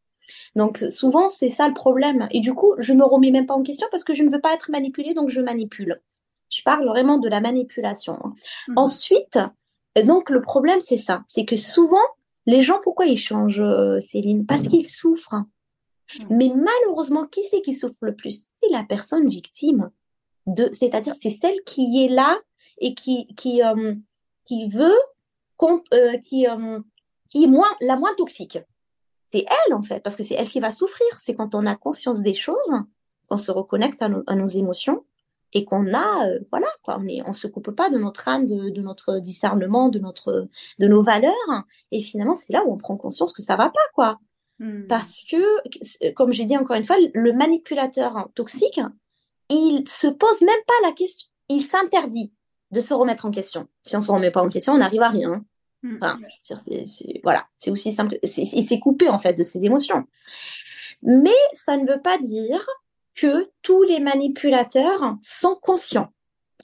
Donc 0.56 0.84
souvent, 0.90 1.28
c'est 1.28 1.52
ça 1.52 1.68
le 1.68 1.76
problème. 1.76 2.28
Et 2.32 2.40
du 2.40 2.56
coup, 2.56 2.74
je 2.80 2.94
me 2.94 3.06
remets 3.06 3.30
même 3.30 3.46
pas 3.46 3.54
en 3.54 3.62
question 3.62 3.88
parce 3.92 4.04
que 4.04 4.16
je 4.16 4.24
ne 4.24 4.32
veux 4.32 4.42
pas 4.42 4.56
être 4.56 4.72
manipulée, 4.72 5.14
donc 5.14 5.30
je 5.30 5.40
manipule. 5.40 6.02
Je 6.50 6.62
parle 6.64 6.88
vraiment 6.88 7.18
de 7.18 7.30
la 7.30 7.42
manipulation. 7.42 8.20
Mmh. 8.68 8.74
Ensuite, 8.78 9.40
donc 10.04 10.30
le 10.30 10.42
problème, 10.42 10.80
c'est 10.80 10.98
ça. 10.98 11.24
C'est 11.28 11.46
que 11.46 11.58
souvent, 11.58 12.08
Les 12.46 12.62
gens, 12.62 12.80
pourquoi 12.82 13.06
ils 13.06 13.18
changent, 13.18 13.60
euh, 13.60 14.00
Céline? 14.00 14.46
Parce 14.46 14.62
qu'ils 14.62 14.88
souffrent. 14.88 15.36
Mais 16.30 16.52
malheureusement, 16.54 17.26
qui 17.26 17.42
c'est 17.50 17.62
qui 17.62 17.74
souffre 17.74 17.98
le 18.02 18.16
plus? 18.16 18.52
C'est 18.62 18.70
la 18.72 18.84
personne 18.84 19.28
victime 19.28 19.90
de, 20.46 20.70
c'est-à-dire 20.72 21.16
c'est 21.20 21.36
celle 21.42 21.60
qui 21.66 22.06
est 22.06 22.10
là 22.10 22.40
et 22.78 22.94
qui 22.94 23.34
qui 23.36 23.64
euh, 23.64 23.96
qui 24.46 24.70
veut 24.70 25.00
euh, 25.64 26.18
qui 26.20 26.48
euh, 26.48 26.80
qui 27.30 27.46
est 27.46 27.48
moins 27.48 27.74
la 27.82 27.96
moins 27.96 28.14
toxique. 28.16 28.60
C'est 29.30 29.46
elle 29.50 29.74
en 29.74 29.82
fait, 29.82 30.02
parce 30.02 30.16
que 30.16 30.24
c'est 30.24 30.36
elle 30.36 30.50
qui 30.50 30.60
va 30.60 30.72
souffrir. 30.72 31.08
C'est 31.18 31.34
quand 31.34 31.56
on 31.56 31.66
a 31.66 31.76
conscience 31.76 32.22
des 32.22 32.36
choses, 32.36 32.72
qu'on 33.28 33.38
se 33.38 33.50
reconnecte 33.52 34.04
à, 34.04 34.10
à 34.28 34.36
nos 34.36 34.48
émotions 34.48 35.04
et 35.56 35.64
qu'on 35.64 35.94
a, 35.94 36.28
euh, 36.28 36.40
voilà, 36.52 36.68
quoi, 36.84 37.00
on 37.00 37.08
on 37.26 37.34
se 37.34 37.48
coupe 37.48 37.72
pas 37.72 37.90
de 37.90 37.98
notre 37.98 38.28
âme, 38.28 38.46
de, 38.46 38.70
de, 38.70 38.82
notre 38.82 39.20
discernement, 39.20 39.88
de 39.88 40.00
notre, 40.00 40.50
de 40.80 40.88
nos 40.88 41.02
valeurs, 41.02 41.34
et 41.92 42.02
finalement 42.02 42.36
c'est 42.36 42.52
là 42.52 42.62
où 42.66 42.74
on 42.74 42.78
prend 42.78 42.98
conscience 42.98 43.32
que 43.34 43.42
ça 43.42 43.56
va 43.56 43.70
pas, 43.70 43.80
quoi. 43.94 44.20
Hmm. 44.60 44.86
Parce 44.88 45.24
que, 45.30 46.12
comme 46.12 46.34
j'ai 46.34 46.44
dit 46.44 46.58
encore 46.58 46.76
une 46.76 46.84
fois, 46.84 46.98
le 47.14 47.32
manipulateur 47.32 48.30
toxique, 48.36 48.82
il 49.50 49.88
se 49.88 50.08
pose 50.08 50.42
même 50.42 50.64
pas 50.68 50.88
la 50.88 50.92
question, 50.92 51.30
il 51.48 51.62
s'interdit 51.62 52.34
de 52.72 52.82
se 52.82 52.94
remettre 52.94 53.26
en 53.26 53.32
question. 53.32 53.68
Si 53.82 53.96
on 53.96 54.02
se 54.02 54.12
remet 54.12 54.32
pas 54.32 54.44
en 54.44 54.50
question, 54.50 54.74
on 54.74 54.80
n'arrive 54.80 55.04
à 55.04 55.10
rien. 55.10 55.46
Hmm. 55.84 56.00
Enfin, 56.02 56.20
c'est, 56.58 57.22
voilà, 57.24 57.48
c'est 57.58 57.72
aussi 57.72 57.94
simple. 57.94 58.20
il 58.22 58.68
s'est 58.68 58.80
coupé 58.80 59.08
en 59.08 59.20
fait 59.20 59.36
de 59.36 59.44
ses 59.44 59.64
émotions. 59.64 60.04
Mais 61.02 61.32
ça 61.54 61.78
ne 61.78 61.90
veut 61.90 62.02
pas 62.02 62.18
dire 62.18 62.68
que 63.16 63.52
tous 63.62 63.84
les 63.84 64.00
manipulateurs 64.00 65.18
sont 65.22 65.56
conscients. 65.62 66.12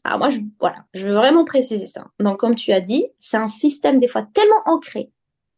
Alors 0.03 0.19
moi, 0.19 0.29
je, 0.29 0.39
voilà, 0.59 0.85
je 0.93 1.07
veux 1.07 1.13
vraiment 1.13 1.45
préciser 1.45 1.87
ça. 1.87 2.07
Donc, 2.19 2.39
comme 2.39 2.55
tu 2.55 2.71
as 2.71 2.81
dit, 2.81 3.05
c'est 3.17 3.37
un 3.37 3.47
système 3.47 3.99
des 3.99 4.07
fois 4.07 4.23
tellement 4.33 4.61
ancré, 4.65 5.11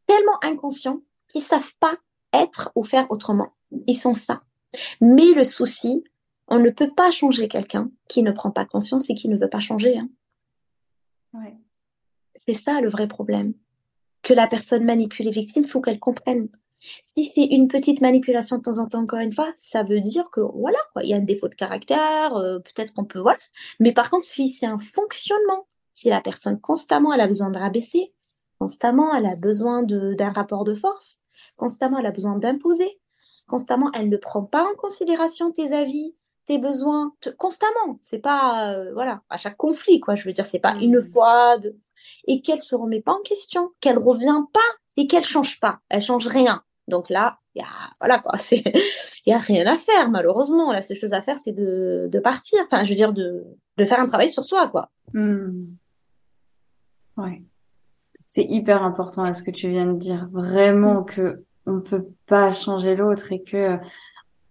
tellement 0.05 0.37
inconscient, 0.43 1.01
qu'ils 1.27 1.41
savent 1.41 1.73
pas 1.79 1.97
être 2.33 2.71
ou 2.75 2.83
faire 2.83 3.09
autrement. 3.09 3.53
Ils 3.87 3.95
sont 3.95 4.15
ça. 4.15 4.43
Mais 5.01 5.33
le 5.33 5.43
souci, 5.43 6.03
on 6.47 6.59
ne 6.59 6.69
peut 6.69 6.91
pas 6.93 7.11
changer 7.11 7.47
quelqu'un 7.47 7.89
qui 8.07 8.21
ne 8.21 8.31
prend 8.31 8.51
pas 8.51 8.65
conscience 8.65 9.09
et 9.09 9.15
qui 9.15 9.29
ne 9.29 9.37
veut 9.37 9.49
pas 9.49 9.59
changer. 9.59 9.97
Hein. 9.97 10.09
Ouais. 11.33 11.55
C'est 12.45 12.53
ça 12.53 12.81
le 12.81 12.89
vrai 12.89 13.07
problème. 13.07 13.53
Que 14.21 14.33
la 14.33 14.47
personne 14.47 14.85
manipule 14.85 15.25
les 15.25 15.31
victimes, 15.31 15.65
faut 15.65 15.81
qu'elle 15.81 15.99
comprenne. 15.99 16.49
Si 17.01 17.25
c'est 17.25 17.45
une 17.45 17.67
petite 17.67 18.01
manipulation 18.01 18.57
de 18.57 18.63
temps 18.63 18.79
en 18.79 18.87
temps, 18.87 19.01
encore 19.01 19.19
une 19.19 19.31
fois, 19.31 19.51
ça 19.57 19.83
veut 19.83 20.01
dire 20.01 20.29
que 20.31 20.41
voilà, 20.41 20.79
quoi, 20.93 21.03
il 21.03 21.09
y 21.09 21.13
a 21.13 21.17
un 21.17 21.21
défaut 21.21 21.47
de 21.47 21.55
caractère, 21.55 22.35
euh, 22.35 22.59
peut-être 22.59 22.93
qu'on 22.93 23.05
peut, 23.05 23.19
voilà. 23.19 23.37
Mais 23.79 23.93
par 23.93 24.09
contre, 24.09 24.25
si 24.25 24.49
c'est 24.49 24.65
un 24.65 24.79
fonctionnement, 24.79 25.67
si 25.93 26.09
la 26.09 26.21
personne 26.21 26.59
constamment 26.59 27.13
elle 27.13 27.21
a 27.21 27.27
besoin 27.27 27.49
de 27.49 27.57
rabaisser, 27.57 28.13
constamment 28.59 29.13
elle 29.13 29.25
a 29.25 29.35
besoin 29.35 29.83
d'un 29.83 30.31
rapport 30.31 30.63
de 30.63 30.75
force, 30.75 31.19
constamment 31.55 31.99
elle 31.99 32.05
a 32.05 32.11
besoin 32.11 32.37
d'imposer, 32.37 32.99
constamment 33.47 33.89
elle 33.93 34.09
ne 34.09 34.17
prend 34.17 34.43
pas 34.43 34.63
en 34.63 34.75
considération 34.75 35.51
tes 35.51 35.73
avis, 35.73 36.15
tes 36.45 36.57
besoins, 36.57 37.13
constamment. 37.37 37.99
C'est 38.03 38.19
pas, 38.19 38.73
euh, 38.73 38.93
voilà, 38.93 39.21
à 39.29 39.37
chaque 39.37 39.57
conflit, 39.57 39.99
quoi. 39.99 40.15
Je 40.15 40.25
veux 40.25 40.33
dire, 40.33 40.45
c'est 40.45 40.59
pas 40.59 40.75
une 40.75 40.97
mmh. 40.97 41.01
fois, 41.01 41.57
et 42.27 42.41
qu'elle 42.41 42.61
se 42.61 42.75
remet 42.75 43.01
pas 43.01 43.13
en 43.13 43.21
question, 43.21 43.71
qu'elle 43.79 43.97
revient 43.97 44.43
pas 44.51 44.59
et 44.97 45.07
qu'elle 45.07 45.23
change 45.23 45.59
pas, 45.59 45.79
elle 45.89 46.01
change 46.01 46.27
rien. 46.27 46.63
Donc 46.87 47.09
là, 47.09 47.37
il 47.55 47.61
y 47.61 47.65
a, 47.65 47.67
voilà 47.99 48.19
quoi, 48.19 48.37
c'est, 48.37 48.63
il 49.25 49.29
y 49.29 49.33
a 49.33 49.37
rien 49.37 49.65
à 49.67 49.77
faire 49.77 50.09
malheureusement. 50.09 50.71
La 50.71 50.81
seule 50.81 50.97
chose 50.97 51.13
à 51.13 51.21
faire, 51.21 51.37
c'est 51.37 51.51
de, 51.51 52.09
de 52.11 52.19
partir. 52.19 52.59
Enfin, 52.65 52.83
je 52.83 52.89
veux 52.89 52.95
dire 52.95 53.13
de, 53.13 53.43
de 53.77 53.85
faire 53.85 53.99
un 53.99 54.07
travail 54.07 54.29
sur 54.29 54.45
soi, 54.45 54.67
quoi. 54.69 54.89
Hmm. 55.13 55.65
Ouais. 57.17 57.41
C'est 58.27 58.45
hyper 58.45 58.83
important 58.83 59.23
à 59.23 59.33
ce 59.33 59.43
que 59.43 59.51
tu 59.51 59.69
viens 59.69 59.85
de 59.85 59.97
dire. 59.97 60.27
Vraiment 60.31 61.01
hmm. 61.01 61.05
que 61.05 61.43
on 61.65 61.79
peut 61.79 62.07
pas 62.25 62.51
changer 62.51 62.95
l'autre 62.95 63.31
et 63.31 63.41
que 63.41 63.77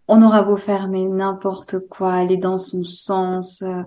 on 0.09 0.23
aura 0.23 0.43
beau 0.43 0.57
faire 0.57 0.89
mais 0.89 1.07
n'importe 1.07 1.79
quoi, 1.89 2.13
aller 2.13 2.37
dans 2.37 2.59
son 2.59 2.85
sens, 2.85 3.63
euh, 3.63 3.83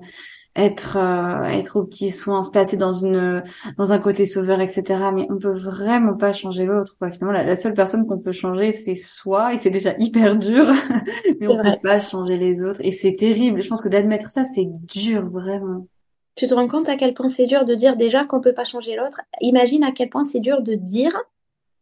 être 0.55 0.97
euh, 0.97 1.43
être 1.49 1.77
au 1.77 1.83
petit 1.83 2.11
soin, 2.11 2.41
se 2.43 2.49
placer 2.49 2.77
dans 2.77 2.93
une 2.93 3.43
dans 3.77 3.91
un 3.91 3.99
côté 3.99 4.25
sauveur, 4.25 4.61
etc. 4.61 4.83
Mais 5.13 5.27
on 5.29 5.37
peut 5.37 5.53
vraiment 5.53 6.15
pas 6.15 6.31
changer 6.31 6.65
l'autre. 6.65 6.95
Quoi. 6.97 7.11
Finalement, 7.11 7.33
la, 7.33 7.55
seule 7.55 7.73
personne 7.73 8.07
qu'on 8.07 8.19
peut 8.19 8.31
changer, 8.31 8.71
c'est 8.71 8.95
soi, 8.95 9.53
et 9.53 9.57
c'est 9.57 9.69
déjà 9.69 9.93
hyper 9.99 10.37
dur. 10.37 10.65
mais 11.39 11.47
on 11.47 11.57
peut 11.57 11.79
pas 11.83 11.99
changer 11.99 12.37
les 12.37 12.63
autres, 12.63 12.79
et 12.83 12.91
c'est 12.91 13.15
terrible. 13.15 13.61
Je 13.61 13.67
pense 13.67 13.81
que 13.81 13.89
d'admettre 13.89 14.29
ça, 14.29 14.45
c'est 14.45 14.67
dur 14.67 15.29
vraiment. 15.29 15.87
Tu 16.35 16.47
te 16.47 16.53
rends 16.53 16.67
compte 16.67 16.89
à 16.89 16.97
quel 16.97 17.13
point 17.13 17.29
c'est 17.29 17.47
dur 17.47 17.65
de 17.65 17.75
dire 17.75 17.95
déjà 17.95 18.25
qu'on 18.25 18.41
peut 18.41 18.53
pas 18.53 18.65
changer 18.65 18.95
l'autre? 18.95 19.21
Imagine 19.41 19.83
à 19.83 19.91
quel 19.91 20.09
point 20.09 20.23
c'est 20.23 20.41
dur 20.41 20.61
de 20.61 20.75
dire 20.75 21.17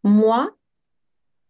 moi, 0.03 0.51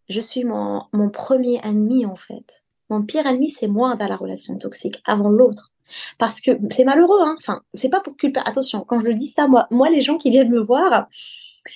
je 0.10 0.22
suis 0.22 0.44
mon 0.44 0.84
mon 0.92 1.10
premier 1.10 1.60
ennemi 1.64 2.06
en 2.06 2.16
fait. 2.16 2.64
Mon 2.90 3.04
pire 3.04 3.26
ennemi, 3.26 3.50
c'est 3.50 3.68
moi 3.68 3.96
dans 3.96 4.08
la 4.08 4.16
relation 4.16 4.58
toxique, 4.58 5.02
avant 5.06 5.30
l'autre. 5.30 5.73
Parce 6.18 6.42
que 6.42 6.52
c'est 6.72 6.84
malheureux, 6.84 7.22
hein. 7.22 7.36
Enfin, 7.40 7.62
c'est 7.74 7.90
pas 7.90 8.00
pour 8.00 8.16
culper. 8.16 8.42
Attention, 8.46 8.82
quand 8.82 9.00
je 9.00 9.10
dis 9.12 9.28
ça, 9.28 9.48
moi, 9.48 9.68
moi, 9.72 9.90
les 9.90 10.02
gens 10.02 10.18
qui 10.18 10.30
viennent 10.30 10.52
me 10.52 10.62
voir, 10.62 11.08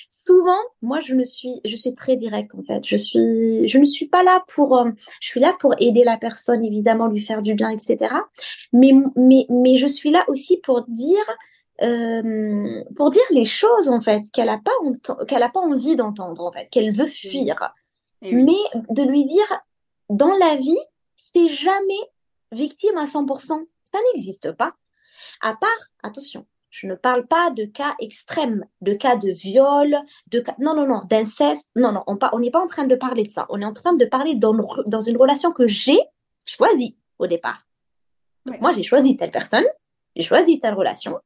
souvent, 0.09 0.59
moi, 0.81 0.99
je 0.99 1.13
me 1.13 1.23
suis, 1.23 1.61
je 1.65 1.75
suis 1.75 1.95
très 1.95 2.15
directe 2.15 2.53
en 2.55 2.63
fait. 2.63 2.81
Je 2.83 2.95
suis, 2.95 3.67
je 3.67 3.77
ne 3.77 3.85
suis 3.85 4.07
pas 4.07 4.23
là 4.23 4.43
pour, 4.47 4.77
euh, 4.77 4.89
je 5.21 5.27
suis 5.27 5.39
là 5.39 5.55
pour 5.59 5.73
aider 5.79 6.03
la 6.03 6.17
personne, 6.17 6.63
évidemment, 6.63 7.07
lui 7.07 7.19
faire 7.19 7.41
du 7.41 7.53
bien, 7.53 7.69
etc. 7.69 8.13
Mais, 8.73 8.91
mais, 9.15 9.45
mais 9.49 9.77
je 9.77 9.87
suis 9.87 10.11
là 10.11 10.25
aussi 10.27 10.57
pour 10.57 10.83
dire, 10.87 11.23
euh, 11.81 12.81
pour 12.95 13.11
dire 13.11 13.23
les 13.31 13.45
choses 13.45 13.87
en 13.89 14.01
fait 14.01 14.23
qu'elle 14.33 14.49
a 14.49 14.59
pas, 14.59 15.25
qu'elle 15.25 15.43
a 15.43 15.49
pas 15.49 15.59
envie 15.59 15.95
d'entendre 15.95 16.45
en 16.45 16.51
fait, 16.51 16.67
qu'elle 16.69 16.91
veut 16.91 17.05
fuir. 17.05 17.73
Mais 18.21 18.57
de 18.89 19.03
lui 19.03 19.25
dire, 19.25 19.61
dans 20.09 20.35
la 20.37 20.55
vie, 20.55 20.79
c'est 21.15 21.47
jamais 21.47 21.93
victime 22.51 22.97
à 22.97 23.05
100%. 23.05 23.63
Ça 23.91 23.99
n'existe 24.11 24.51
pas. 24.51 24.73
À 25.41 25.55
part, 25.55 25.69
attention, 26.03 26.45
je 26.69 26.87
ne 26.87 26.95
parle 26.95 27.25
pas 27.25 27.51
de 27.51 27.63
cas 27.63 27.95
extrêmes, 27.99 28.65
de 28.81 28.93
cas 28.93 29.15
de 29.15 29.31
viol, 29.31 29.95
de 30.27 30.41
cas, 30.41 30.55
non, 30.59 30.75
non, 30.75 30.85
non, 30.85 31.03
d'inceste. 31.09 31.69
Non, 31.77 31.93
non, 31.93 32.03
on 32.05 32.39
n'est 32.39 32.51
pas 32.51 32.61
en 32.61 32.67
train 32.67 32.83
de 32.83 32.95
parler 32.95 33.23
de 33.23 33.31
ça. 33.31 33.45
On 33.49 33.61
est 33.61 33.65
en 33.65 33.73
train 33.73 33.93
de 33.93 34.03
parler 34.03 34.35
dans, 34.35 34.53
dans 34.85 34.99
une 34.99 35.15
relation 35.15 35.53
que 35.53 35.67
j'ai 35.67 35.99
choisie 36.45 36.97
au 37.17 37.27
départ. 37.27 37.65
moi, 38.59 38.73
j'ai 38.73 38.83
choisi 38.83 39.15
telle 39.15 39.31
personne, 39.31 39.65
j'ai 40.17 40.23
choisi 40.23 40.59
telle 40.59 40.73
relation, 40.73 41.17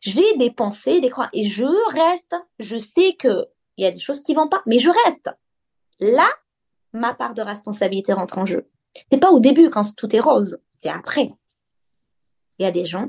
j'ai 0.00 0.36
des 0.38 0.50
pensées, 0.50 1.02
des 1.02 1.10
croyances, 1.10 1.34
et 1.34 1.44
je 1.44 1.66
reste. 1.92 2.34
Je 2.58 2.78
sais 2.78 3.16
que 3.18 3.48
il 3.76 3.84
y 3.84 3.86
a 3.86 3.90
des 3.90 3.98
choses 3.98 4.22
qui 4.22 4.34
vont 4.34 4.48
pas, 4.48 4.62
mais 4.64 4.78
je 4.78 4.90
reste. 5.04 5.30
Là, 6.00 6.28
ma 6.94 7.12
part 7.12 7.34
de 7.34 7.42
responsabilité 7.42 8.14
rentre 8.14 8.38
en 8.38 8.46
jeu. 8.46 8.66
C'est 9.12 9.20
pas 9.20 9.30
au 9.30 9.40
début 9.40 9.68
quand 9.68 9.94
tout 9.94 10.16
est 10.16 10.20
rose, 10.20 10.58
c'est 10.72 10.88
après 10.88 11.32
il 12.58 12.64
y 12.64 12.66
a 12.66 12.70
des 12.70 12.86
gens 12.86 13.08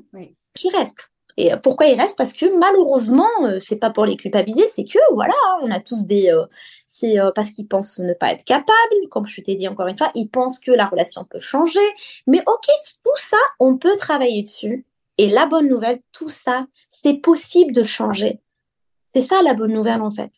qui 0.54 0.70
restent. 0.70 1.10
Et 1.40 1.54
euh, 1.54 1.58
pourquoi 1.58 1.88
ils 1.88 2.00
restent? 2.00 2.18
Parce 2.18 2.34
que 2.34 2.46
malheureusement, 2.60 3.30
euh, 3.44 3.60
c'est 3.62 3.78
pas 3.78 3.90
pour 3.90 4.06
les 4.06 4.18
culpabiliser, 4.18 4.68
c'est 4.76 4.84
que 4.84 5.00
voilà, 5.14 5.34
on 5.62 5.72
a 5.72 5.80
tous 5.80 6.06
des, 6.06 6.30
euh, 6.30 6.46
c'est 6.86 7.16
parce 7.34 7.52
qu'ils 7.52 7.68
pensent 7.68 8.00
ne 8.00 8.14
pas 8.14 8.34
être 8.34 8.44
capables, 8.44 9.10
comme 9.10 9.26
je 9.26 9.40
t'ai 9.40 9.56
dit 9.56 9.68
encore 9.70 9.88
une 9.88 9.98
fois, 9.98 10.12
ils 10.16 10.30
pensent 10.30 10.60
que 10.60 10.72
la 10.72 10.86
relation 10.86 11.24
peut 11.24 11.40
changer. 11.40 11.80
Mais 12.28 12.42
ok, 12.46 12.66
tout 13.04 13.16
ça, 13.16 13.38
on 13.60 13.78
peut 13.78 13.96
travailler 13.96 14.44
dessus. 14.44 14.86
Et 15.18 15.30
la 15.30 15.46
bonne 15.46 15.70
nouvelle, 15.70 16.00
tout 16.12 16.30
ça, 16.30 16.66
c'est 16.90 17.16
possible 17.16 17.74
de 17.74 17.84
changer. 17.86 18.42
C'est 19.06 19.24
ça 19.24 19.42
la 19.42 19.54
bonne 19.54 19.74
nouvelle 19.74 20.02
en 20.02 20.12
fait. 20.12 20.32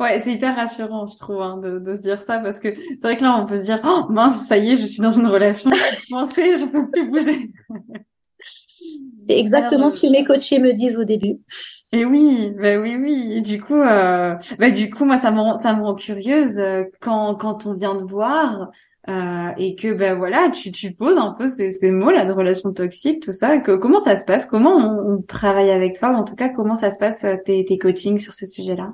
Ouais, 0.00 0.20
c'est 0.20 0.32
hyper 0.32 0.56
rassurant, 0.56 1.06
je 1.06 1.16
trouve, 1.16 1.40
hein, 1.40 1.58
de, 1.58 1.78
de, 1.78 1.96
se 1.96 2.00
dire 2.00 2.20
ça, 2.20 2.38
parce 2.40 2.58
que 2.58 2.74
c'est 2.74 3.02
vrai 3.02 3.16
que 3.16 3.22
là, 3.22 3.38
on 3.38 3.46
peut 3.46 3.56
se 3.56 3.62
dire, 3.62 3.80
oh 3.84 4.06
mince, 4.10 4.46
ça 4.46 4.56
y 4.56 4.72
est, 4.72 4.76
je 4.76 4.86
suis 4.86 5.00
dans 5.00 5.12
une 5.12 5.26
relation, 5.26 5.70
je 5.70 6.10
pensais, 6.10 6.58
je 6.58 6.64
peux 6.66 6.90
plus 6.90 7.08
bouger. 7.08 7.52
C'est 9.26 9.38
exactement 9.38 9.90
ce 9.90 10.00
que 10.00 10.10
mes 10.10 10.24
coachés 10.24 10.58
me 10.58 10.72
disent 10.72 10.98
au 10.98 11.04
début. 11.04 11.38
Et 11.92 12.04
oui, 12.04 12.52
bah 12.60 12.78
oui, 12.78 12.96
oui. 13.00 13.34
Et 13.36 13.40
du 13.40 13.60
coup, 13.62 13.80
euh, 13.80 14.34
bah 14.58 14.70
du 14.70 14.90
coup, 14.90 15.04
moi, 15.04 15.16
ça 15.16 15.30
me 15.30 15.38
rend, 15.38 15.56
ça 15.56 15.74
me 15.74 15.82
rend 15.82 15.94
curieuse 15.94 16.58
euh, 16.58 16.84
quand 17.00 17.34
quand 17.36 17.66
on 17.66 17.72
vient 17.72 17.94
de 17.94 18.02
voir 18.02 18.70
euh, 19.08 19.48
et 19.56 19.76
que 19.76 19.92
ben 19.94 20.14
voilà, 20.16 20.50
tu 20.50 20.72
tu 20.72 20.92
poses 20.92 21.18
un 21.18 21.32
peu 21.32 21.46
ces, 21.46 21.70
ces 21.70 21.90
mots 21.90 22.10
là 22.10 22.24
de 22.24 22.32
relation 22.32 22.72
toxique, 22.72 23.22
tout 23.22 23.32
ça. 23.32 23.58
Que, 23.58 23.76
comment 23.76 24.00
ça 24.00 24.16
se 24.16 24.24
passe? 24.24 24.46
Comment 24.46 24.76
on, 24.76 25.14
on, 25.14 25.22
travaille 25.22 25.70
avec 25.70 25.98
toi? 25.98 26.08
En 26.10 26.24
tout 26.24 26.34
cas, 26.34 26.48
comment 26.48 26.76
ça 26.76 26.90
se 26.90 26.98
passe 26.98 27.24
euh, 27.24 27.36
tes 27.44 27.64
tes 27.64 27.78
coachings 27.78 28.18
sur 28.18 28.32
ce 28.32 28.46
sujet-là? 28.46 28.92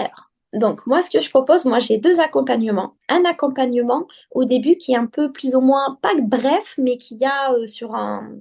Alors, 0.00 0.30
donc 0.52 0.86
moi, 0.86 1.02
ce 1.02 1.10
que 1.10 1.20
je 1.20 1.30
propose, 1.30 1.64
moi, 1.64 1.78
j'ai 1.78 1.98
deux 1.98 2.18
accompagnements. 2.18 2.96
Un 3.08 3.24
accompagnement 3.24 4.06
au 4.32 4.44
début 4.44 4.76
qui 4.76 4.92
est 4.92 4.96
un 4.96 5.06
peu 5.06 5.30
plus 5.30 5.54
ou 5.54 5.60
moins, 5.60 5.98
pas 6.02 6.14
bref, 6.20 6.74
mais 6.78 6.98
qui 6.98 7.24
a 7.24 7.52
euh, 7.52 7.66
sur 7.66 7.94
un, 7.94 8.32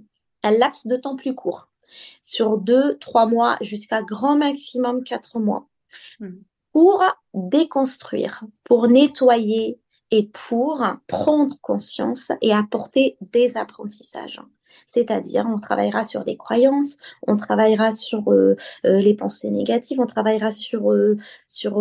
laps 0.44 0.88
de 0.88 0.96
temps 0.96 1.16
plus 1.16 1.36
court. 1.36 1.70
Sur 2.22 2.58
deux, 2.58 2.98
trois 2.98 3.26
mois, 3.26 3.58
jusqu'à 3.62 4.02
grand 4.02 4.38
maximum 4.38 5.04
quatre 5.04 5.40
mois. 5.40 5.68
Mmh. 6.20 6.30
Pour 6.72 7.04
déconstruire, 7.34 8.44
pour 8.64 8.88
nettoyer 8.88 9.80
et 10.12 10.28
pour 10.28 10.84
prendre 11.08 11.56
conscience 11.62 12.32
et 12.42 12.54
apporter 12.54 13.18
des 13.22 13.58
apprentissages. 13.58 14.40
C'est-à-dire, 14.88 15.46
on 15.48 15.58
travaillera 15.58 16.04
sur 16.04 16.24
les 16.24 16.38
croyances, 16.38 16.98
on 17.28 17.38
travaillera 17.38 17.92
sur 17.92 18.32
euh, 18.32 18.56
euh, 18.86 19.00
les 19.00 19.14
pensées 19.14 19.50
négatives, 19.50 20.00
on 20.00 20.06
travaillera 20.06 20.52
sur, 20.52 20.92
euh, 20.92 21.18
sur 21.48 21.76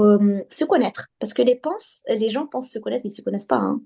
se 0.51 0.65
connaître. 0.65 1.09
Parce 1.19 1.35
que 1.35 1.43
les, 1.43 1.61
les 2.09 2.31
gens 2.31 2.47
pensent 2.47 2.71
se 2.71 2.79
connaître, 2.79 3.03
mais 3.05 3.11
ils 3.11 3.15
ne 3.15 3.17
se 3.17 3.23
connaissent 3.23 3.47
pas. 3.47 3.57
Hein. 3.57 3.81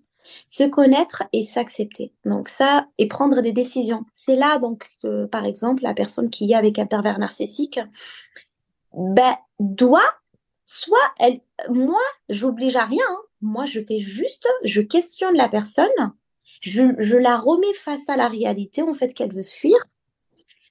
Se 0.46 0.64
connaître 0.64 1.24
et 1.32 1.42
s'accepter. 1.42 2.12
Donc 2.24 2.48
ça, 2.48 2.86
et 2.98 3.08
prendre 3.08 3.40
des 3.40 3.52
décisions. 3.52 4.04
C'est 4.14 4.36
là, 4.36 4.58
donc, 4.58 4.88
par 5.30 5.44
exemple, 5.44 5.82
la 5.82 5.94
personne 5.94 6.30
qui 6.30 6.52
est 6.52 6.54
avec 6.54 6.78
un 6.78 6.86
pervers 6.86 7.18
narcissique, 7.18 7.80
ben, 8.94 9.36
doit, 9.58 10.00
soit 10.64 11.12
elle, 11.18 11.40
moi, 11.68 12.00
j'oblige 12.28 12.76
à 12.76 12.84
rien. 12.84 13.04
Hein. 13.08 13.22
Moi, 13.40 13.64
je 13.64 13.80
fais 13.80 13.98
juste, 13.98 14.48
je 14.64 14.80
questionne 14.80 15.36
la 15.36 15.48
personne 15.48 15.88
je, 16.62 17.16
la 17.16 17.36
remets 17.36 17.74
face 17.74 18.08
à 18.08 18.16
la 18.16 18.28
réalité, 18.28 18.82
en 18.82 18.94
fait, 18.94 19.12
qu'elle 19.12 19.32
veut 19.32 19.42
fuir. 19.42 19.76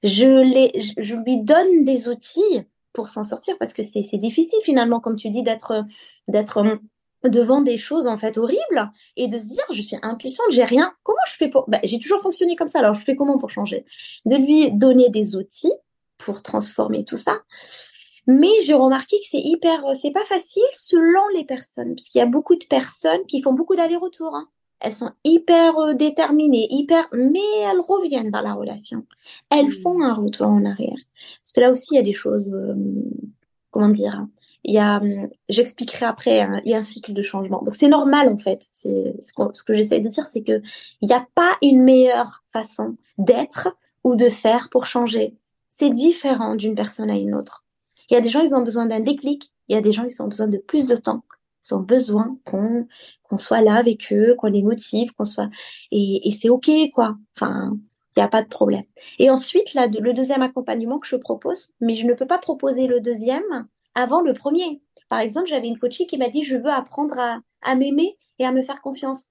Je, 0.04 0.71
je, 0.97 1.15
lui 1.15 1.41
donne 1.41 1.86
des 1.86 2.08
outils 2.08 2.63
pour 2.91 3.10
s'en 3.10 3.23
sortir 3.23 3.56
parce 3.60 3.73
que 3.73 3.84
c'est 3.84 4.17
difficile 4.17 4.60
finalement, 4.63 4.99
comme 4.99 5.15
tu 5.15 5.30
dis, 5.30 5.43
d'être 5.43 5.86
devant 7.23 7.62
des 7.62 7.77
choses 7.77 8.08
en 8.08 8.17
fait 8.17 8.38
horribles 8.39 8.91
et 9.15 9.27
de 9.27 9.38
se 9.38 9.49
dire 9.49 9.63
je 9.71 9.82
suis 9.82 9.97
impuissante, 10.01 10.47
j'ai 10.49 10.63
rien. 10.63 10.91
Comment 11.04 11.19
je 11.27 11.36
fais 11.36 11.49
pour 11.49 11.69
bah, 11.69 11.80
J'ai 11.84 11.99
toujours 11.99 12.21
fonctionné 12.21 12.56
comme 12.56 12.67
ça. 12.67 12.80
Alors 12.80 12.95
je 12.95 13.04
fais 13.04 13.15
comment 13.15 13.38
pour 13.38 13.51
changer? 13.51 13.86
De 14.25 14.38
lui 14.38 14.71
donner 14.71 15.10
des 15.10 15.36
outils 15.36 15.73
pour 16.17 16.41
transformer 16.41 17.06
tout 17.06 17.17
ça. 17.17 17.41
Mais 18.25 18.62
j'ai 18.63 18.73
remarqué 18.73 19.17
que 19.17 19.25
c'est 19.30 19.41
hyper, 19.41 19.84
c'est 19.93 20.12
pas 20.12 20.23
facile 20.23 20.63
selon 20.73 21.27
les 21.36 21.43
personnes, 21.43 21.95
parce 21.95 22.08
qu'il 22.08 22.19
y 22.19 22.21
a 22.21 22.27
beaucoup 22.27 22.56
de 22.56 22.65
personnes 22.65 23.25
qui 23.27 23.41
font 23.41 23.54
beaucoup 23.54 23.75
d'allers-retours. 23.75 24.36
Hein 24.36 24.47
elles 24.82 24.94
sont 24.94 25.12
hyper 25.24 25.78
euh, 25.78 25.94
déterminées, 25.94 26.67
hyper, 26.70 27.08
mais 27.13 27.39
elles 27.62 27.80
reviennent 27.80 28.32
dans 28.32 28.41
la 28.41 28.54
relation. 28.54 29.06
Elles 29.50 29.67
hmm. 29.67 29.82
font 29.84 30.02
un 30.04 30.13
retour 30.13 30.48
en 30.48 30.65
arrière. 30.65 30.98
Parce 31.41 31.54
que 31.54 31.62
là 31.62 31.72
aussi, 31.72 31.89
il 31.91 31.96
y 31.96 32.00
a 32.00 32.04
des 32.04 32.13
choses, 32.13 32.52
euh, 32.54 32.76
comment 33.72 33.89
dire, 33.89 34.26
il 34.63 34.74
y 34.74 34.78
a, 34.78 34.98
hum, 34.98 35.30
j'expliquerai 35.50 36.06
après, 36.06 36.41
hein, 36.41 36.62
il 36.65 36.72
y 36.72 36.76
a 36.76 36.78
un 36.78 36.84
cycle 36.84 37.13
de 37.13 37.22
changement. 37.22 37.62
Donc 37.63 37.76
c'est 37.76 37.88
normal 37.88 38.30
en 38.30 38.38
fait. 38.38 38.67
C'est 38.72 39.15
ce, 39.22 39.34
ce 39.54 39.63
que 39.63 39.76
j'essaie 39.76 40.00
de 40.00 40.10
dire, 40.10 40.28
c'est 40.28 40.44
que 40.44 40.62
il 41.02 41.08
n'y 41.08 41.13
a 41.13 41.26
pas 41.36 41.58
une 41.62 41.84
meilleure 41.84 42.44
façon 42.52 42.96
d'être 43.17 43.76
ou 44.04 44.15
de 44.15 44.30
faire 44.30 44.70
pour 44.70 44.86
changer. 44.86 45.36
C'est 45.70 45.89
différent 45.89 46.56
d'une 46.56 46.76
personne 46.76 47.10
à 47.10 47.17
une 47.17 47.34
autre. 47.34 47.63
Il 48.10 48.13
y 48.13 48.17
a 48.17 48.22
des 48.22 48.30
gens, 48.30 48.41
ils 48.41 48.54
ont 48.54 48.62
besoin 48.62 48.86
d'un 48.86 49.00
déclic. 49.00 49.52
Il 49.67 49.76
y 49.76 49.78
a 49.78 49.82
des 49.82 49.94
gens, 49.94 50.04
ils 50.04 50.22
ont 50.22 50.28
besoin 50.28 50.48
de 50.48 50.58
plus 50.58 50.86
de 50.86 50.96
temps. 50.96 51.24
Ils 51.65 51.74
ont 51.76 51.80
besoin 51.80 52.38
qu'on 52.46 52.88
qu'on 53.32 53.38
soit 53.38 53.62
là 53.62 53.76
avec 53.76 54.12
eux, 54.12 54.36
qu'on 54.38 54.48
les 54.48 54.62
motive, 54.62 55.13
qu'on 55.13 55.24
soit 55.24 55.50
et, 55.91 56.28
et 56.28 56.32
c'est 56.32 56.50
ok 56.50 56.70
quoi. 56.94 57.15
Enfin, 57.36 57.72
il 58.15 58.20
n'y 58.20 58.24
a 58.24 58.28
pas 58.28 58.44
de 58.44 58.50
problème. 58.50 58.84
Et 59.20 59.30
ensuite, 59.30 59.74
là, 59.74 59.88
le 59.88 60.13
deuxième 60.13 60.41
accompagnement 60.41 61.00
que 61.00 61.08
je 61.08 61.15
propose, 61.15 61.70
mais 61.80 61.94
je 61.94 62.06
ne 62.06 62.13
peux 62.13 62.28
pas 62.28 62.39
proposer 62.39 62.88
le 62.88 63.00
deuxième 63.00 63.67
avant 63.96 64.22
le 64.22 64.34
premier. 64.34 64.82
Par 65.08 65.20
exemple, 65.20 65.48
j'avais 65.48 65.67
une 65.67 65.80
coachée 65.80 66.06
qui 66.08 66.17
m'a 66.17 66.28
dit 66.28 66.44
je 66.44 66.58
veux 66.58 66.70
apprendre 66.70 67.17
à, 67.17 67.39
à 67.62 67.76
m'aimer 67.76 68.17
et 68.38 68.46
à 68.46 68.52
me 68.52 68.62
faire 68.62 68.82
confiance. 68.82 69.28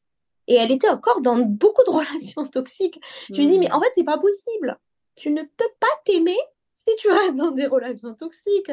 Et 0.48 0.54
elle 0.54 0.70
était 0.70 0.88
encore 0.88 1.20
dans 1.20 1.38
beaucoup 1.38 1.84
de 1.84 1.90
relations 1.98 2.46
toxiques. 2.46 3.00
Je 3.30 3.36
lui 3.36 3.48
dis 3.48 3.58
mais 3.58 3.70
en 3.70 3.80
fait 3.80 3.90
c'est 3.94 4.04
pas 4.04 4.18
possible. 4.18 4.78
Tu 5.16 5.30
ne 5.30 5.42
peux 5.42 5.70
pas 5.78 5.88
t'aimer 6.06 6.38
si 6.88 6.96
tu 6.96 7.10
restes 7.10 7.36
dans 7.36 7.50
des 7.50 7.66
relations 7.66 8.14
toxiques. 8.14 8.72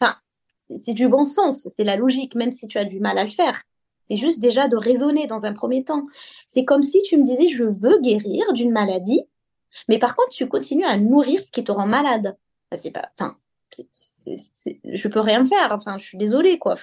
Enfin, 0.00 0.16
c'est 0.58 0.94
du 0.94 1.06
bon 1.08 1.24
sens, 1.24 1.68
c'est 1.76 1.84
la 1.84 1.94
logique, 1.94 2.34
même 2.34 2.50
si 2.50 2.66
tu 2.66 2.78
as 2.78 2.84
du 2.84 2.98
mal 2.98 3.18
à 3.18 3.24
le 3.24 3.30
faire. 3.30 3.62
C'est 4.04 4.18
juste 4.18 4.38
déjà 4.38 4.68
de 4.68 4.76
raisonner 4.76 5.26
dans 5.26 5.46
un 5.46 5.54
premier 5.54 5.82
temps. 5.82 6.06
C'est 6.46 6.64
comme 6.64 6.82
si 6.82 7.02
tu 7.02 7.16
me 7.16 7.24
disais 7.24 7.48
je 7.48 7.64
veux 7.64 8.00
guérir 8.00 8.52
d'une 8.52 8.70
maladie, 8.70 9.22
mais 9.88 9.98
par 9.98 10.14
contre 10.14 10.28
tu 10.28 10.46
continues 10.46 10.84
à 10.84 10.98
nourrir 10.98 11.42
ce 11.42 11.50
qui 11.50 11.64
te 11.64 11.72
rend 11.72 11.86
malade. 11.86 12.36
c'est 12.76 12.90
pas, 12.90 13.10
enfin, 13.18 13.36
je 13.74 15.08
peux 15.08 15.20
rien 15.20 15.44
faire. 15.44 15.72
Enfin, 15.72 15.98
je 15.98 16.04
suis 16.04 16.18
désolée 16.18 16.58
quoi. 16.58 16.76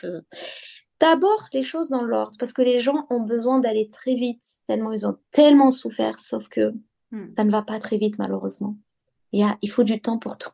D'abord 0.99 1.47
les 1.53 1.63
choses 1.63 1.89
dans 1.89 2.03
l'ordre, 2.03 2.35
parce 2.37 2.53
que 2.53 2.61
les 2.61 2.79
gens 2.79 3.05
ont 3.09 3.21
besoin 3.21 3.59
d'aller 3.59 3.89
très 3.89 4.15
vite, 4.15 4.43
tellement 4.67 4.91
ils 4.91 5.05
ont 5.07 5.17
tellement 5.31 5.71
souffert, 5.71 6.19
sauf 6.19 6.47
que 6.49 6.73
hmm. 7.11 7.33
ça 7.35 7.43
ne 7.43 7.51
va 7.51 7.61
pas 7.61 7.79
très 7.79 7.97
vite 7.97 8.17
malheureusement. 8.19 8.75
Il, 9.31 9.39
y 9.39 9.43
a, 9.43 9.57
il 9.61 9.69
faut 9.69 9.83
du 9.83 10.01
temps 10.01 10.17
pour 10.17 10.37
tout. 10.37 10.51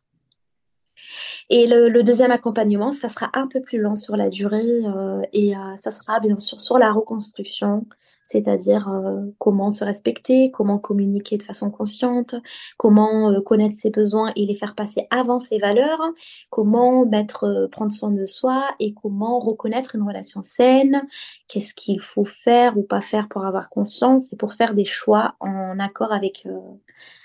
Et 1.50 1.66
le, 1.66 2.02
deuxième 2.02 2.30
accompagnement, 2.30 2.90
ça 2.90 3.08
sera 3.08 3.30
un 3.34 3.46
peu 3.46 3.60
plus 3.60 3.78
lent 3.78 3.94
sur 3.94 4.16
la 4.16 4.28
durée 4.28 4.82
euh, 4.84 5.22
et 5.32 5.56
euh, 5.56 5.76
ça 5.76 5.90
sera 5.90 6.20
bien 6.20 6.38
sûr 6.38 6.60
sur 6.60 6.78
la 6.78 6.92
reconstruction, 6.92 7.86
c'est-à-dire 8.26 8.88
euh, 8.90 9.22
comment 9.38 9.70
se 9.70 9.82
respecter, 9.82 10.50
comment 10.50 10.78
communiquer 10.78 11.38
de 11.38 11.42
façon 11.42 11.70
consciente, 11.70 12.34
comment 12.76 13.40
connaître 13.42 13.74
ses 13.74 13.90
besoins 13.90 14.32
et 14.36 14.44
les 14.44 14.54
faire 14.54 14.74
passer 14.74 15.06
avant 15.10 15.38
ses 15.38 15.58
valeurs, 15.58 16.02
comment 16.50 17.06
mettre, 17.06 17.68
prendre 17.72 17.92
soin 17.92 18.10
de 18.10 18.26
soi 18.26 18.64
et 18.78 18.92
comment 18.92 19.38
reconnaître 19.38 19.94
une 19.94 20.02
relation 20.02 20.42
saine, 20.42 21.06
qu'est-ce 21.48 21.74
qu'il 21.74 22.02
faut 22.02 22.26
faire 22.26 22.76
ou 22.76 22.82
pas 22.82 23.00
faire 23.00 23.28
pour 23.28 23.46
avoir 23.46 23.70
conscience 23.70 24.34
et 24.34 24.36
pour 24.36 24.52
faire 24.52 24.74
des 24.74 24.84
choix 24.84 25.34
en 25.40 25.78
accord 25.78 26.12
avec, 26.12 26.46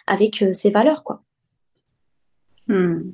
avec 0.07 0.45
ses 0.53 0.71
valeurs, 0.71 1.03
quoi. 1.03 1.21
Hmm. 2.69 3.11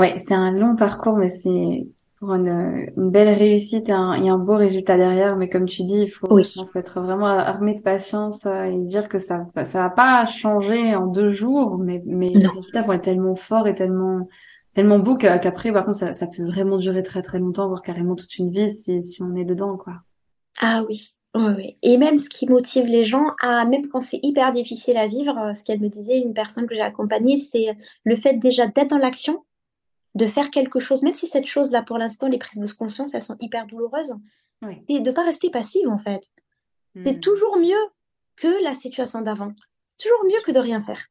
Ouais, 0.00 0.18
c'est 0.26 0.32
un 0.32 0.50
long 0.50 0.76
parcours, 0.76 1.18
mais 1.18 1.28
c'est 1.28 1.86
pour 2.18 2.32
une, 2.32 2.90
belle 2.96 3.36
réussite 3.36 3.90
et 3.90 3.92
un, 3.92 4.12
un, 4.12 4.38
beau 4.38 4.56
résultat 4.56 4.96
derrière. 4.96 5.36
Mais 5.36 5.50
comme 5.50 5.66
tu 5.66 5.82
dis, 5.82 6.04
il 6.04 6.08
faut, 6.10 6.38
être 6.74 7.02
vraiment 7.02 7.26
armé 7.26 7.74
de 7.74 7.82
patience 7.82 8.46
et 8.46 8.78
dire 8.78 9.10
que 9.10 9.18
ça 9.18 9.46
ça 9.64 9.82
va 9.82 9.90
pas 9.90 10.24
changer 10.24 10.94
en 10.96 11.06
deux 11.06 11.28
jours, 11.28 11.76
mais, 11.76 12.02
mais 12.06 12.30
les 12.30 12.46
résultats 12.46 12.80
vont 12.80 12.94
être 12.94 13.02
tellement 13.02 13.34
forts 13.34 13.68
et 13.68 13.74
tellement 13.74 14.26
tellement 14.72 15.00
beaux 15.00 15.16
qu'après, 15.16 15.70
par 15.70 15.84
contre, 15.84 15.98
ça, 15.98 16.12
ça 16.14 16.26
peut 16.28 16.46
vraiment 16.46 16.78
durer 16.78 17.02
très 17.02 17.20
très 17.20 17.38
longtemps, 17.38 17.68
voire 17.68 17.82
carrément 17.82 18.16
toute 18.16 18.38
une 18.38 18.50
vie 18.50 18.70
si, 18.70 19.02
si 19.02 19.22
on 19.22 19.36
est 19.36 19.44
dedans, 19.44 19.76
quoi. 19.76 19.96
Ah 20.60 20.82
oui, 20.88 21.10
oui, 21.34 21.52
oui. 21.58 21.76
Et 21.82 21.98
même 21.98 22.16
ce 22.16 22.30
qui 22.30 22.46
motive 22.46 22.86
les 22.86 23.04
gens 23.04 23.26
à, 23.42 23.66
même 23.66 23.86
quand 23.88 24.00
c'est 24.00 24.20
hyper 24.22 24.52
difficile 24.52 24.96
à 24.96 25.08
vivre, 25.08 25.36
euh, 25.36 25.52
ce 25.52 25.62
qu'elle 25.62 25.80
me 25.80 25.88
disait, 25.88 26.18
une 26.18 26.32
personne 26.32 26.66
que 26.66 26.74
j'ai 26.74 26.80
accompagnée, 26.80 27.36
c'est 27.36 27.76
le 28.04 28.16
fait 28.16 28.34
déjà 28.34 28.66
d'être 28.66 28.88
dans 28.88 28.96
l'action 28.96 29.44
de 30.14 30.26
faire 30.26 30.50
quelque 30.50 30.80
chose, 30.80 31.02
même 31.02 31.14
si 31.14 31.26
cette 31.26 31.46
chose-là, 31.46 31.82
pour 31.82 31.98
l'instant, 31.98 32.28
les 32.28 32.38
prises 32.38 32.60
de 32.60 32.72
conscience, 32.72 33.14
elles 33.14 33.22
sont 33.22 33.36
hyper 33.40 33.66
douloureuses, 33.66 34.14
et 34.88 35.00
de 35.00 35.10
ne 35.10 35.14
pas 35.14 35.24
rester 35.24 35.50
passive, 35.50 35.88
en 35.88 35.98
fait. 35.98 36.22
C'est 36.96 37.16
hmm. 37.16 37.20
toujours 37.20 37.56
mieux 37.56 37.78
que 38.36 38.62
la 38.64 38.74
situation 38.74 39.20
d'avant. 39.20 39.52
C'est 39.86 39.98
toujours 39.98 40.24
mieux 40.24 40.40
que 40.44 40.52
de 40.52 40.58
rien 40.58 40.82
faire. 40.82 41.06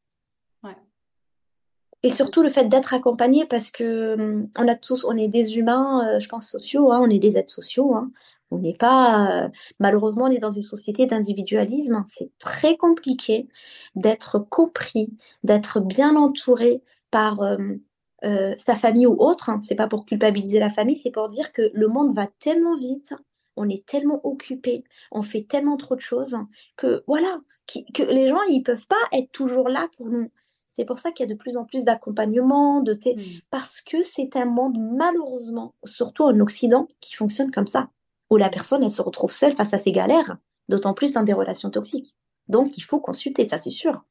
Et 2.02 2.10
surtout 2.10 2.42
le 2.42 2.50
fait 2.50 2.66
d'être 2.66 2.94
accompagné 2.94 3.46
parce 3.46 3.72
que 3.72 4.14
hum, 4.14 4.50
on 4.58 4.68
a 4.68 4.76
tous, 4.76 5.04
on 5.04 5.18
est 5.18 5.28
des 5.28 5.58
humains, 5.58 6.08
euh, 6.08 6.20
je 6.20 6.30
pense 6.30 6.48
sociaux, 6.48 6.92
hein, 6.92 7.02
on 7.04 7.10
est 7.10 7.20
des 7.20 7.38
êtres 7.38 7.52
sociaux. 7.52 7.94
Hein. 7.94 8.12
On 8.52 8.58
n'est 8.58 8.74
pas, 8.74 9.44
euh, 9.46 9.50
malheureusement, 9.80 10.26
on 10.26 10.32
est 10.32 10.40
dans 10.40 10.52
une 10.52 10.62
société 10.62 11.06
d'individualisme. 11.06 12.06
C'est 12.08 12.32
très 12.40 12.78
compliqué 12.78 13.48
d'être 13.96 14.40
compris, 14.40 15.14
d'être 15.44 15.82
bien 15.82 16.16
entouré 16.16 16.82
par 17.12 17.42
hum, 17.42 17.80
euh, 18.24 18.54
sa 18.58 18.76
famille 18.76 19.08
ou 19.08 19.16
autre. 19.20 19.50
Hein. 19.50 19.62
C'est 19.64 19.76
pas 19.76 19.88
pour 19.88 20.06
culpabiliser 20.06 20.60
la 20.60 20.70
famille, 20.70 20.96
c'est 20.96 21.12
pour 21.12 21.30
dire 21.30 21.54
que 21.54 21.72
le 21.74 21.88
monde 21.88 22.14
va 22.14 22.28
tellement 22.40 22.76
vite, 22.76 23.14
on 23.56 23.70
est 23.70 23.86
tellement 23.86 24.20
occupé, 24.26 24.84
on 25.12 25.22
fait 25.22 25.44
tellement 25.44 25.78
trop 25.78 25.96
de 25.96 26.02
choses 26.02 26.38
que 26.76 27.04
voilà, 27.08 27.40
que 27.68 28.04
les 28.04 28.28
gens 28.28 28.42
ils 28.50 28.64
peuvent 28.64 28.88
pas 28.88 28.96
être 29.14 29.32
toujours 29.32 29.70
là 29.70 29.88
pour 29.98 30.10
nous. 30.10 30.32
C'est 30.68 30.86
pour 30.86 31.00
ça 31.00 31.12
qu'il 31.12 31.28
y 31.28 31.30
a 31.30 31.34
de 31.34 31.38
plus 31.38 31.58
en 31.58 31.66
plus 31.66 31.84
d'accompagnement, 31.84 32.82
de 32.82 32.94
mmh. 32.94 33.42
parce 33.50 33.82
que 33.82 34.04
c'est 34.04 34.36
un 34.36 34.46
monde 34.46 34.78
malheureusement, 34.80 35.74
surtout 35.84 36.24
en 36.24 36.40
Occident, 36.40 36.88
qui 37.02 37.16
fonctionne 37.16 37.52
comme 37.52 37.68
ça, 37.68 37.90
où 38.30 38.38
la 38.38 38.50
personne 38.50 38.84
elle 38.84 38.92
se 38.92 39.02
retrouve 39.02 39.32
seule 39.32 39.56
face 39.56 39.74
à 39.74 39.78
ses 39.78 39.92
galères, 39.92 40.38
d'autant 40.68 40.94
plus 40.94 41.14
dans 41.14 41.24
des 41.24 41.34
relations 41.34 41.70
toxiques. 41.70 42.16
Donc 42.48 42.78
il 42.78 42.82
faut 42.82 43.00
consulter, 43.00 43.46
ça 43.46 43.60
c'est 43.60 43.70
sûr. 43.70 44.04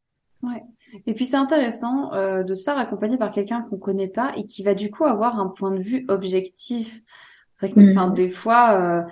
Ouais. 0.43 0.63
Et 1.07 1.15
puis 1.15 1.27
c'est 1.27 1.37
intéressant 1.37 2.13
euh, 2.15 2.45
de 2.45 2.55
se 2.55 2.63
faire 2.63 2.79
accompagner 2.79 3.17
par 3.17 3.31
quelqu'un 3.31 3.63
qu'on 3.63 3.77
connaît 3.77 4.09
pas 4.09 4.33
et 4.37 4.47
qui 4.47 4.63
va 4.63 4.75
du 4.75 4.91
coup 4.91 5.05
avoir 5.05 5.39
un 5.41 5.49
point 5.49 5.73
de 5.73 5.81
vue 5.81 6.05
objectif. 6.09 7.01
C'est 7.55 7.67
vrai 7.67 7.75
que 7.75 7.91
enfin, 7.91 8.09
mm. 8.09 8.15
des 8.15 8.31
fois, 8.31 8.81
euh, 8.81 9.03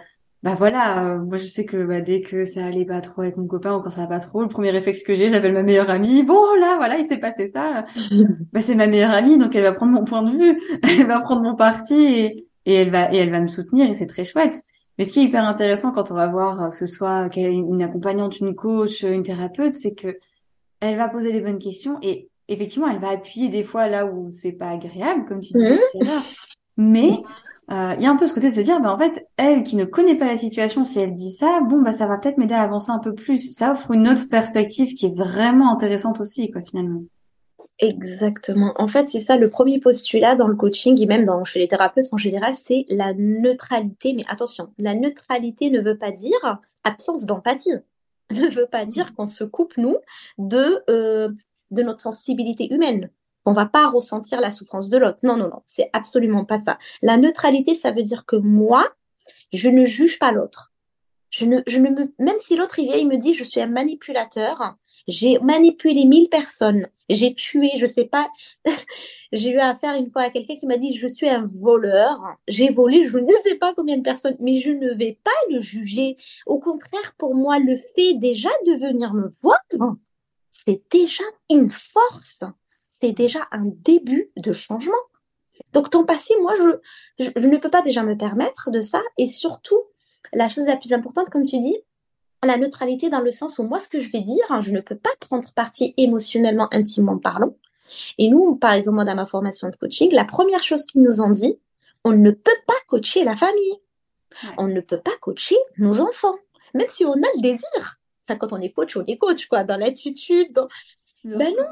bah 0.45 0.55
voilà, 0.57 1.15
euh, 1.15 1.19
moi 1.19 1.37
je 1.37 1.47
sais 1.47 1.65
que 1.65 1.83
bah, 1.85 2.01
dès 2.01 2.21
que 2.21 2.45
ça 2.45 2.65
allait 2.65 2.85
pas 2.85 3.01
trop 3.01 3.23
avec 3.23 3.37
mon 3.37 3.49
copain 3.49 3.77
ou 3.77 3.81
quand 3.81 3.91
ça 3.91 4.03
va 4.03 4.07
pas 4.07 4.19
trop, 4.21 4.43
le 4.43 4.49
premier 4.49 4.71
réflexe 4.71 5.03
que 5.03 5.17
j'ai, 5.17 5.29
j'appelle 5.29 5.53
ma 5.53 5.65
meilleure 5.65 5.91
amie. 5.91 6.23
Bon 6.23 6.55
là, 6.61 6.77
voilà, 6.77 6.97
il 6.97 7.07
s'est 7.07 7.19
passé 7.19 7.49
ça. 7.49 7.87
bah 8.53 8.61
c'est 8.61 8.77
ma 8.77 8.87
meilleure 8.87 9.11
amie, 9.11 9.37
donc 9.37 9.57
elle 9.57 9.65
va 9.65 9.73
prendre 9.73 9.93
mon 9.93 10.05
point 10.05 10.23
de 10.23 10.31
vue, 10.31 10.61
elle 10.85 11.07
va 11.09 11.21
prendre 11.21 11.43
mon 11.43 11.57
parti 11.57 11.95
et, 11.95 12.47
et 12.67 12.75
elle 12.75 12.91
va 12.91 13.13
et 13.13 13.17
elle 13.17 13.31
va 13.33 13.41
me 13.41 13.49
soutenir 13.49 13.91
et 13.91 13.95
c'est 13.95 14.07
très 14.07 14.25
chouette. 14.25 14.63
Mais 14.99 15.05
ce 15.05 15.13
qui 15.13 15.21
est 15.21 15.25
hyper 15.25 15.45
intéressant 15.45 15.91
quand 15.91 16.13
on 16.13 16.15
va 16.15 16.29
voir 16.29 16.71
que 16.71 16.77
ce 16.77 16.87
soit 16.87 17.29
une 17.37 17.83
accompagnante, 17.83 18.39
une 18.39 18.55
coach, 18.55 19.03
une 19.03 19.25
thérapeute, 19.25 19.75
c'est 19.75 19.95
que 19.95 20.17
elle 20.81 20.97
va 20.97 21.09
poser 21.09 21.33
les 21.33 21.41
bonnes 21.41 21.59
questions 21.59 21.99
et 22.03 22.29
effectivement, 22.49 22.89
elle 22.89 23.01
va 23.01 23.11
appuyer 23.11 23.49
des 23.49 23.63
fois 23.63 23.89
là 23.89 24.07
où 24.07 24.29
c'est 24.31 24.53
pas 24.53 24.71
agréable, 24.71 25.25
comme 25.27 25.41
tu 25.41 25.53
disais 25.55 25.79
mmh. 25.95 26.09
Mais 26.77 27.23
euh, 27.73 27.95
il 27.97 28.03
y 28.03 28.07
a 28.07 28.11
un 28.11 28.17
peu 28.17 28.27
ce 28.27 28.35
côté 28.35 28.51
de 28.51 28.55
se 28.55 28.61
dire, 28.61 28.81
bah, 28.81 28.95
en 28.95 28.99
fait, 28.99 29.27
elle 29.37 29.63
qui 29.63 29.77
ne 29.77 29.85
connaît 29.85 30.17
pas 30.17 30.27
la 30.27 30.37
situation, 30.37 30.85
si 30.85 31.01
elle 31.01 31.15
dit 31.15 31.33
ça, 31.33 31.61
bon, 31.61 31.83
bah, 31.83 31.93
ça 31.93 32.07
va 32.07 32.19
peut-être 32.19 32.39
m'aider 32.39 32.55
à 32.55 32.63
avancer 32.63 32.91
un 32.91 32.99
peu 32.99 33.15
plus. 33.15 33.55
Ça 33.55 33.73
offre 33.73 33.91
une 33.91 34.07
autre 34.09 34.29
perspective 34.29 34.95
qui 34.95 35.07
est 35.07 35.17
vraiment 35.17 35.73
intéressante 35.73 36.21
aussi, 36.21 36.51
quoi, 36.51 36.63
finalement. 36.63 37.03
Exactement. 37.79 38.73
En 38.77 38.87
fait, 38.87 39.11
c'est 39.11 39.21
ça 39.21 39.37
le 39.37 39.51
premier 39.51 39.81
postulat 39.81 40.35
dans 40.35 40.49
le 40.49 40.55
coaching 40.55 40.99
et 41.01 41.07
même 41.07 41.27
dans, 41.27 41.45
chez 41.45 41.59
les 41.59 41.69
thérapeutes 41.69 42.07
en 42.13 42.17
général, 42.17 42.55
c'est 42.55 42.85
la 42.89 43.13
neutralité. 43.15 44.15
Mais 44.15 44.25
attention, 44.29 44.73
la 44.79 44.95
neutralité 44.95 45.69
ne 45.71 45.81
veut 45.81 45.99
pas 45.99 46.13
dire 46.13 46.61
absence 46.85 47.27
d'empathie. 47.27 47.75
Ne 48.31 48.49
veut 48.51 48.67
pas 48.67 48.85
dire 48.85 49.15
qu'on 49.15 49.27
se 49.27 49.45
coupe, 49.45 49.77
nous, 49.77 49.97
de, 50.39 50.83
euh, 50.91 51.29
de 51.71 51.83
notre 51.83 52.01
sensibilité 52.01 52.73
humaine. 52.73 53.11
On 53.45 53.53
va 53.53 53.67
pas 53.67 53.89
ressentir 53.89 54.41
la 54.41 54.51
souffrance 54.51 54.89
de 54.89 54.99
l'autre. 54.99 55.19
Non, 55.23 55.37
non, 55.37 55.49
non, 55.49 55.63
c'est 55.67 55.91
absolument 55.93 56.45
pas 56.45 56.59
ça. 56.59 56.79
La 57.03 57.17
neutralité, 57.17 57.75
ça 57.75 57.93
veut 57.93 58.03
dire 58.03 58.27
que 58.27 58.35
moi, 58.35 58.89
je 59.53 59.69
ne 59.69 59.85
juge 59.85 60.19
pas 60.19 60.33
l'autre. 60.33 60.73
Je 61.31 61.45
ne, 61.45 61.59
me, 61.59 62.13
même 62.19 62.39
si 62.41 62.57
l'autre 62.57 62.79
il 62.79 62.87
vient, 62.87 62.97
il 62.97 63.09
me 63.09 63.17
dit 63.17 63.35
je 63.35 63.45
suis 63.45 63.61
un 63.61 63.67
manipulateur, 63.67 64.77
j'ai 65.09 65.39
manipulé 65.39 66.05
mille 66.05 66.29
personnes, 66.29 66.89
j'ai 67.09 67.35
tué, 67.35 67.71
je 67.77 67.87
sais 67.87 68.05
pas, 68.05 68.29
j'ai 69.33 69.51
eu 69.51 69.59
affaire 69.59 69.95
une 69.95 70.11
fois 70.11 70.23
à 70.23 70.31
quelqu'un 70.31 70.57
qui 70.57 70.67
m'a 70.67 70.77
dit 70.77 70.97
je 70.97 71.09
suis 71.09 71.29
un 71.29 71.47
voleur, 71.47 72.21
j'ai 72.49 72.71
volé, 72.71 73.05
je 73.05 73.19
ne 73.19 73.33
sais 73.45 73.57
pas 73.57 73.75
combien 73.75 73.97
de 73.97 74.03
personnes, 74.03 74.37
mais 74.41 74.61
je 74.61 74.71
ne 74.71 74.95
vais 74.95 75.19
pas 75.23 75.31
le 75.51 75.61
juger. 75.61 76.17
Au 76.47 76.59
contraire, 76.59 77.15
pour 77.19 77.35
moi, 77.35 77.59
le 77.59 77.77
fait 77.77 78.15
déjà 78.15 78.51
de 78.67 78.73
venir 78.73 79.15
me 79.15 79.29
voir, 79.29 79.61
c'est 80.51 80.83
déjà 80.91 81.25
une 81.51 81.71
force 81.71 82.43
c'est 83.01 83.13
déjà 83.13 83.47
un 83.51 83.67
début 83.67 84.31
de 84.37 84.53
changement. 84.53 84.95
Donc 85.73 85.91
ton 85.91 86.05
passé, 86.05 86.35
moi, 86.41 86.55
je, 86.57 87.31
je, 87.37 87.47
ne 87.47 87.57
peux 87.57 87.71
pas 87.71 87.83
déjà 87.83 88.03
me 88.03 88.17
permettre 88.17 88.71
de 88.71 88.81
ça. 88.81 89.03
Et 89.19 89.27
surtout, 89.27 89.81
la 90.33 90.49
chose 90.49 90.67
la 90.67 90.77
plus 90.77 90.93
importante, 90.93 91.31
comme 91.31 91.45
tu 91.45 91.59
dis, 91.59 91.77
la 92.43 92.57
neutralité 92.57 93.09
dans 93.09 93.21
le 93.21 93.33
sens 93.33 93.59
où 93.59 93.63
moi, 93.63 93.81
ce 93.81 93.89
que 93.89 94.01
je 94.01 94.11
vais 94.11 94.21
dire, 94.21 94.45
hein, 94.51 94.61
je 94.61 94.71
ne 94.71 94.81
peux 94.81 94.97
pas 94.97 95.11
prendre 95.21 95.51
parti 95.53 95.95
émotionnellement, 95.97 96.69
intimement 96.73 97.19
parlant. 97.19 97.57
Et 98.19 98.29
nous, 98.29 98.57
par 98.57 98.73
exemple, 98.73 99.05
dans 99.05 99.15
ma 99.15 99.27
formation 99.27 99.69
de 99.69 99.77
coaching, 99.77 100.13
la 100.13 100.25
première 100.25 100.63
chose 100.63 100.87
qu'ils 100.87 101.03
nous 101.03 101.21
ont 101.21 101.31
dit, 101.31 101.59
on 102.05 102.13
ne 102.13 102.31
peut 102.31 102.59
pas 102.67 102.75
coacher 102.89 103.25
la 103.25 103.37
famille. 103.37 103.81
On 104.59 104.67
ne 104.67 104.81
peut 104.81 105.01
pas 105.01 105.17
coacher 105.21 105.57
nos 105.79 106.01
enfants, 106.01 106.37
même 106.75 106.89
si 106.89 107.05
on 107.05 107.15
a 107.15 107.29
le 107.35 107.41
désir. 107.41 107.99
Enfin, 108.25 108.37
quand 108.37 108.53
on 108.53 108.61
est 108.61 108.73
coach, 108.73 108.97
on 108.97 109.05
est 109.07 109.17
coach, 109.17 109.47
quoi, 109.47 109.65
dans 109.65 109.79
l'attitude. 109.79 110.53
Dans... 110.53 110.69
Ben 111.25 111.55
non, 111.57 111.67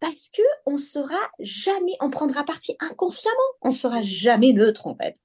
parce 0.00 0.30
que 0.30 0.42
on 0.66 0.78
sera 0.78 1.20
jamais, 1.38 1.96
on 2.00 2.10
prendra 2.10 2.42
parti 2.44 2.74
inconsciemment, 2.80 3.36
on 3.60 3.70
sera 3.70 4.02
jamais 4.02 4.52
neutre 4.52 4.86
en 4.86 4.94
fait. 4.94 5.16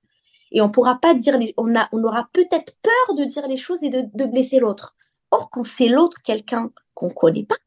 Et 0.51 0.61
on 0.61 0.69
pourra 0.69 0.99
pas 0.99 1.13
dire, 1.13 1.37
on 1.57 1.75
a, 1.75 1.87
on 1.91 2.03
aura 2.03 2.29
peut-être 2.33 2.75
peur 2.81 3.15
de 3.15 3.25
dire 3.25 3.47
les 3.47 3.57
choses 3.57 3.83
et 3.83 3.89
de, 3.89 4.25
blesser 4.25 4.59
l'autre. 4.59 4.95
Or, 5.31 5.49
quand 5.49 5.63
c'est 5.63 5.87
l'autre 5.87 6.21
quelqu'un 6.23 6.71
qu'on 6.93 7.09
connaît 7.09 7.43
pas, 7.45 7.57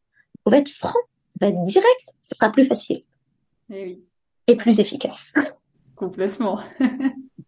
on 0.47 0.51
va 0.51 0.59
être 0.59 0.71
franc, 0.71 0.95
on 1.41 1.47
va 1.47 1.49
être 1.49 1.63
direct, 1.65 2.15
ce 2.23 2.35
sera 2.35 2.51
plus 2.51 2.65
facile. 2.65 3.03
Et, 3.71 3.83
eh 3.83 3.85
oui. 3.85 4.05
et 4.47 4.57
plus 4.57 4.81
efficace. 4.81 5.33
Complètement. 5.97 6.61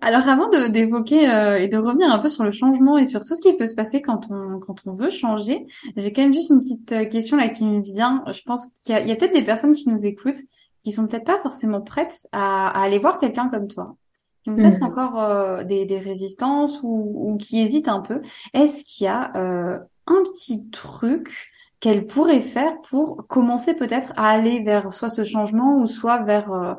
Alors 0.00 0.26
avant 0.26 0.48
de 0.48 0.68
d'évoquer 0.68 1.28
euh, 1.28 1.58
et 1.58 1.68
de 1.68 1.76
revenir 1.76 2.10
un 2.10 2.18
peu 2.18 2.28
sur 2.28 2.44
le 2.44 2.50
changement 2.50 2.96
et 2.96 3.06
sur 3.06 3.24
tout 3.24 3.34
ce 3.34 3.42
qui 3.42 3.54
peut 3.56 3.66
se 3.66 3.74
passer 3.74 4.00
quand 4.00 4.30
on 4.30 4.58
quand 4.58 4.86
on 4.86 4.94
veut 4.94 5.10
changer, 5.10 5.66
j'ai 5.96 6.12
quand 6.12 6.22
même 6.22 6.32
juste 6.32 6.50
une 6.50 6.60
petite 6.60 6.92
euh, 6.92 7.04
question 7.04 7.36
là 7.36 7.48
qui 7.48 7.66
me 7.66 7.82
vient. 7.82 8.24
Je 8.32 8.40
pense 8.42 8.66
qu'il 8.84 8.94
y 8.94 9.12
a, 9.12 9.16
peut-être 9.16 9.34
des 9.34 9.44
personnes 9.44 9.74
qui 9.74 9.88
nous 9.88 10.06
écoutent 10.06 10.40
qui 10.82 10.92
sont 10.92 11.06
peut-être 11.06 11.24
pas 11.24 11.40
forcément 11.42 11.80
prêtes 11.80 12.26
à, 12.32 12.82
aller 12.82 12.98
voir 12.98 13.18
quelqu'un 13.18 13.48
comme 13.48 13.68
toi, 13.68 13.96
qui 14.42 14.50
ont 14.50 14.56
peut-être 14.56 14.80
mmh. 14.80 14.84
encore 14.84 15.20
euh, 15.20 15.64
des, 15.64 15.84
des 15.84 15.98
résistances 15.98 16.80
ou, 16.82 17.12
ou, 17.14 17.36
qui 17.36 17.60
hésitent 17.60 17.88
un 17.88 18.00
peu. 18.00 18.20
Est-ce 18.54 18.84
qu'il 18.84 19.04
y 19.04 19.08
a 19.08 19.32
un 19.34 20.22
petit 20.24 20.68
truc 20.70 21.50
qu'elle 21.80 22.06
pourrait 22.06 22.40
faire 22.40 22.80
pour 22.88 23.26
commencer 23.28 23.74
peut-être 23.74 24.12
à 24.16 24.28
aller 24.28 24.62
vers 24.62 24.92
soit 24.92 25.08
ce 25.08 25.24
changement 25.24 25.78
ou 25.78 25.86
soit 25.86 26.22
vers 26.22 26.76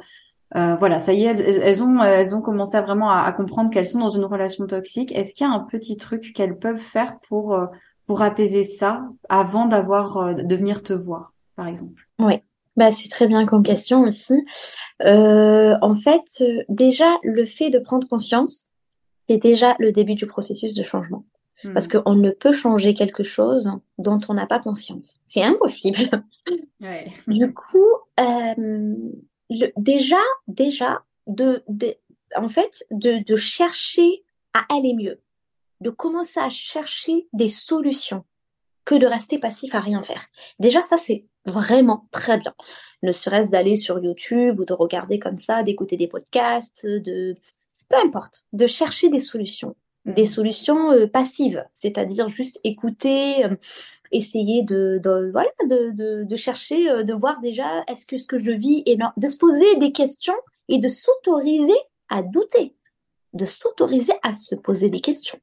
euh, 0.55 0.75
voilà, 0.75 0.99
ça 0.99 1.13
y 1.13 1.23
est, 1.25 1.39
elles, 1.39 1.81
ont, 1.81 2.01
elles 2.01 2.35
ont 2.35 2.41
commencé 2.41 2.77
à 2.77 2.81
vraiment 2.81 3.09
à, 3.09 3.31
comprendre 3.31 3.71
qu'elles 3.71 3.87
sont 3.87 3.99
dans 3.99 4.09
une 4.09 4.25
relation 4.25 4.67
toxique. 4.67 5.11
Est-ce 5.11 5.33
qu'il 5.33 5.47
y 5.47 5.49
a 5.49 5.53
un 5.53 5.61
petit 5.61 5.97
truc 5.97 6.31
qu'elles 6.33 6.57
peuvent 6.57 6.77
faire 6.77 7.19
pour 7.27 7.53
euh, 7.53 7.65
pour 8.05 8.21
apaiser 8.21 8.63
ça 8.63 9.03
avant 9.29 9.65
d'avoir 9.65 10.17
euh, 10.17 10.33
de 10.33 10.55
venir 10.55 10.83
te 10.83 10.93
voir, 10.93 11.33
par 11.55 11.67
exemple? 11.67 12.07
Oui, 12.19 12.41
bah 12.75 12.91
c'est 12.91 13.09
très 13.09 13.27
bien 13.27 13.45
comme 13.45 13.63
question 13.63 14.01
aussi. 14.01 14.33
en 14.99 15.95
fait, 15.95 16.43
déjà 16.69 17.17
le 17.23 17.45
fait 17.45 17.69
de 17.69 17.79
prendre 17.79 18.07
conscience, 18.07 18.67
c'est 19.27 19.37
déjà 19.37 19.75
le 19.79 19.91
début 19.91 20.15
du 20.15 20.27
processus 20.27 20.73
de 20.73 20.83
changement. 20.83 21.25
Parce 21.73 21.87
hmm. 21.87 22.01
qu'on 22.01 22.15
ne 22.15 22.31
peut 22.31 22.51
changer 22.51 22.93
quelque 22.93 23.23
chose 23.23 23.71
dont 23.97 24.19
on 24.27 24.33
n'a 24.33 24.45
pas 24.45 24.59
conscience. 24.59 25.19
C'est 25.29 25.43
impossible. 25.43 26.09
Ouais. 26.81 27.07
Du 27.27 27.53
coup, 27.53 27.87
euh, 28.19 28.95
déjà, 29.77 30.21
déjà, 30.47 31.03
de, 31.27 31.63
en 32.35 32.49
fait, 32.49 32.83
de, 32.91 33.23
de 33.23 33.35
chercher 33.37 34.23
à 34.53 34.75
aller 34.75 34.93
mieux, 34.93 35.21
de 35.79 35.89
commencer 35.89 36.39
à 36.39 36.49
chercher 36.49 37.27
des 37.31 37.49
solutions 37.49 38.25
que 38.85 38.95
de 38.95 39.07
rester 39.07 39.39
passif 39.39 39.73
à 39.75 39.79
rien 39.79 40.03
faire. 40.03 40.27
Déjà, 40.59 40.81
ça, 40.81 40.97
c'est 40.97 41.25
vraiment 41.45 42.07
très 42.11 42.37
bien. 42.37 42.53
Ne 43.01 43.11
serait-ce 43.11 43.49
d'aller 43.49 43.75
sur 43.75 43.99
YouTube 43.99 44.59
ou 44.59 44.65
de 44.65 44.73
regarder 44.73 45.19
comme 45.19 45.37
ça, 45.37 45.63
d'écouter 45.63 45.97
des 45.97 46.07
podcasts, 46.07 46.85
de, 46.85 47.35
peu 47.89 47.97
importe, 47.97 48.45
de 48.53 48.67
chercher 48.67 49.09
des 49.09 49.19
solutions. 49.19 49.75
Des 50.05 50.23
mmh. 50.23 50.27
solutions 50.27 50.91
euh, 50.91 51.07
passives, 51.07 51.65
c'est-à-dire 51.73 52.27
juste 52.27 52.59
écouter, 52.65 53.45
euh, 53.45 53.55
essayer 54.11 54.61
de, 54.61 54.99
voilà, 55.31 55.49
de, 55.69 56.23
de, 56.23 56.35
chercher, 56.35 56.89
euh, 56.89 57.03
de 57.03 57.13
voir 57.13 57.39
déjà 57.39 57.83
est-ce 57.87 58.05
que 58.05 58.17
ce 58.17 58.27
que 58.27 58.37
je 58.37 58.51
vis 58.51 58.83
est 58.85 58.97
de 58.97 59.29
se 59.29 59.37
poser 59.37 59.75
des 59.77 59.93
questions 59.93 60.35
et 60.67 60.79
de 60.79 60.89
s'autoriser 60.89 61.77
à 62.09 62.21
douter, 62.21 62.75
de 63.31 63.45
s'autoriser 63.45 64.13
à 64.23 64.33
se 64.33 64.55
poser 64.55 64.89
des 64.89 64.99
questions. 64.99 65.39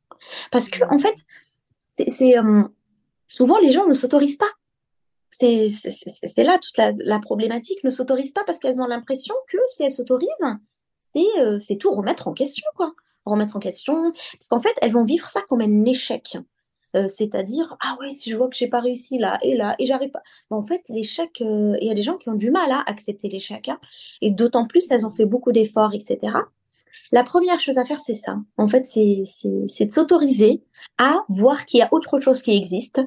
Parce 0.50 0.68
que 0.68 0.84
en 0.92 0.98
fait, 0.98 1.24
c'est 1.88 2.34
souvent 3.26 3.58
les 3.58 3.72
gens 3.72 3.86
ne 3.86 3.94
s'autorisent 3.94 4.36
pas. 4.36 4.50
C'est 5.30 5.68
là 6.38 6.58
toute 6.58 6.76
la, 6.76 7.18
problématique, 7.20 7.82
ne 7.84 7.90
s'autorisent 7.90 8.32
pas 8.32 8.44
parce 8.44 8.58
qu'elles 8.58 8.80
ont 8.80 8.86
l'impression 8.86 9.34
que 9.48 9.58
si 9.66 9.82
elles 9.82 9.92
s'autorisent, 9.92 10.28
c'est 11.14 11.40
euh, 11.40 11.58
c'est 11.58 11.76
tout 11.76 11.92
remettre 11.92 12.28
en 12.28 12.32
question, 12.32 12.66
quoi. 12.76 12.92
Remettre 13.24 13.56
en 13.56 13.60
question, 13.60 14.12
parce 14.12 14.48
qu'en 14.48 14.60
fait, 14.60 14.74
elles 14.80 14.92
vont 14.92 15.04
vivre 15.04 15.28
ça 15.28 15.40
comme 15.48 15.60
un 15.60 15.84
échec. 15.84 16.36
Euh, 16.96 17.06
c'est-à-dire 17.08 17.76
ah 17.80 17.96
ouais 18.00 18.10
si 18.10 18.30
je 18.30 18.36
vois 18.36 18.48
que 18.48 18.56
j'ai 18.56 18.66
pas 18.66 18.80
réussi 18.80 19.16
là 19.16 19.38
et 19.42 19.56
là 19.56 19.76
et 19.78 19.86
j'arrive 19.86 20.10
pas 20.10 20.22
en 20.50 20.64
fait 20.64 20.82
l'échec 20.88 21.40
euh, 21.40 21.76
il 21.80 21.86
y 21.86 21.90
a 21.92 21.94
des 21.94 22.02
gens 22.02 22.16
qui 22.16 22.28
ont 22.28 22.34
du 22.34 22.50
mal 22.50 22.72
à 22.72 22.82
accepter 22.84 23.28
l'échec 23.28 23.68
hein, 23.68 23.78
et 24.20 24.32
d'autant 24.32 24.66
plus 24.66 24.90
elles 24.90 25.06
ont 25.06 25.12
fait 25.12 25.24
beaucoup 25.24 25.52
d'efforts 25.52 25.94
etc 25.94 26.38
la 27.12 27.22
première 27.22 27.60
chose 27.60 27.78
à 27.78 27.84
faire 27.84 28.00
c'est 28.00 28.14
ça. 28.14 28.38
En 28.56 28.66
fait 28.66 28.86
c'est 28.86 29.22
de 29.86 29.92
s'autoriser 29.92 30.64
à 30.98 31.24
voir 31.28 31.64
qu'il 31.64 31.78
y 31.78 31.82
a 31.82 31.88
autre 31.92 32.18
chose 32.18 32.42
qui 32.42 32.56
existe 32.56 33.00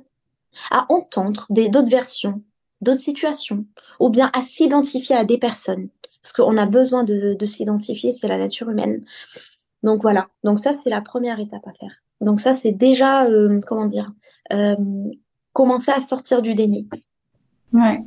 à 0.71 0.85
entendre 0.89 1.45
d'autres 1.49 1.89
versions 1.89 2.41
d'autres 2.81 3.01
situations 3.01 3.65
ou 3.99 4.09
bien 4.09 4.29
à 4.33 4.41
s'identifier 4.41 5.15
à 5.15 5.25
des 5.25 5.37
personnes 5.37 5.89
parce 6.21 6.33
qu'on 6.33 6.57
a 6.57 6.65
besoin 6.65 7.03
de, 7.03 7.33
de 7.33 7.45
s'identifier 7.45 8.11
c'est 8.11 8.27
la 8.27 8.37
nature 8.37 8.69
humaine 8.69 9.03
donc 9.83 10.01
voilà, 10.01 10.29
donc 10.43 10.59
ça 10.59 10.71
c'est 10.71 10.89
la 10.89 11.01
première 11.01 11.39
étape 11.39 11.67
à 11.67 11.73
faire. 11.73 11.91
Donc 12.21 12.39
ça 12.39 12.53
c'est 12.53 12.71
déjà, 12.71 13.25
euh, 13.25 13.59
comment 13.67 13.85
dire, 13.85 14.11
euh, 14.53 14.75
commencer 15.51 15.91
à 15.91 15.99
sortir 15.99 16.41
du 16.41 16.55
déni. 16.55 16.87
Ouais. 17.73 17.99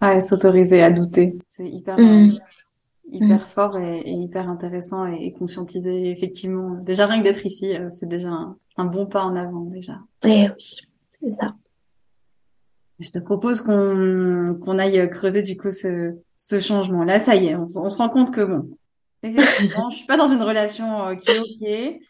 Ouais, 0.00 0.20
s'autoriser 0.20 0.80
à 0.80 0.90
douter, 0.90 1.36
c'est 1.48 1.68
hyper, 1.68 1.98
mmh. 1.98 2.38
hyper 3.10 3.36
mmh. 3.36 3.40
fort 3.40 3.78
et, 3.78 4.00
hyper 4.08 4.48
intéressant 4.48 5.04
et, 5.06 5.32
conscientiser 5.32 6.10
effectivement. 6.10 6.76
Déjà 6.76 7.06
rien 7.06 7.18
que 7.18 7.24
d'être 7.24 7.44
ici, 7.44 7.76
euh, 7.76 7.90
c'est 7.90 8.08
déjà 8.08 8.30
un, 8.76 8.84
bon 8.84 9.06
pas 9.06 9.24
en 9.24 9.36
avant 9.36 9.64
déjà. 9.64 9.98
Eh 10.24 10.48
oui, 10.56 10.76
c'est 11.10 11.32
ça. 11.32 11.54
Je 12.98 13.10
te 13.10 13.18
propose 13.18 13.60
qu'on 13.60 14.58
qu'on 14.62 14.78
aille 14.78 15.10
creuser 15.10 15.42
du 15.42 15.56
coup 15.56 15.70
ce, 15.70 16.14
ce 16.38 16.60
changement. 16.60 17.04
Là, 17.04 17.18
ça 17.18 17.34
y 17.34 17.48
est, 17.48 17.54
on, 17.54 17.66
on 17.76 17.90
se 17.90 17.98
rend 17.98 18.08
compte 18.08 18.32
que 18.32 18.44
bon, 18.44 18.70
Effectivement, 19.22 19.90
je 19.90 19.98
suis 19.98 20.06
pas 20.06 20.16
dans 20.16 20.28
une 20.28 20.42
relation 20.42 21.06
euh, 21.06 21.14
qui 21.14 21.30
est 21.30 21.38
ok. 21.38 22.00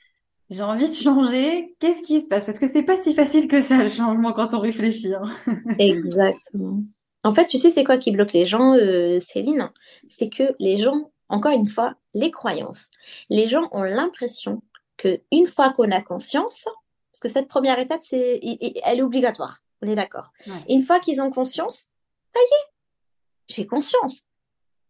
J'ai 0.50 0.62
envie 0.62 0.88
de 0.88 0.94
changer. 0.94 1.74
Qu'est-ce 1.78 2.02
qui 2.02 2.20
se 2.20 2.28
passe? 2.28 2.44
Parce 2.44 2.58
que 2.58 2.66
c'est 2.66 2.82
pas 2.82 2.98
si 2.98 3.14
facile 3.14 3.48
que 3.48 3.60
ça 3.62 3.82
le 3.82 3.88
changement 3.88 4.32
quand 4.32 4.54
on 4.54 4.60
réfléchit. 4.60 5.14
Hein. 5.14 5.30
Exactement. 5.78 6.82
En 7.22 7.32
fait, 7.32 7.46
tu 7.46 7.58
sais, 7.58 7.70
c'est 7.70 7.84
quoi 7.84 7.98
qui 7.98 8.12
bloque 8.12 8.32
les 8.32 8.46
gens, 8.46 8.74
euh, 8.74 9.20
Céline? 9.20 9.70
C'est 10.08 10.28
que 10.28 10.54
les 10.58 10.78
gens, 10.78 11.10
encore 11.28 11.52
une 11.52 11.66
fois, 11.68 11.94
les 12.14 12.30
croyances. 12.30 12.90
Les 13.28 13.46
gens 13.46 13.68
ont 13.72 13.82
l'impression 13.82 14.62
que 14.96 15.20
une 15.30 15.46
fois 15.46 15.72
qu'on 15.72 15.90
a 15.90 16.00
conscience, 16.00 16.64
parce 17.12 17.20
que 17.20 17.28
cette 17.28 17.48
première 17.48 17.78
étape, 17.78 18.02
c'est, 18.02 18.40
elle 18.84 18.98
est 18.98 19.02
obligatoire. 19.02 19.62
On 19.82 19.88
est 19.88 19.96
d'accord. 19.96 20.32
Une 20.68 20.82
fois 20.82 21.00
qu'ils 21.00 21.20
ont 21.20 21.30
conscience, 21.30 21.86
ça 22.34 22.40
y 22.40 22.44
est, 22.44 23.54
j'ai 23.54 23.66
conscience. 23.66 24.20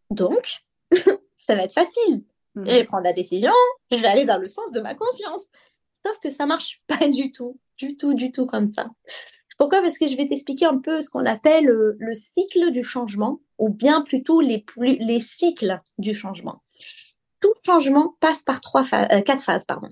Donc, 0.09 0.63
ça 1.37 1.55
va 1.55 1.63
être 1.63 1.73
facile. 1.73 2.23
je 2.55 2.61
vais 2.61 2.83
prendre 2.83 3.03
la 3.03 3.13
décision, 3.13 3.53
je 3.91 3.97
vais 3.97 4.07
aller 4.07 4.25
dans 4.25 4.37
le 4.37 4.47
sens 4.47 4.71
de 4.71 4.81
ma 4.81 4.93
conscience. 4.93 5.47
Sauf 6.05 6.17
que 6.19 6.29
ça 6.29 6.45
marche 6.45 6.81
pas 6.87 7.07
du 7.09 7.31
tout, 7.31 7.59
du 7.77 7.95
tout, 7.95 8.13
du 8.13 8.31
tout 8.31 8.45
comme 8.45 8.67
ça. 8.67 8.87
Pourquoi? 9.57 9.81
Parce 9.81 9.97
que 9.97 10.07
je 10.07 10.17
vais 10.17 10.27
t'expliquer 10.27 10.65
un 10.65 10.79
peu 10.79 11.01
ce 11.01 11.09
qu'on 11.09 11.25
appelle 11.25 11.65
le, 11.65 11.95
le, 11.99 12.13
cycle 12.15 12.71
du 12.71 12.83
changement, 12.83 13.41
ou 13.59 13.69
bien 13.69 14.01
plutôt 14.01 14.41
les, 14.41 14.65
les 14.77 15.19
cycles 15.19 15.79
du 15.99 16.15
changement. 16.15 16.63
Tout 17.41 17.53
changement 17.63 18.15
passe 18.19 18.41
par 18.41 18.59
trois 18.59 18.83
phases, 18.83 19.07
euh, 19.11 19.21
quatre 19.21 19.43
phases, 19.43 19.65
pardon. 19.65 19.89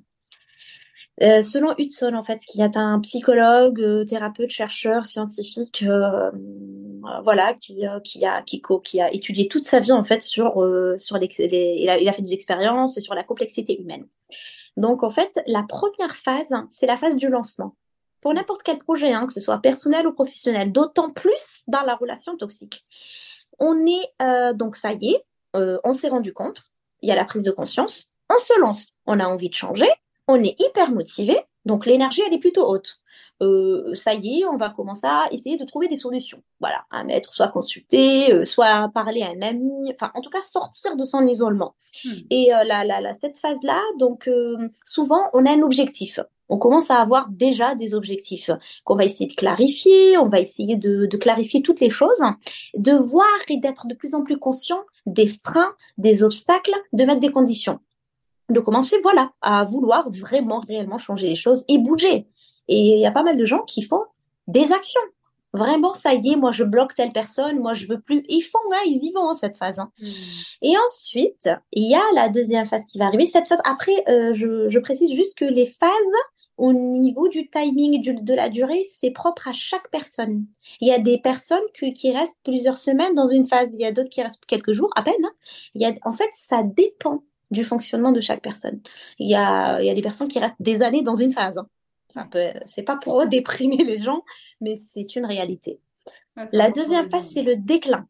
Euh, 1.22 1.44
selon 1.44 1.76
Hudson, 1.78 2.14
en 2.14 2.24
fait, 2.24 2.40
qui 2.46 2.62
est 2.62 2.78
un 2.78 3.00
psychologue, 3.02 3.82
euh, 3.82 4.06
thérapeute, 4.06 4.52
chercheur, 4.52 5.06
scientifique, 5.06 5.84
euh, 5.86 6.32
voilà, 7.24 7.56
qui, 7.56 7.86
a 7.86 9.14
étudié 9.14 9.50
toute 9.50 9.66
sa 9.66 9.80
vie 9.80 9.92
en 9.92 10.04
fait 10.04 10.22
sur 10.22 10.64
sur 10.98 11.18
les, 11.18 11.30
il, 11.40 11.90
a, 11.90 12.00
il, 12.00 12.08
a, 12.08 12.14
fait 12.14 12.22
des 12.22 12.34
expériences 12.34 13.00
sur 13.00 13.16
la 13.16 13.24
complexité 13.24 13.80
humaine. 13.82 14.08
Donc 14.78 15.04
en 15.04 15.10
fait, 15.10 15.32
la 15.48 15.64
première 15.64 16.16
phase, 16.16 16.54
c'est 16.70 16.86
la 16.86 16.98
phase 16.98 17.18
du 17.18 17.28
lancement. 17.28 17.76
Pour 18.22 18.34
n'importe 18.34 18.64
quel 18.64 18.80
projet, 18.80 19.14
hein, 19.14 19.28
que 19.28 19.34
ce 19.34 19.40
soit 19.40 19.60
personnel 19.60 20.08
ou 20.08 20.14
professionnel, 20.14 20.72
d'autant 20.72 21.10
plus 21.10 21.64
dans 21.68 21.82
la 21.84 21.96
relation 21.96 22.36
toxique. 22.38 22.86
On 23.60 23.86
est 23.88 24.54
donc 24.56 24.76
ça 24.76 24.94
y 24.94 25.16
est, 25.16 25.26
on 25.54 25.94
s'est 25.94 26.10
rendu 26.10 26.32
compte, 26.34 26.64
il 27.02 27.10
y 27.10 27.12
a 27.12 27.16
la 27.16 27.26
prise 27.26 27.44
de 27.44 27.52
conscience, 27.52 28.12
on 28.30 28.40
se 28.40 28.60
lance, 28.60 28.92
on 29.06 29.20
a 29.20 29.26
envie 29.26 29.50
de 29.50 29.56
changer, 29.56 29.90
on 30.30 30.44
est 30.44 30.56
hyper 30.60 30.92
motivé, 30.92 31.38
donc 31.66 31.86
l'énergie, 31.86 32.22
elle 32.26 32.34
est 32.34 32.40
plutôt 32.40 32.70
haute. 32.70 33.02
Euh, 33.42 33.96
ça 33.96 34.14
y 34.14 34.42
est, 34.42 34.46
on 34.46 34.58
va 34.58 34.70
commencer 34.70 35.08
à 35.08 35.28
essayer 35.32 35.58
de 35.58 35.66
trouver 35.66 35.88
des 35.88 35.98
solutions. 35.98 36.44
Voilà, 36.60 36.86
à 36.92 37.04
mettre, 37.04 37.32
soit 37.32 37.48
consulter, 37.48 38.32
euh, 38.32 38.46
soit 38.46 38.90
parler 38.94 39.24
à 39.24 39.30
un 39.30 39.42
ami, 39.42 39.92
enfin, 39.92 40.12
en 40.14 40.22
tout 40.22 40.30
cas, 40.30 40.42
sortir 40.42 40.96
de 40.96 41.04
son 41.04 41.26
isolement. 41.26 41.74
Hmm. 42.06 42.14
Et 42.30 42.54
euh, 42.54 42.64
la, 42.64 43.14
cette 43.16 43.38
phase-là, 43.38 43.82
donc, 43.98 44.30
souvent, 44.86 45.24
on 45.34 45.46
a 45.46 45.52
un 45.52 45.62
objectif. 45.64 46.20
On 46.48 46.58
commence 46.58 46.92
à 46.92 46.98
avoir 46.98 47.30
déjà 47.30 47.76
des 47.76 47.94
objectifs 47.96 48.52
qu'on 48.84 48.96
va 48.96 49.06
essayer 49.06 49.28
de 49.28 49.36
clarifier, 49.36 50.18
on 50.18 50.30
va 50.30 50.40
essayer 50.40 50.76
de, 50.76 51.06
de 51.06 51.18
clarifier 51.18 51.62
toutes 51.62 51.80
les 51.80 51.92
choses, 51.92 52.24
de 52.76 52.94
voir 52.94 53.28
et 53.48 53.58
d'être 53.58 53.88
de 53.88 53.94
plus 53.94 54.14
en 54.16 54.24
plus 54.24 54.38
conscient 54.38 54.84
des 55.06 55.28
freins, 55.28 55.74
des 55.98 56.24
obstacles, 56.24 56.76
de 56.94 57.04
mettre 57.06 57.20
des 57.20 57.32
conditions 57.32 57.80
de 58.50 58.60
commencer, 58.60 58.98
voilà, 59.04 59.32
à 59.42 59.64
vouloir 59.64 60.10
vraiment, 60.10 60.60
réellement 60.60 60.98
changer 60.98 61.28
les 61.28 61.36
choses 61.36 61.64
et 61.68 61.78
bouger. 61.78 62.28
Et 62.68 62.94
il 62.94 63.00
y 63.00 63.06
a 63.06 63.12
pas 63.12 63.24
mal 63.24 63.38
de 63.38 63.46
gens 63.46 63.64
qui 63.64 63.82
font 63.82 64.04
des 64.48 64.72
actions. 64.72 65.02
Vraiment, 65.54 65.94
ça 65.94 66.14
y 66.14 66.34
est, 66.34 66.36
moi 66.36 66.52
je 66.52 66.64
bloque 66.64 66.94
telle 66.94 67.12
personne, 67.12 67.60
moi 67.60 67.74
je 67.74 67.88
veux 67.88 68.00
plus. 68.00 68.24
Ils 68.30 68.42
font, 68.42 68.60
hein, 68.72 68.82
ils 68.86 69.04
y 69.04 69.12
vont 69.12 69.30
hein, 69.30 69.34
cette 69.34 69.58
phase. 69.58 69.80
Hein. 69.80 69.92
Hmm. 70.00 70.12
Et 70.62 70.76
ensuite, 70.78 71.50
il 71.72 71.90
y 71.90 71.96
a 71.96 72.04
la 72.14 72.30
deuxième 72.30 72.68
phase 72.68 72.86
qui 72.86 73.00
va 73.00 73.06
arriver. 73.06 73.26
Cette 73.26 73.48
phase, 73.48 73.62
après, 73.66 74.04
euh, 74.08 74.34
je, 74.36 74.70
je, 74.70 74.80
précise 74.80 75.12
juste 75.16 75.38
que 75.38 75.46
les 75.46 75.66
phases 75.66 75.90
au 76.58 76.74
niveau 76.74 77.30
du 77.30 77.50
timing 77.50 78.02
du, 78.02 78.14
de 78.14 78.34
la 78.34 78.50
durée, 78.50 78.84
c'est 79.00 79.12
propre 79.12 79.48
à 79.48 79.54
chaque 79.54 79.90
personne. 79.90 80.46
Il 80.82 80.88
y 80.88 80.92
a 80.92 81.00
des 81.00 81.18
personnes 81.18 81.64
qui 81.74 82.12
restent 82.12 82.38
plusieurs 82.44 82.78
semaines 82.78 83.16
dans 83.16 83.30
une 83.30 83.48
phase, 83.48 83.74
il 83.74 83.80
y 83.80 83.86
a 83.86 83.94
d'autres 83.94 84.10
qui 84.10 84.22
restent 84.22 84.46
quelques 84.46 84.74
jours 84.74 84.92
à 84.96 85.04
peine. 85.04 85.24
Hein. 85.24 85.32
Il 85.74 85.82
y 85.82 85.86
a, 85.86 85.94
en 86.04 86.12
fait, 86.12 86.30
ça 86.34 86.62
dépend 86.64 87.24
du 87.52 87.64
fonctionnement 87.64 88.12
de 88.12 88.22
chaque 88.22 88.42
personne. 88.42 88.82
Il 89.18 89.30
y 89.30 89.36
a, 89.36 89.82
il 89.82 89.88
y 89.88 89.90
a 89.90 89.96
des 89.96 90.02
personnes 90.02 90.28
qui 90.28 90.40
restent 90.40 90.62
des 90.62 90.82
années 90.82 91.02
dans 91.02 91.16
une 91.16 91.32
phase. 91.32 91.62
C'est 92.08 92.20
un 92.20 92.28
peu, 92.28 92.48
c'est 92.66 92.84
pas 92.84 92.98
pour 92.98 93.26
déprimer 93.28 93.78
les 93.78 93.98
gens, 93.98 94.24
mais 94.62 94.80
c'est 94.94 95.16
une 95.16 95.26
réalité. 95.26 95.80
la 96.54 96.72
deuxième 96.72 97.10
phase, 97.10 97.30
c'est 97.34 97.44
le 97.44 97.56
déclin, 97.56 98.08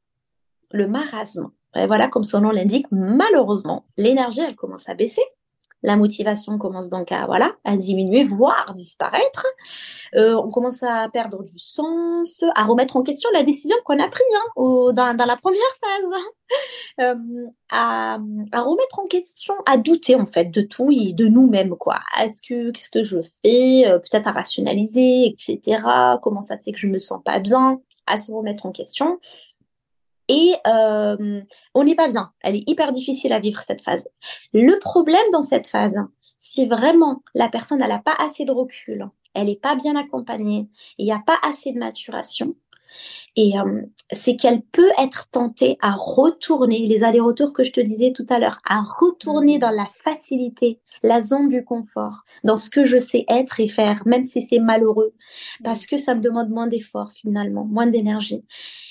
le 0.71 0.87
marasme. 0.87 1.51
Et 1.75 1.85
voilà, 1.85 2.07
comme 2.07 2.23
son 2.23 2.41
nom 2.41 2.51
l'indique, 2.51 2.87
malheureusement, 2.91 3.85
l'énergie, 3.97 4.41
elle 4.41 4.55
commence 4.55 4.89
à 4.89 4.95
baisser. 4.95 5.21
La 5.81 5.95
motivation 5.95 6.57
commence 6.57 6.89
donc 6.89 7.11
à 7.11 7.25
voilà 7.25 7.53
à 7.63 7.77
diminuer, 7.77 8.23
voire 8.25 8.73
disparaître. 8.75 9.45
Euh, 10.15 10.35
on 10.35 10.49
commence 10.49 10.83
à 10.83 11.07
perdre 11.09 11.43
du 11.43 11.57
sens, 11.57 12.43
à 12.55 12.65
remettre 12.65 12.97
en 12.97 13.03
question 13.03 13.29
la 13.33 13.43
décision 13.43 13.77
qu'on 13.85 13.99
a 13.99 14.09
prise 14.09 14.25
hein, 14.35 14.51
dans, 14.93 15.15
dans, 15.15 15.25
la 15.25 15.37
première 15.37 15.61
phase, 15.79 16.21
euh, 17.01 17.47
à, 17.69 18.17
à, 18.51 18.61
remettre 18.61 18.99
en 18.99 19.07
question, 19.07 19.53
à 19.65 19.77
douter 19.77 20.15
en 20.15 20.25
fait 20.25 20.45
de 20.45 20.61
tout 20.61 20.91
et 20.91 21.13
de 21.13 21.27
nous-mêmes 21.27 21.77
quoi. 21.77 21.99
Est-ce 22.19 22.41
que 22.41 22.71
qu'est-ce 22.71 22.89
que 22.89 23.03
je 23.03 23.19
fais 23.43 23.87
euh, 23.87 23.99
Peut-être 23.99 24.27
à 24.27 24.31
rationaliser, 24.31 25.27
etc. 25.27 25.81
Comment 26.21 26.41
ça 26.41 26.57
c'est 26.57 26.71
que 26.71 26.79
je 26.79 26.87
me 26.87 26.99
sens 26.99 27.21
pas 27.23 27.39
bien 27.39 27.79
À 28.05 28.19
se 28.19 28.31
remettre 28.31 28.65
en 28.65 28.71
question 28.71 29.19
et 30.29 30.55
euh, 30.67 31.41
on 31.73 31.83
n'est 31.83 31.95
pas 31.95 32.07
bien. 32.07 32.31
Elle 32.41 32.55
est 32.55 32.63
hyper 32.69 32.93
difficile 32.93 33.33
à 33.33 33.39
vivre 33.39 33.61
cette 33.61 33.81
phase. 33.81 34.07
Le 34.53 34.79
problème 34.79 35.25
dans 35.33 35.43
cette 35.43 35.67
phase, 35.67 35.95
si 36.37 36.65
vraiment 36.67 37.21
la 37.33 37.49
personne 37.49 37.79
n'a 37.79 37.99
pas 37.99 38.15
assez 38.17 38.45
de 38.45 38.51
recul, 38.51 39.09
elle 39.33 39.47
n'est 39.47 39.57
pas 39.57 39.75
bien 39.75 39.95
accompagnée, 39.95 40.69
il 40.97 41.05
n'y 41.05 41.11
a 41.11 41.21
pas 41.25 41.37
assez 41.43 41.73
de 41.73 41.79
maturation, 41.79 42.53
et 43.35 43.57
euh, 43.57 43.81
c'est 44.11 44.35
qu'elle 44.35 44.61
peut 44.61 44.91
être 44.97 45.29
tentée 45.31 45.77
à 45.81 45.93
retourner, 45.93 46.87
les 46.87 47.03
allers-retours 47.03 47.53
que 47.53 47.63
je 47.63 47.71
te 47.71 47.79
disais 47.79 48.11
tout 48.11 48.25
à 48.29 48.39
l'heure, 48.39 48.59
à 48.65 48.81
retourner 48.81 49.57
mmh. 49.57 49.61
dans 49.61 49.69
la 49.69 49.87
facilité, 49.91 50.79
la 51.03 51.21
zone 51.21 51.47
du 51.47 51.63
confort, 51.63 52.23
dans 52.43 52.57
ce 52.57 52.69
que 52.69 52.85
je 52.85 52.97
sais 52.97 53.25
être 53.29 53.59
et 53.59 53.67
faire, 53.67 54.01
même 54.05 54.25
si 54.25 54.41
c'est 54.41 54.59
malheureux, 54.59 55.13
parce 55.63 55.85
que 55.85 55.97
ça 55.97 56.15
me 56.15 56.21
demande 56.21 56.49
moins 56.49 56.67
d'efforts 56.67 57.11
finalement, 57.13 57.65
moins 57.65 57.87
d'énergie, 57.87 58.41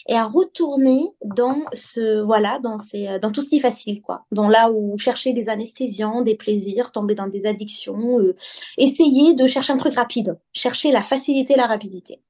et 0.06 0.14
à 0.14 0.24
retourner 0.24 1.02
dans 1.24 1.64
ce, 1.74 2.22
voilà, 2.22 2.58
dans 2.62 2.78
ces, 2.78 3.18
dans 3.20 3.30
tout 3.32 3.42
ce 3.42 3.50
qui 3.50 3.56
est 3.56 3.60
facile, 3.60 4.00
quoi, 4.00 4.24
dans 4.32 4.48
là 4.48 4.70
où 4.70 4.96
chercher 4.96 5.32
des 5.32 5.48
anesthésiants, 5.48 6.22
des 6.22 6.36
plaisirs, 6.36 6.92
tomber 6.92 7.14
dans 7.14 7.26
des 7.26 7.44
addictions, 7.44 8.18
euh, 8.18 8.36
essayer 8.78 9.34
de 9.34 9.46
chercher 9.46 9.72
un 9.72 9.76
truc 9.76 9.94
rapide, 9.94 10.38
chercher 10.52 10.90
la 10.92 11.02
facilité, 11.02 11.56
la 11.56 11.66
rapidité. 11.66 12.22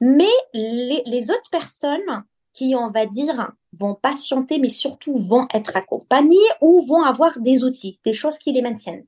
Mais 0.00 0.30
les, 0.52 1.30
autres 1.30 1.50
personnes 1.50 2.24
qui, 2.52 2.74
on 2.76 2.90
va 2.90 3.06
dire, 3.06 3.52
vont 3.72 3.94
patienter, 3.94 4.58
mais 4.58 4.68
surtout 4.68 5.16
vont 5.16 5.46
être 5.52 5.76
accompagnées 5.76 6.36
ou 6.60 6.84
vont 6.86 7.02
avoir 7.02 7.38
des 7.40 7.64
outils, 7.64 8.00
des 8.04 8.12
choses 8.12 8.38
qui 8.38 8.52
les 8.52 8.62
maintiennent, 8.62 9.06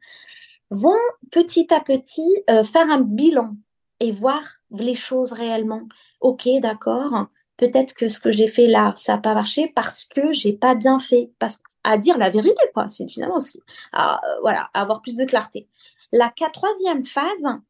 vont 0.70 0.98
petit 1.30 1.66
à 1.72 1.80
petit 1.80 2.28
euh, 2.50 2.64
faire 2.64 2.90
un 2.90 3.00
bilan 3.00 3.56
et 4.00 4.12
voir 4.12 4.42
les 4.70 4.94
choses 4.94 5.32
réellement. 5.32 5.82
Ok, 6.20 6.48
d'accord. 6.60 7.26
Peut-être 7.56 7.94
que 7.94 8.08
ce 8.08 8.20
que 8.20 8.32
j'ai 8.32 8.48
fait 8.48 8.66
là, 8.66 8.94
ça 8.96 9.14
n'a 9.14 9.18
pas 9.18 9.34
marché 9.34 9.72
parce 9.74 10.04
que 10.04 10.32
j'ai 10.32 10.52
pas 10.52 10.74
bien 10.74 10.98
fait. 10.98 11.32
Parce 11.38 11.62
à 11.84 11.98
dire 11.98 12.18
la 12.18 12.30
vérité, 12.30 12.62
quoi. 12.74 12.88
C'est 12.88 13.08
finalement 13.08 13.36
aussi, 13.36 13.60
à, 13.92 14.16
euh, 14.16 14.40
voilà, 14.42 14.68
avoir 14.74 15.00
plus 15.00 15.16
de 15.16 15.24
clarté. 15.24 15.68
La 16.12 16.32
troisième 16.52 17.04
phase, 17.04 17.60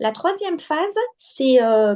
la 0.00 0.10
troisième 0.10 0.58
phase, 0.58 0.96
c'est 1.18 1.62
euh, 1.62 1.94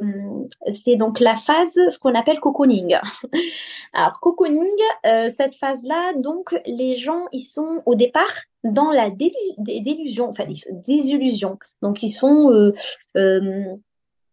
c'est 0.85 0.97
donc 0.97 1.19
la 1.19 1.35
phase, 1.35 1.73
ce 1.89 1.99
qu'on 1.99 2.15
appelle 2.15 2.39
cocooning. 2.39 2.97
Alors 3.93 4.21
cocooning, 4.21 4.69
euh, 5.05 5.31
cette 5.37 5.57
phase-là, 5.57 6.15
donc 6.15 6.61
les 6.67 6.95
gens, 6.95 7.27
ils 7.33 7.41
sont 7.41 7.83
au 7.87 7.97
départ 7.97 8.33
dans 8.63 8.91
la 8.93 9.11
délusion, 9.11 10.31
enfin 10.31 10.45
désillusion. 10.87 11.59
Donc 11.83 12.03
ils 12.03 12.11
sont, 12.11 12.53
euh, 12.53 12.73
euh, 13.17 13.65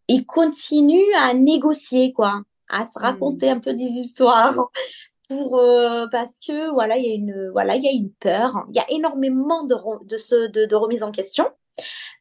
ils 0.08 0.26
continuent 0.26 1.16
à 1.18 1.34
négocier 1.34 2.14
quoi, 2.14 2.42
à 2.70 2.86
se 2.86 3.00
raconter 3.00 3.50
un 3.50 3.60
peu 3.60 3.74
des 3.74 3.84
histoires 3.84 4.70
pour 5.28 5.58
euh, 5.58 6.06
parce 6.12 6.40
que 6.46 6.72
voilà 6.72 6.98
il 6.98 7.06
y 7.06 7.12
a 7.12 7.16
une 7.16 7.50
voilà 7.50 7.76
il 7.76 7.84
y 7.84 7.88
a 7.88 7.92
une 7.92 8.12
peur 8.12 8.64
il 8.70 8.76
y 8.76 8.80
a 8.80 8.86
énormément 8.92 9.64
de 9.64 9.76
de, 10.06 10.18
ce, 10.18 10.52
de, 10.52 10.66
de 10.66 10.76
remise 10.76 11.02
en 11.02 11.12
question 11.12 11.48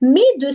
mais 0.00 0.24
de 0.38 0.48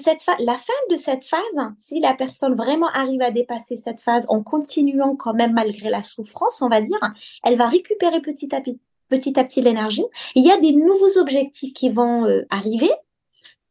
la 0.45 0.57
fin 0.57 0.73
de 0.89 0.95
cette 0.95 1.23
phase, 1.23 1.41
si 1.77 1.99
la 1.99 2.13
personne 2.13 2.55
vraiment 2.55 2.87
arrive 2.87 3.21
à 3.21 3.31
dépasser 3.31 3.77
cette 3.77 4.01
phase 4.01 4.25
en 4.29 4.43
continuant 4.43 5.15
quand 5.15 5.33
même 5.33 5.53
malgré 5.53 5.89
la 5.89 6.03
souffrance, 6.03 6.61
on 6.61 6.69
va 6.69 6.81
dire, 6.81 6.99
elle 7.43 7.57
va 7.57 7.67
récupérer 7.67 8.21
petit 8.21 8.53
à 8.53 8.61
petit, 8.61 9.61
l'énergie. 9.61 10.05
Il 10.35 10.45
y 10.45 10.51
a 10.51 10.57
des 10.57 10.73
nouveaux 10.73 11.17
objectifs 11.17 11.73
qui 11.73 11.89
vont 11.89 12.25
euh, 12.25 12.45
arriver. 12.49 12.91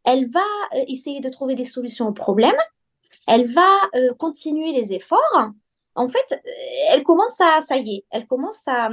Elle 0.04 0.26
va 0.26 0.40
euh, 0.74 0.84
essayer 0.88 1.20
de 1.20 1.28
trouver 1.28 1.54
des 1.54 1.64
solutions 1.64 2.08
aux 2.08 2.12
problèmes. 2.12 2.56
Elle 3.26 3.46
va 3.46 3.68
euh, 3.94 4.14
continuer 4.14 4.72
les 4.72 4.94
efforts. 4.94 5.50
En 5.94 6.08
fait, 6.08 6.42
elle 6.90 7.02
commence 7.02 7.40
à, 7.40 7.60
ça 7.62 7.76
y 7.76 7.96
est, 7.96 8.04
elle 8.10 8.26
commence 8.26 8.62
à, 8.66 8.88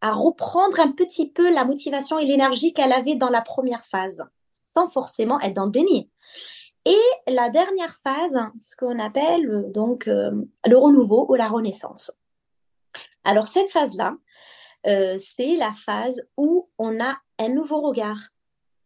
à 0.00 0.12
reprendre 0.12 0.78
un 0.80 0.92
petit 0.92 1.28
peu 1.28 1.52
la 1.52 1.64
motivation 1.64 2.18
et 2.18 2.24
l'énergie 2.24 2.72
qu'elle 2.72 2.92
avait 2.92 3.16
dans 3.16 3.28
la 3.28 3.42
première 3.42 3.84
phase 3.86 4.24
sans 4.68 4.90
forcément 4.90 5.40
être 5.40 5.54
dans 5.54 5.64
le 5.64 5.70
déni. 5.70 6.10
Et 6.84 7.00
la 7.26 7.50
dernière 7.50 7.98
phase, 8.02 8.38
ce 8.60 8.76
qu'on 8.76 8.98
appelle 8.98 9.48
euh, 9.48 9.72
donc 9.72 10.08
euh, 10.08 10.30
le 10.66 10.76
renouveau 10.76 11.26
ou 11.28 11.34
la 11.34 11.48
renaissance. 11.48 12.12
Alors 13.24 13.46
cette 13.46 13.70
phase-là, 13.70 14.14
euh, 14.86 15.18
c'est 15.18 15.56
la 15.56 15.72
phase 15.72 16.22
où 16.36 16.68
on 16.78 17.02
a 17.02 17.18
un 17.38 17.48
nouveau 17.48 17.80
regard, 17.80 18.18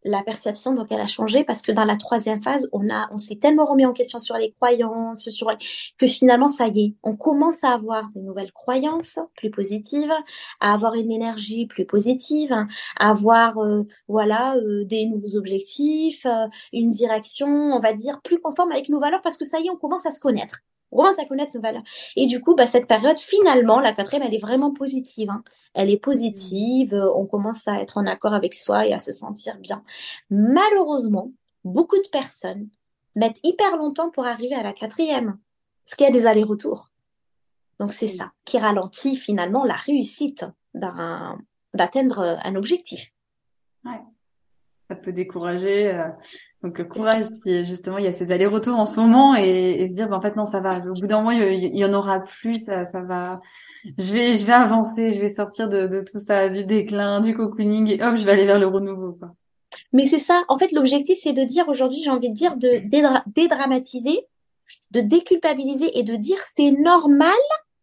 la 0.03 0.23
perception, 0.23 0.73
donc 0.73 0.87
elle 0.91 0.99
a 0.99 1.07
changé 1.07 1.43
parce 1.43 1.61
que 1.61 1.71
dans 1.71 1.85
la 1.85 1.97
troisième 1.97 2.41
phase, 2.41 2.69
on 2.73 2.89
a, 2.89 3.07
on 3.11 3.17
s'est 3.17 3.37
tellement 3.37 3.65
remis 3.65 3.85
en 3.85 3.93
question 3.93 4.19
sur 4.19 4.35
les 4.35 4.51
croyances, 4.53 5.29
sur 5.29 5.51
que 5.97 6.07
finalement, 6.07 6.47
ça 6.47 6.67
y 6.67 6.85
est, 6.85 6.95
on 7.03 7.15
commence 7.15 7.63
à 7.63 7.69
avoir 7.69 8.09
des 8.11 8.21
nouvelles 8.21 8.51
croyances 8.51 9.19
plus 9.35 9.51
positives, 9.51 10.13
à 10.59 10.73
avoir 10.73 10.95
une 10.95 11.11
énergie 11.11 11.65
plus 11.67 11.85
positive, 11.85 12.51
à 12.51 13.09
avoir, 13.09 13.57
euh, 13.59 13.83
voilà, 14.07 14.55
euh, 14.55 14.85
des 14.85 15.05
nouveaux 15.05 15.37
objectifs, 15.37 16.25
euh, 16.25 16.47
une 16.71 16.89
direction, 16.89 17.47
on 17.47 17.79
va 17.79 17.93
dire, 17.93 18.21
plus 18.23 18.39
conforme 18.39 18.71
avec 18.71 18.89
nos 18.89 18.99
valeurs 18.99 19.21
parce 19.21 19.37
que 19.37 19.45
ça 19.45 19.59
y 19.59 19.67
est, 19.67 19.69
on 19.69 19.77
commence 19.77 20.05
à 20.05 20.11
se 20.11 20.19
connaître. 20.19 20.59
On 20.93 20.97
commence 20.97 21.19
à 21.19 21.25
connaître 21.25 21.51
nos 21.55 21.61
valeurs. 21.61 21.83
Et 22.15 22.27
du 22.27 22.39
coup, 22.39 22.55
bah, 22.55 22.67
cette 22.67 22.87
période, 22.87 23.17
finalement, 23.17 23.79
la 23.79 23.93
quatrième, 23.93 24.23
elle 24.23 24.35
est 24.35 24.41
vraiment 24.41 24.71
positive. 24.73 25.29
Hein 25.29 25.43
elle 25.73 25.89
est 25.89 25.97
positive, 25.97 26.93
euh, 26.93 27.11
on 27.13 27.25
commence 27.25 27.67
à 27.67 27.81
être 27.81 27.97
en 27.97 28.05
accord 28.05 28.33
avec 28.33 28.53
soi 28.53 28.87
et 28.87 28.93
à 28.93 28.99
se 28.99 29.11
sentir 29.11 29.57
bien. 29.57 29.83
Malheureusement, 30.29 31.31
beaucoup 31.63 31.97
de 31.97 32.07
personnes 32.11 32.69
mettent 33.15 33.39
hyper 33.43 33.77
longtemps 33.77 34.09
pour 34.11 34.25
arriver 34.25 34.55
à 34.55 34.63
la 34.63 34.73
quatrième, 34.73 35.37
ce 35.83 35.95
qui 35.95 36.05
a 36.05 36.11
des 36.11 36.25
allers-retours. 36.25 36.89
Donc 37.79 37.91
c'est 37.91 38.07
ça 38.07 38.31
qui 38.45 38.59
ralentit 38.59 39.15
finalement 39.15 39.65
la 39.65 39.75
réussite 39.75 40.45
d'atteindre 40.73 42.39
un 42.43 42.55
objectif. 42.55 43.11
Ouais. 43.83 43.99
Ça 44.93 44.99
peut 44.99 45.11
décourager. 45.11 45.91
Euh, 45.91 46.07
donc 46.61 46.87
courage 46.87 47.25
si 47.25 47.65
justement 47.65 47.97
il 47.97 48.05
y 48.05 48.07
a 48.07 48.11
ces 48.11 48.31
allers-retours 48.31 48.77
en 48.77 48.85
ce 48.85 48.99
moment 48.99 49.33
et, 49.35 49.85
se 49.87 49.93
dire 49.93 50.07
bah, 50.07 50.17
en 50.17 50.21
fait 50.21 50.35
non 50.35 50.45
ça 50.45 50.59
va. 50.59 50.77
Au 50.77 50.93
bout 50.93 51.07
d'un 51.07 51.17
moment 51.17 51.31
il 51.31 51.75
y, 51.75 51.83
en 51.83 51.93
aura 51.93 52.19
plus, 52.19 52.65
ça, 52.65 52.83
va 53.01 53.41
je 53.97 54.13
vais, 54.13 54.35
je 54.35 54.45
vais 54.45 54.53
avancer, 54.53 55.11
je 55.11 55.19
vais 55.19 55.27
sortir 55.27 55.67
de, 55.67 55.87
de 55.87 56.01
tout 56.01 56.19
ça, 56.19 56.49
du 56.49 56.63
déclin, 56.63 57.21
du 57.21 57.33
cocooning 57.33 57.87
et 57.89 58.03
hop, 58.03 58.15
je 58.15 58.23
vais 58.23 58.31
aller 58.33 58.45
vers 58.45 58.59
le 58.59 58.67
renouveau. 58.67 59.13
Quoi. 59.13 59.33
Mais 59.91 60.05
c'est 60.05 60.19
ça. 60.19 60.43
En 60.47 60.57
fait, 60.57 60.71
l'objectif, 60.71 61.17
c'est 61.21 61.33
de 61.33 61.43
dire 61.43 61.67
aujourd'hui, 61.67 61.99
j'ai 62.03 62.11
envie 62.11 62.29
de 62.29 62.35
dire, 62.35 62.55
de 62.55 62.81
dédramatiser, 63.25 64.27
de 64.91 65.01
déculpabiliser 65.01 65.97
et 65.97 66.03
de 66.03 66.15
dire 66.15 66.37
c'est 66.55 66.71
normal 66.71 67.31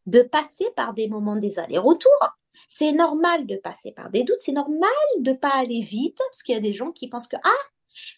de 0.06 0.22
passer 0.22 0.66
par 0.76 0.94
des 0.94 1.08
moments 1.08 1.36
des 1.36 1.58
allers-retours. 1.58 2.38
C'est 2.72 2.92
normal 2.92 3.46
de 3.46 3.56
passer 3.56 3.90
par 3.90 4.10
des 4.10 4.22
doutes. 4.22 4.38
C'est 4.38 4.52
normal 4.52 4.90
de 5.18 5.32
pas 5.32 5.50
aller 5.50 5.80
vite 5.80 6.16
parce 6.16 6.44
qu'il 6.44 6.54
y 6.54 6.58
a 6.58 6.60
des 6.60 6.72
gens 6.72 6.92
qui 6.92 7.08
pensent 7.08 7.26
que 7.26 7.36
ah 7.42 7.66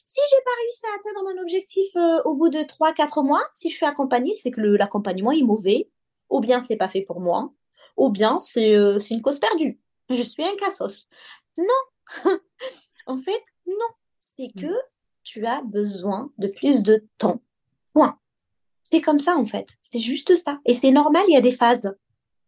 si 0.05 0.21
j'ai 0.31 0.43
pas 0.45 0.51
réussi 0.61 0.83
à 0.85 1.01
atteindre 1.01 1.35
mon 1.35 1.41
objectif 1.41 1.97
euh, 1.97 2.23
au 2.27 2.35
bout 2.35 2.51
de 2.51 2.59
3-4 2.59 3.25
mois, 3.25 3.43
si 3.55 3.71
je 3.71 3.77
suis 3.77 3.87
accompagnée, 3.87 4.35
c'est 4.35 4.51
que 4.51 4.61
l'accompagnement 4.61 5.33
est 5.33 5.43
mauvais, 5.43 5.89
ou 6.29 6.41
bien 6.41 6.61
c'est 6.61 6.77
pas 6.77 6.89
fait 6.89 7.01
pour 7.01 7.21
moi, 7.21 7.51
ou 7.97 8.11
bien 8.11 8.37
euh, 8.59 8.99
c'est 9.01 9.15
une 9.15 9.23
cause 9.23 9.41
perdue. 9.41 9.81
Je 10.11 10.23
suis 10.23 10.45
un 10.45 10.55
cassos. 10.57 11.09
Non, 11.57 11.65
en 13.07 13.17
fait, 13.17 13.43
non. 13.67 13.89
C'est 14.21 14.51
que 14.55 14.67
mm. 14.67 14.83
tu 15.25 15.47
as 15.47 15.63
besoin 15.63 16.31
de 16.37 16.49
plus 16.49 16.83
de 16.83 17.07
temps. 17.17 17.41
Point. 17.95 18.19
C'est 18.83 19.01
comme 19.01 19.19
ça, 19.19 19.35
en 19.35 19.47
fait. 19.47 19.71
C'est 19.83 20.01
juste 20.01 20.37
ça. 20.37 20.61
Et 20.67 20.75
c'est 20.75 20.91
normal, 20.91 21.25
il 21.27 21.33
y 21.33 21.39
a 21.39 21.41
des 21.41 21.53
phases. 21.53 21.97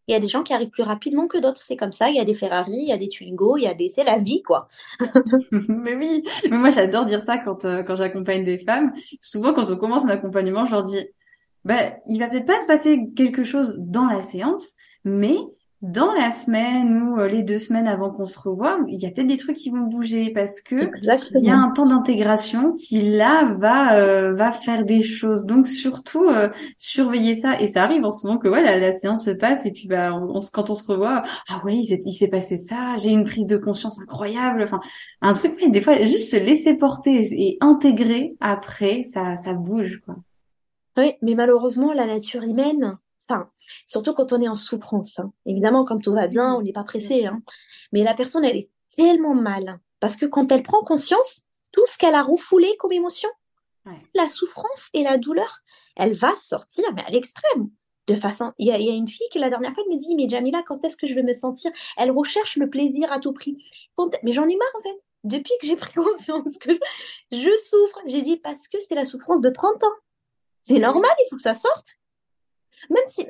Il 0.07 0.13
y 0.13 0.15
a 0.15 0.21
des 0.21 0.29
gens 0.29 0.43
qui 0.43 0.53
arrivent 0.53 0.71
plus 0.71 0.83
rapidement 0.83 1.27
que 1.27 1.39
d'autres, 1.39 1.63
c'est 1.63 1.77
comme 1.77 1.93
ça. 1.93 2.11
Il 2.11 2.17
y 2.17 2.21
a 2.21 2.25
des 2.25 2.35
Ferrari, 2.35 2.77
il 2.77 2.89
y 2.89 2.93
a 2.93 2.99
des 2.99 3.09
Twingo, 3.09 3.57
il 3.57 3.63
y 3.63 3.67
a 3.67 3.75
des, 3.75 3.89
c'est 3.89 4.05
la 4.05 4.19
vie, 4.19 4.43
quoi. 4.43 4.69
mais 5.51 5.95
oui, 5.95 6.23
mais 6.51 6.59
moi 6.59 6.71
j'adore 6.71 7.07
dire 7.07 7.23
ça 7.23 7.39
quand 7.39 7.65
euh, 7.65 7.83
quand 7.83 7.97
j'accompagne 7.97 8.45
des 8.45 8.59
femmes. 8.59 8.93
Souvent, 9.21 9.53
quand 9.53 9.71
on 9.71 9.77
commence 9.77 10.05
un 10.05 10.09
accompagnement, 10.09 10.67
je 10.67 10.73
leur 10.73 10.83
dis, 10.83 11.07
ben, 11.65 11.95
il 12.09 12.19
va 12.19 12.29
peut-être 12.29 12.47
pas 12.47 12.61
se 12.61 12.67
passer 12.67 13.09
quelque 13.17 13.45
chose 13.45 13.77
dans 13.79 14.07
la 14.07 14.23
séance, 14.23 14.73
mais 15.05 15.37
dans 15.85 16.15
la 16.15 16.31
semaine 16.31 17.03
ou 17.03 17.21
euh, 17.21 17.29
les 17.29 17.43
deux 17.43 17.59
semaines 17.59 17.87
avant 17.87 18.11
qu'on 18.11 18.25
se 18.25 18.39
revoie, 18.39 18.79
il 18.89 18.99
y 18.99 19.05
a 19.05 19.11
peut-être 19.11 19.27
des 19.27 19.37
trucs 19.37 19.57
qui 19.57 19.69
vont 19.69 19.83
bouger 19.83 20.31
parce 20.31 20.63
que 20.63 20.77
il 21.03 21.45
y 21.45 21.51
a 21.51 21.59
un 21.59 21.71
temps 21.73 21.85
d'intégration 21.85 22.73
qui 22.73 23.03
là 23.03 23.55
va 23.59 23.99
euh, 23.99 24.33
va 24.33 24.51
faire 24.51 24.87
des 24.87 25.03
choses. 25.03 25.45
Donc 25.45 25.69
surtout 25.69 26.25
euh, 26.25 26.49
surveiller 26.79 27.35
ça 27.35 27.61
et 27.61 27.69
ça 27.69 27.83
arrive 27.83 28.03
en 28.07 28.11
ce 28.11 28.27
moment 28.27 28.39
que 28.39 28.49
voilà 28.49 28.79
la, 28.79 28.95
séance 28.95 29.27
se 29.27 29.31
passe 29.31 29.67
et 29.67 29.73
puis 29.73 29.87
bah 29.87 30.15
on, 30.15 30.41
quand 30.55 30.71
on 30.71 30.75
se 30.75 30.87
revoit 30.87 31.23
ah 31.49 31.61
ouais 31.67 31.77
il 31.77 32.13
s'est 32.13 32.29
passé 32.29 32.57
ça, 32.57 32.97
j'ai 32.97 33.11
une 33.11 33.25
prise 33.25 33.47
de 33.47 33.59
conscience 33.59 34.01
incroyable. 34.01 34.63
Enfin 34.63 34.81
un 35.21 35.35
truc 35.35 35.55
mais 35.61 35.69
des 35.69 35.83
fois 35.83 35.97
juste 35.97 36.31
se 36.31 36.37
laisser 36.37 36.73
porter 36.75 37.29
et 37.31 37.59
intégrer 37.61 38.37
après 38.41 39.03
ça 39.13 39.37
ça 39.37 39.53
bouge 39.53 40.01
quoi. 40.07 40.17
Oui, 40.97 41.13
mais 41.21 41.35
malheureusement 41.35 41.93
la 41.93 42.07
nature 42.07 42.43
humaine 42.43 42.97
Enfin, 43.29 43.51
surtout 43.87 44.13
quand 44.13 44.33
on 44.33 44.43
est 44.43 44.49
en 44.49 44.57
souffrance. 44.57 45.19
Hein. 45.19 45.33
Évidemment, 45.47 45.85
quand 45.85 45.99
tout 45.99 46.13
va 46.13 46.29
bien, 46.29 46.55
on 46.55 46.63
n'est 46.63 46.73
pas 46.73 46.85
pressé. 46.85 47.27
Hein. 47.27 47.43
Mais 47.93 48.03
la 48.03 48.15
personne, 48.15 48.45
elle 48.45 48.57
est 48.57 48.71
tellement 48.95 49.35
mal. 49.35 49.81
Parce 50.01 50.17
que 50.17 50.27
quand 50.27 50.53
elle 50.53 50.63
prend 50.63 50.83
conscience, 50.85 51.41
tout 51.73 51.87
ce 51.87 51.97
qu'elle 51.97 52.15
a 52.15 52.23
refoulé 52.23 52.77
comme 52.79 52.93
émotion, 52.93 53.29
la 54.15 54.29
souffrance 54.29 54.89
et 54.95 55.03
la 55.03 55.19
douleur, 55.19 55.61
elle 55.97 56.15
va 56.15 56.35
sortir, 56.37 56.85
mais 56.95 57.03
à 57.05 57.11
l'extrême. 57.11 57.71
De 58.07 58.15
façon, 58.15 58.53
il 58.59 58.67
y, 58.67 58.71
a, 58.71 58.77
une 58.77 59.09
fille 59.09 59.27
qui 59.31 59.39
la 59.39 59.49
dernière 59.49 59.73
fois 59.73 59.85
me 59.91 59.97
dit, 59.97 60.15
mais 60.15 60.29
Jamila, 60.29 60.63
quand 60.67 60.85
est-ce 60.85 60.97
que 60.97 61.07
je 61.07 61.15
vais 61.15 61.23
me 61.23 61.33
sentir? 61.33 61.71
Elle 61.97 62.11
recherche 62.11 62.57
le 62.57 62.69
plaisir 62.69 63.11
à 63.11 63.19
tout 63.19 63.33
prix. 63.33 63.57
Mais 64.23 64.33
j'en 64.33 64.47
ai 64.47 64.57
marre 64.57 64.75
en 64.79 64.83
fait. 64.83 65.03
Depuis 65.25 65.55
que 65.61 65.67
j'ai 65.67 65.77
pris 65.77 65.93
conscience 65.95 66.59
que 66.59 66.73
je 67.33 67.57
souffre, 67.71 68.01
j'ai 68.05 68.21
dit 68.21 68.37
parce 68.37 68.69
que 68.69 68.79
c'est 68.79 68.95
la 68.95 69.07
souffrance 69.07 69.41
de 69.41 69.49
30 69.49 69.83
ans. 69.85 69.97
C'est 70.61 70.79
normal, 70.79 71.11
il 71.19 71.27
faut 71.31 71.37
que 71.37 71.43
ça 71.43 71.55
sorte. 71.55 71.97
Même 72.91 73.05
si 73.07 73.27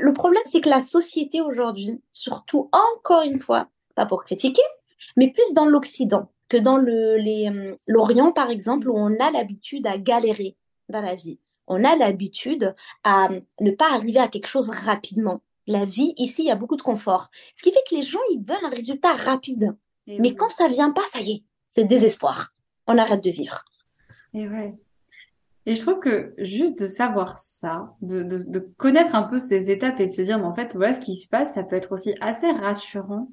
le 0.00 0.12
problème, 0.12 0.42
c'est 0.46 0.60
que 0.60 0.68
la 0.68 0.80
société 0.80 1.40
aujourd'hui, 1.40 2.00
surtout 2.12 2.70
encore 2.72 3.22
une 3.22 3.40
fois, 3.40 3.68
pas 3.94 4.06
pour 4.06 4.24
critiquer, 4.24 4.62
mais 5.16 5.30
plus 5.30 5.54
dans 5.54 5.66
l'Occident 5.66 6.30
que 6.48 6.56
dans 6.58 6.78
euh, 6.78 7.76
l'Orient, 7.86 8.32
par 8.32 8.50
exemple, 8.50 8.88
où 8.88 8.94
on 8.96 9.18
a 9.20 9.30
l'habitude 9.30 9.86
à 9.86 9.96
galérer 9.96 10.56
dans 10.88 11.00
la 11.00 11.14
vie. 11.14 11.38
On 11.66 11.82
a 11.84 11.96
l'habitude 11.96 12.74
à 13.04 13.28
ne 13.60 13.70
pas 13.70 13.90
arriver 13.92 14.18
à 14.18 14.28
quelque 14.28 14.48
chose 14.48 14.68
rapidement. 14.68 15.40
La 15.66 15.84
vie, 15.84 16.12
ici, 16.18 16.42
il 16.42 16.48
y 16.48 16.50
a 16.50 16.56
beaucoup 16.56 16.76
de 16.76 16.82
confort. 16.82 17.30
Ce 17.54 17.62
qui 17.62 17.72
fait 17.72 17.82
que 17.88 17.94
les 17.94 18.02
gens, 18.02 18.18
ils 18.32 18.44
veulent 18.44 18.64
un 18.64 18.68
résultat 18.68 19.14
rapide. 19.14 19.74
mais 20.06 20.34
quand 20.34 20.50
ça 20.50 20.68
vient 20.68 20.90
pas, 20.90 21.04
ça 21.12 21.20
y 21.20 21.32
est, 21.32 21.44
c'est 21.68 21.84
désespoir. 21.84 22.52
On 22.86 22.98
arrête 22.98 23.24
de 23.24 23.30
vivre. 23.30 23.64
Et 24.34 24.46
ouais. 24.46 24.74
Et 25.66 25.74
je 25.74 25.80
trouve 25.80 26.00
que 26.00 26.34
juste 26.38 26.80
de 26.80 26.86
savoir 26.86 27.38
ça, 27.38 27.94
de, 28.00 28.22
de, 28.22 28.38
de, 28.48 28.58
connaître 28.76 29.14
un 29.14 29.22
peu 29.22 29.38
ces 29.38 29.70
étapes 29.70 30.00
et 30.00 30.06
de 30.06 30.10
se 30.10 30.22
dire, 30.22 30.38
mais 30.38 30.44
en 30.44 30.54
fait, 30.54 30.74
voilà 30.74 30.92
ce 30.92 31.00
qui 31.00 31.14
se 31.14 31.28
passe, 31.28 31.54
ça 31.54 31.62
peut 31.62 31.76
être 31.76 31.92
aussi 31.92 32.14
assez 32.20 32.50
rassurant. 32.50 33.28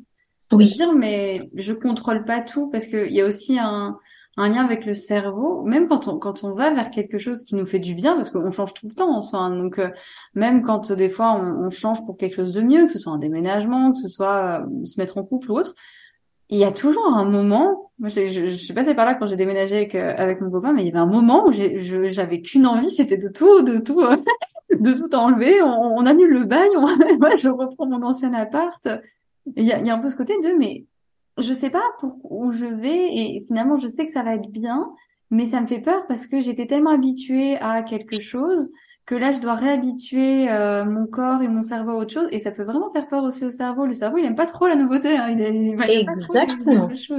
Oui. 0.51 0.69
De 0.69 0.73
dire, 0.73 0.93
mais 0.93 1.49
je 1.55 1.73
contrôle 1.73 2.25
pas 2.25 2.41
tout 2.41 2.69
parce 2.69 2.86
qu'il 2.86 3.11
y 3.11 3.21
a 3.21 3.25
aussi 3.25 3.57
un, 3.59 3.97
un 4.38 4.49
lien 4.49 4.63
avec 4.63 4.86
le 4.86 4.93
cerveau, 4.93 5.63
même 5.63 5.88
quand 5.88 6.07
on, 6.07 6.17
quand 6.17 6.43
on 6.43 6.53
va 6.53 6.71
vers 6.73 6.91
quelque 6.91 7.17
chose 7.17 7.43
qui 7.43 7.55
nous 7.55 7.65
fait 7.65 7.80
du 7.80 7.93
bien, 7.93 8.15
parce 8.15 8.30
qu'on 8.30 8.51
change 8.51 8.73
tout 8.73 8.88
le 8.88 8.95
temps 8.95 9.09
en 9.09 9.21
soi. 9.21 9.39
Hein, 9.39 9.57
donc, 9.57 9.80
euh, 9.80 9.89
même 10.34 10.61
quand 10.63 10.91
euh, 10.91 10.95
des 10.95 11.09
fois 11.09 11.34
on, 11.34 11.67
on, 11.67 11.69
change 11.69 12.05
pour 12.05 12.15
quelque 12.15 12.36
chose 12.36 12.53
de 12.53 12.61
mieux, 12.61 12.86
que 12.86 12.91
ce 12.91 12.99
soit 12.99 13.11
un 13.11 13.17
déménagement, 13.17 13.91
que 13.91 13.99
ce 13.99 14.07
soit 14.07 14.61
euh, 14.61 14.86
se 14.86 14.99
mettre 14.99 15.17
en 15.17 15.23
couple 15.23 15.51
ou 15.51 15.55
autre, 15.55 15.75
il 16.50 16.58
y 16.58 16.64
a 16.64 16.72
toujours 16.72 17.16
un 17.16 17.26
moment, 17.26 17.91
moi 18.00 18.10
je, 18.10 18.56
suis 18.56 18.74
passée 18.74 18.95
par 18.95 19.06
là 19.06 19.16
quand 19.16 19.28
j'ai 19.28 19.36
déménagé 19.36 19.78
avec, 19.78 19.95
euh, 19.95 20.14
avec 20.18 20.41
mon 20.41 20.50
copain, 20.50 20.74
mais 20.74 20.82
il 20.82 20.88
y 20.88 20.89
avait 20.89 21.00
un 21.00 21.06
moment 21.06 21.47
où 21.47 21.52
j'avais 21.52 22.41
qu'une 22.41 22.66
envie, 22.66 22.89
c'était 22.89 23.18
de 23.18 23.30
tout, 23.30 23.62
de 23.62 23.78
tout, 23.78 24.02
euh, 24.02 24.18
de 24.80 24.93
tout 24.93 25.14
enlever. 25.16 25.62
On, 25.62 25.97
on, 25.97 26.06
annule 26.06 26.34
le 26.34 26.45
bail, 26.45 26.70
moi 27.20 27.36
je 27.36 27.50
reprends 27.50 27.88
mon 27.88 28.02
ancien 28.02 28.34
appart. 28.34 28.88
Il 29.56 29.64
y 29.64 29.72
a, 29.72 29.80
y 29.80 29.89
a 29.89 29.95
un 29.95 30.00
peu 30.00 30.10
ce 30.10 30.16
côté 30.16 30.34
de, 30.41 30.58
mais 30.58 30.86
je 31.38 31.54
sais 31.54 31.70
pas 31.70 31.84
pour 32.00 32.18
où 32.24 32.52
je 32.52 32.66
vais 32.66 33.16
et 33.16 33.43
finalement 33.47 33.78
je 33.78 33.88
sais 33.88 34.06
que 34.06 34.12
ça 34.12 34.24
va 34.24 34.36
être 34.36 34.50
bien, 34.50 34.89
mais 35.30 35.45
ça 35.45 35.62
me 35.62 35.68
fait 35.68 35.80
peur 35.80 36.06
parce 36.08 36.26
que 36.26 36.39
j'étais 36.39 36.66
tellement 36.66 36.91
habituée 36.91 37.58
à 37.58 37.84
quelque 37.84 38.20
chose 38.20 38.72
que 39.10 39.16
là, 39.16 39.32
je 39.32 39.39
dois 39.39 39.55
réhabituer 39.55 40.51
euh, 40.51 40.86
mon 40.86 41.07
corps 41.07 41.41
et 41.41 41.47
mon 41.47 41.64
cerveau 41.64 41.93
à 41.93 41.95
autre 41.95 42.14
chose. 42.14 42.28
Et 42.32 42.38
ça 42.38 42.51
peut 42.51 42.62
vraiment 42.62 42.91
faire 42.91 43.07
peur 43.07 43.24
aussi 43.24 43.43
au 43.43 43.49
cerveau. 43.49 43.88
Le 43.88 43.93
cerveau, 43.93 44.20
il 44.20 44.26
aime 44.26 44.36
pas 44.36 44.45
trop 44.45 44.68
la 44.68 44.76
nouveauté. 44.76 45.18
Hein. 45.18 45.32
Il, 45.32 45.39
il, 45.39 45.72
Exactement. 45.82 46.88
Pas 46.88 46.93
trop 46.93 47.16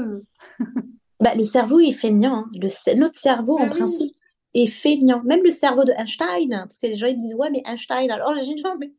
bah, 1.20 1.34
le 1.34 1.42
cerveau 1.42 1.80
est 1.80 1.90
feignant. 1.90 2.44
Hein. 2.46 2.50
Le, 2.54 2.94
notre 2.94 3.18
cerveau, 3.18 3.58
en 3.58 3.66
bah 3.66 3.74
principe, 3.74 4.14
est 4.54 4.68
feignant. 4.68 5.20
Même 5.24 5.42
le 5.42 5.50
cerveau 5.50 5.82
de 5.82 5.90
Einstein. 5.90 6.50
Parce 6.50 6.78
que 6.78 6.86
les 6.86 6.96
gens, 6.96 7.08
ils 7.08 7.16
disent, 7.16 7.34
ouais, 7.34 7.50
mais 7.50 7.64
Einstein. 7.66 8.08
Alors, 8.08 8.36
j'ai 8.36 8.54
dit, 8.54 8.62
non, 8.62 8.76
mais... 8.78 8.92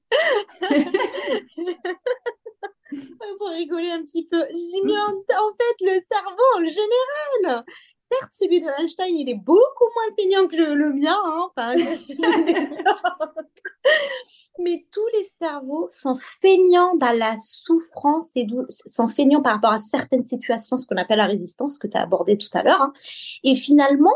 Pour 3.40 3.48
rigoler 3.52 3.92
un 3.92 4.02
petit 4.02 4.28
peu. 4.28 4.44
J'ai 4.50 4.82
mis 4.84 4.98
en, 4.98 5.12
en 5.14 5.54
fait 5.58 5.78
le 5.80 5.94
cerveau 6.12 6.44
en 6.58 6.66
général 6.66 7.64
certes, 8.12 8.32
celui 8.34 8.62
de 8.62 8.68
Einstein, 8.80 9.16
il 9.16 9.30
est 9.30 9.36
beaucoup 9.36 9.88
moins 9.96 10.16
peignant 10.16 10.48
que 10.48 10.56
le, 10.56 10.94
mien, 10.94 11.18
hein, 11.58 11.76
mais 14.60 14.86
tous 14.92 15.08
les 15.14 15.24
cerveaux 15.40 15.88
sont 15.92 16.18
feignants 16.18 16.96
dans 16.96 17.18
la 17.18 17.38
souffrance 17.40 18.32
et 18.36 18.48
sont 18.70 19.08
feignants 19.08 19.42
par 19.42 19.56
rapport 19.56 19.74
à 19.74 19.80
certaines 19.80 20.26
situations, 20.26 20.78
ce 20.78 20.86
qu'on 20.86 20.98
appelle 20.98 21.18
la 21.18 21.26
résistance, 21.26 21.78
que 21.78 21.88
tu 21.88 21.98
as 21.98 22.02
abordé 22.02 22.38
tout 22.38 22.50
à 22.54 22.64
l'heure. 22.64 22.82
Hein. 22.82 22.94
Et 23.44 23.56
finalement, 23.56 24.16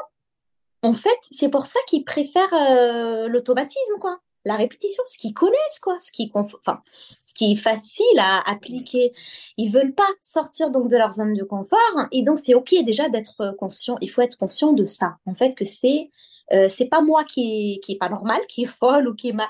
en 0.83 0.93
fait, 0.93 1.17
c'est 1.31 1.49
pour 1.49 1.65
ça 1.65 1.79
qu'ils 1.87 2.05
préfèrent 2.05 2.53
euh, 2.53 3.27
l'automatisme, 3.27 3.97
quoi. 3.99 4.19
La 4.45 4.55
répétition, 4.55 5.03
ce 5.07 5.17
qu'ils 5.17 5.33
connaissent, 5.33 5.79
quoi, 5.81 5.97
ce 5.99 6.11
qui, 6.11 6.31
enfin, 6.33 6.81
ce 7.21 7.33
qui 7.33 7.51
est 7.51 7.55
facile 7.55 8.19
à 8.19 8.47
appliquer. 8.49 9.11
Ils 9.57 9.71
veulent 9.71 9.93
pas 9.93 10.07
sortir 10.21 10.69
donc 10.69 10.89
de 10.89 10.97
leur 10.97 11.11
zone 11.11 11.33
de 11.33 11.43
confort, 11.43 12.07
et 12.11 12.23
donc 12.23 12.39
c'est 12.39 12.53
ok 12.53 12.75
déjà 12.85 13.09
d'être 13.09 13.55
conscient. 13.57 13.97
Il 14.01 14.09
faut 14.09 14.21
être 14.21 14.37
conscient 14.37 14.73
de 14.73 14.85
ça, 14.85 15.17
en 15.25 15.35
fait, 15.35 15.55
que 15.55 15.65
c'est 15.65 16.11
euh, 16.53 16.69
c'est 16.69 16.85
pas 16.85 17.01
moi 17.01 17.23
qui 17.23 17.81
qui 17.83 17.93
est 17.93 17.97
pas 17.97 18.09
normal, 18.09 18.39
qui 18.47 18.63
est 18.63 18.67
folle 18.67 19.07
ou 19.07 19.15
qui 19.15 19.29
est 19.29 19.33
ma, 19.33 19.49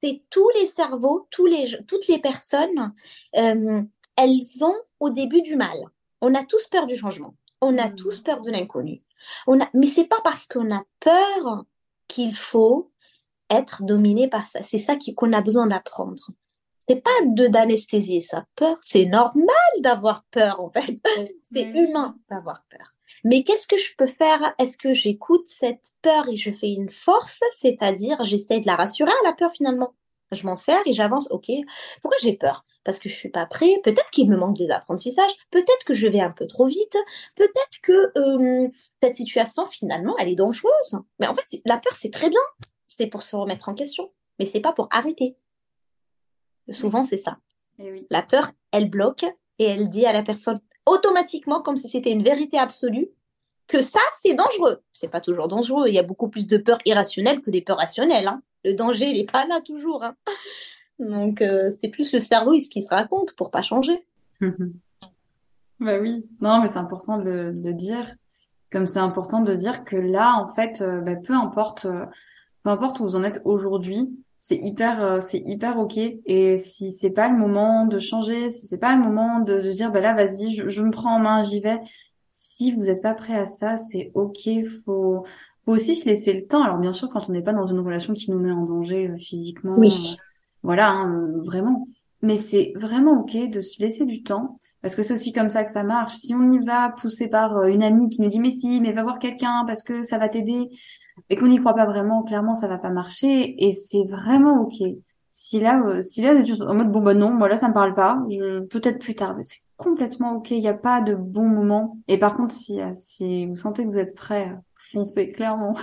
c'est 0.00 0.22
tous 0.30 0.48
les 0.50 0.66
cerveaux, 0.66 1.26
tous 1.30 1.46
les, 1.46 1.78
toutes 1.86 2.06
les 2.06 2.18
personnes, 2.18 2.94
euh, 3.36 3.82
elles 4.16 4.64
ont 4.64 4.76
au 5.00 5.10
début 5.10 5.42
du 5.42 5.56
mal. 5.56 5.78
On 6.20 6.34
a 6.34 6.44
tous 6.44 6.66
peur 6.68 6.86
du 6.86 6.96
changement. 6.96 7.34
On 7.60 7.78
a 7.78 7.88
mmh. 7.88 7.96
tous 7.96 8.20
peur 8.20 8.40
de 8.40 8.50
l'inconnu. 8.50 9.02
On 9.46 9.60
a, 9.60 9.68
mais 9.74 9.86
c'est 9.86 10.04
pas 10.04 10.20
parce 10.22 10.46
qu'on 10.46 10.74
a 10.74 10.84
peur 11.00 11.64
qu'il 12.06 12.34
faut 12.34 12.90
être 13.50 13.82
dominé 13.84 14.28
par 14.28 14.46
ça. 14.46 14.62
C'est 14.62 14.78
ça 14.78 14.96
qu'on 15.16 15.32
a 15.32 15.40
besoin 15.40 15.66
d'apprendre. 15.66 16.30
C'est 16.78 17.02
pas 17.02 17.10
de 17.26 17.48
d'anesthésier 17.48 18.22
sa 18.22 18.46
peur. 18.56 18.78
C'est 18.80 19.04
normal 19.04 19.46
d'avoir 19.80 20.24
peur, 20.30 20.60
en 20.60 20.70
fait. 20.70 20.98
C'est 21.42 21.64
humain 21.64 22.16
d'avoir 22.30 22.64
peur. 22.70 22.94
Mais 23.24 23.42
qu'est-ce 23.42 23.66
que 23.66 23.76
je 23.76 23.94
peux 23.96 24.06
faire? 24.06 24.54
Est-ce 24.58 24.78
que 24.78 24.94
j'écoute 24.94 25.46
cette 25.48 25.92
peur 26.00 26.28
et 26.28 26.36
je 26.36 26.50
fais 26.50 26.72
une 26.72 26.90
force? 26.90 27.40
C'est-à-dire, 27.52 28.24
j'essaie 28.24 28.60
de 28.60 28.66
la 28.66 28.76
rassurer 28.76 29.10
à 29.10 29.28
la 29.28 29.34
peur 29.34 29.52
finalement. 29.52 29.94
Je 30.32 30.46
m'en 30.46 30.56
sers 30.56 30.80
et 30.86 30.92
j'avance. 30.92 31.30
Ok, 31.30 31.50
pourquoi 32.00 32.18
j'ai 32.22 32.34
peur? 32.34 32.64
Parce 32.84 32.98
que 32.98 33.10
je 33.10 33.14
suis 33.14 33.28
pas 33.28 33.44
prêt. 33.44 33.80
Peut-être 33.84 34.10
qu'il 34.10 34.30
me 34.30 34.36
manque 34.36 34.56
des 34.56 34.70
apprentissages. 34.70 35.32
Peut-être 35.50 35.84
que 35.84 35.94
je 35.94 36.06
vais 36.06 36.20
un 36.20 36.30
peu 36.30 36.46
trop 36.46 36.66
vite. 36.66 36.96
Peut-être 37.34 37.80
que 37.82 38.12
euh, 38.16 38.68
cette 39.02 39.14
situation 39.14 39.66
finalement, 39.66 40.16
elle 40.18 40.28
est 40.28 40.36
dangereuse. 40.36 40.98
Mais 41.18 41.26
en 41.26 41.34
fait, 41.34 41.44
la 41.66 41.76
peur, 41.76 41.92
c'est 41.94 42.12
très 42.12 42.30
bien. 42.30 42.40
C'est 42.88 43.06
pour 43.06 43.22
se 43.22 43.36
remettre 43.36 43.68
en 43.68 43.74
question, 43.74 44.10
mais 44.38 44.44
c'est 44.44 44.60
pas 44.60 44.72
pour 44.72 44.88
arrêter. 44.90 45.36
Souvent, 46.72 47.04
c'est 47.04 47.18
ça. 47.18 47.38
Eh 47.78 48.06
la 48.10 48.22
peur, 48.22 48.50
elle 48.72 48.90
bloque 48.90 49.24
et 49.58 49.64
elle 49.64 49.88
dit 49.88 50.04
à 50.04 50.12
la 50.12 50.22
personne 50.22 50.60
automatiquement, 50.86 51.62
comme 51.62 51.76
si 51.76 51.88
c'était 51.88 52.12
une 52.12 52.22
vérité 52.22 52.58
absolue, 52.58 53.08
que 53.66 53.82
ça, 53.82 54.00
c'est 54.20 54.34
dangereux. 54.34 54.82
C'est 54.92 55.08
pas 55.08 55.20
toujours 55.20 55.48
dangereux. 55.48 55.88
Il 55.88 55.94
y 55.94 55.98
a 55.98 56.02
beaucoup 56.02 56.28
plus 56.28 56.46
de 56.46 56.56
peurs 56.56 56.78
irrationnelles 56.86 57.42
que 57.42 57.50
des 57.50 57.60
peurs 57.60 57.76
rationnelles. 57.76 58.26
Hein. 58.26 58.42
Le 58.64 58.72
danger, 58.72 59.06
il 59.06 59.18
n'est 59.18 59.26
pas 59.26 59.46
là 59.46 59.60
toujours. 59.60 60.02
Hein. 60.02 60.16
Donc, 60.98 61.42
euh, 61.42 61.70
c'est 61.78 61.88
plus 61.88 62.12
le 62.12 62.20
cerveau 62.20 62.58
ce 62.58 62.68
qui 62.68 62.82
se 62.82 62.88
raconte 62.88 63.36
pour 63.36 63.50
pas 63.50 63.62
changer. 63.62 64.04
bah 64.40 65.98
oui. 66.00 66.26
Non, 66.40 66.60
mais 66.60 66.66
c'est 66.66 66.78
important 66.78 67.18
de 67.18 67.52
le 67.54 67.72
dire. 67.74 68.06
Comme 68.70 68.86
c'est 68.86 68.98
important 68.98 69.40
de 69.40 69.54
dire 69.54 69.84
que 69.84 69.96
là, 69.96 70.34
en 70.36 70.48
fait, 70.48 70.82
euh, 70.82 71.00
bah, 71.00 71.16
peu 71.16 71.34
importe, 71.34 71.84
euh, 71.84 72.04
peu 72.62 72.70
importe 72.70 73.00
où 73.00 73.04
vous 73.04 73.16
en 73.16 73.24
êtes 73.24 73.40
aujourd'hui, 73.44 74.10
c'est 74.38 74.56
hyper 74.56 75.02
euh, 75.02 75.20
c'est 75.20 75.42
hyper 75.44 75.78
ok. 75.78 75.98
Et 75.98 76.58
si 76.58 76.92
c'est 76.92 77.10
pas 77.10 77.28
le 77.28 77.36
moment 77.36 77.86
de 77.86 77.98
changer 77.98 78.50
si 78.50 78.66
c'est 78.66 78.78
pas 78.78 78.94
le 78.94 79.02
moment 79.02 79.40
de, 79.40 79.60
de 79.60 79.70
dire 79.70 79.90
bah 79.90 80.00
là 80.00 80.14
vas-y 80.14 80.54
je, 80.54 80.68
je, 80.68 80.82
me 80.82 80.90
prends 80.90 81.16
en 81.16 81.18
main 81.18 81.42
j'y 81.42 81.60
vais. 81.60 81.80
Si 82.30 82.72
vous 82.72 82.82
n'êtes 82.82 83.02
pas 83.02 83.14
prêt 83.14 83.34
à 83.34 83.46
ça 83.46 83.76
c'est 83.76 84.12
ok. 84.14 84.48
Faut 84.84 85.24
faut 85.64 85.72
aussi 85.72 85.94
se 85.96 86.08
laisser 86.08 86.32
le 86.32 86.46
temps. 86.46 86.62
Alors 86.62 86.78
bien 86.78 86.92
sûr 86.92 87.08
quand 87.08 87.28
on 87.28 87.32
n'est 87.32 87.42
pas 87.42 87.52
dans 87.52 87.66
une 87.66 87.80
relation 87.80 88.14
qui 88.14 88.30
nous 88.30 88.38
met 88.38 88.52
en 88.52 88.64
danger 88.64 89.08
euh, 89.08 89.16
physiquement 89.16 89.74
oui. 89.76 89.92
Euh, 89.92 90.16
voilà 90.62 90.90
hein, 90.92 91.32
vraiment. 91.44 91.88
Mais 92.22 92.36
c'est 92.36 92.72
vraiment 92.74 93.20
ok 93.20 93.50
de 93.50 93.60
se 93.60 93.80
laisser 93.80 94.04
du 94.04 94.22
temps 94.22 94.56
parce 94.82 94.96
que 94.96 95.02
c'est 95.02 95.14
aussi 95.14 95.32
comme 95.32 95.50
ça 95.50 95.64
que 95.64 95.70
ça 95.70 95.82
marche. 95.82 96.14
Si 96.14 96.34
on 96.34 96.52
y 96.52 96.64
va 96.64 96.90
poussé 96.96 97.28
par 97.28 97.64
une 97.64 97.82
amie 97.82 98.08
qui 98.08 98.22
nous 98.22 98.28
dit 98.28 98.40
mais 98.40 98.50
si 98.50 98.80
mais 98.80 98.92
va 98.92 99.02
voir 99.02 99.18
quelqu'un 99.18 99.64
parce 99.66 99.82
que 99.82 100.02
ça 100.02 100.18
va 100.18 100.28
t'aider 100.28 100.68
et 101.30 101.36
qu'on 101.36 101.48
n'y 101.48 101.58
croit 101.58 101.74
pas 101.74 101.86
vraiment, 101.86 102.22
clairement, 102.22 102.54
ça 102.54 102.68
va 102.68 102.78
pas 102.78 102.90
marcher. 102.90 103.64
Et 103.64 103.72
c'est 103.72 104.04
vraiment 104.04 104.62
ok. 104.62 104.76
Si 105.30 105.60
là, 105.60 105.82
euh, 105.86 106.00
si 106.00 106.22
là, 106.22 106.34
en 106.66 106.74
mode 106.74 106.90
bon 106.90 107.00
bah 107.00 107.14
non, 107.14 107.32
moi 107.32 107.48
là 107.48 107.56
ça 107.56 107.68
me 107.68 107.74
parle 107.74 107.94
pas. 107.94 108.18
Je 108.30 108.60
peut-être 108.60 108.98
plus 108.98 109.14
tard, 109.14 109.36
mais 109.36 109.42
c'est 109.42 109.60
complètement 109.76 110.36
ok. 110.36 110.50
Il 110.50 110.60
n'y 110.60 110.68
a 110.68 110.74
pas 110.74 111.00
de 111.00 111.14
bon 111.14 111.48
moment. 111.48 111.98
Et 112.08 112.18
par 112.18 112.36
contre, 112.36 112.54
si 112.54 112.80
euh, 112.80 112.90
si 112.94 113.46
vous 113.46 113.54
sentez 113.54 113.84
que 113.84 113.88
vous 113.88 113.98
êtes 113.98 114.14
prêt, 114.14 114.52
foncez 114.92 115.32
clairement. 115.32 115.76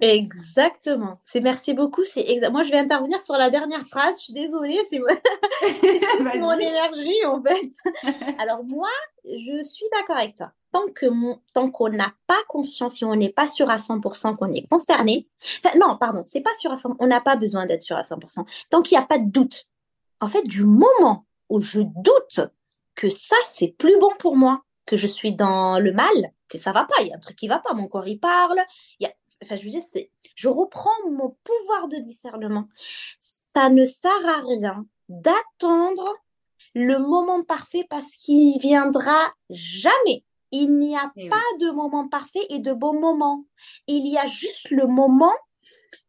Exactement. 0.00 1.20
C'est 1.24 1.40
merci 1.40 1.74
beaucoup. 1.74 2.04
C'est 2.04 2.22
exa... 2.22 2.50
moi 2.50 2.62
je 2.62 2.70
vais 2.70 2.78
intervenir 2.78 3.20
sur 3.22 3.36
la 3.36 3.50
dernière 3.50 3.86
phrase. 3.86 4.16
Je 4.18 4.24
suis 4.24 4.32
désolée, 4.32 4.80
c'est 4.90 4.98
mon 6.38 6.52
énergie 6.58 7.24
en 7.26 7.42
fait. 7.42 7.70
Alors 8.38 8.64
moi, 8.64 8.88
je 9.24 9.62
suis 9.62 9.86
d'accord 9.92 10.16
avec 10.16 10.36
toi 10.36 10.52
tant 10.76 10.88
que 10.92 11.06
tant 11.54 11.70
qu'on 11.70 11.88
n'a 11.88 12.12
pas 12.26 12.38
conscience, 12.48 12.96
si 12.96 13.04
on 13.04 13.14
n'est 13.14 13.32
pas 13.32 13.48
sûr 13.48 13.70
à 13.70 13.76
100% 13.76 14.36
qu'on 14.36 14.52
est 14.52 14.68
concerné, 14.68 15.26
non, 15.78 15.96
pardon, 15.96 16.22
c'est 16.26 16.42
pas 16.42 16.54
sûr 16.58 16.70
à 16.70 16.74
100%, 16.74 16.96
on 16.98 17.06
n'a 17.06 17.20
pas 17.20 17.36
besoin 17.36 17.66
d'être 17.66 17.82
sûr 17.82 17.96
à 17.96 18.02
100%. 18.02 18.44
Tant 18.70 18.82
qu'il 18.82 18.98
n'y 18.98 19.02
a 19.02 19.06
pas 19.06 19.18
de 19.18 19.30
doute. 19.30 19.70
En 20.20 20.28
fait, 20.28 20.42
du 20.42 20.64
moment 20.64 21.26
où 21.48 21.60
je 21.60 21.80
doute 21.80 22.50
que 22.94 23.08
ça, 23.08 23.36
c'est 23.46 23.68
plus 23.68 23.98
bon 24.00 24.10
pour 24.18 24.36
moi, 24.36 24.64
que 24.86 24.96
je 24.96 25.06
suis 25.06 25.34
dans 25.34 25.78
le 25.78 25.92
mal, 25.92 26.32
que 26.48 26.58
ça 26.58 26.72
va 26.72 26.84
pas, 26.84 26.94
il 27.00 27.08
y 27.08 27.12
a 27.12 27.16
un 27.16 27.20
truc 27.20 27.36
qui 27.36 27.48
va 27.48 27.58
pas, 27.58 27.74
mon 27.74 27.88
corps 27.88 28.08
il 28.08 28.18
parle, 28.18 28.60
il 29.00 29.04
y 29.04 29.06
a, 29.06 29.12
enfin, 29.42 29.56
je 29.56 29.64
veux 29.64 29.70
dire, 29.70 29.82
c'est, 29.90 30.10
je 30.34 30.48
reprends 30.48 30.90
mon 31.10 31.36
pouvoir 31.44 31.88
de 31.88 31.96
discernement. 31.98 32.68
Ça 33.18 33.68
ne 33.68 33.84
sert 33.84 34.26
à 34.26 34.40
rien 34.40 34.86
d'attendre 35.08 36.14
le 36.74 36.98
moment 36.98 37.42
parfait 37.42 37.86
parce 37.88 38.10
qu'il 38.16 38.58
viendra 38.60 39.32
jamais. 39.50 40.24
Il 40.52 40.78
n'y 40.78 40.96
a 40.96 41.10
eh 41.16 41.28
pas 41.28 41.36
de 41.60 41.70
moment 41.70 42.08
parfait 42.08 42.46
et 42.50 42.60
de 42.60 42.72
bon 42.72 43.00
moment. 43.00 43.44
Il 43.86 44.06
y 44.06 44.16
a 44.16 44.26
juste 44.26 44.70
le 44.70 44.86
moment, 44.86 45.34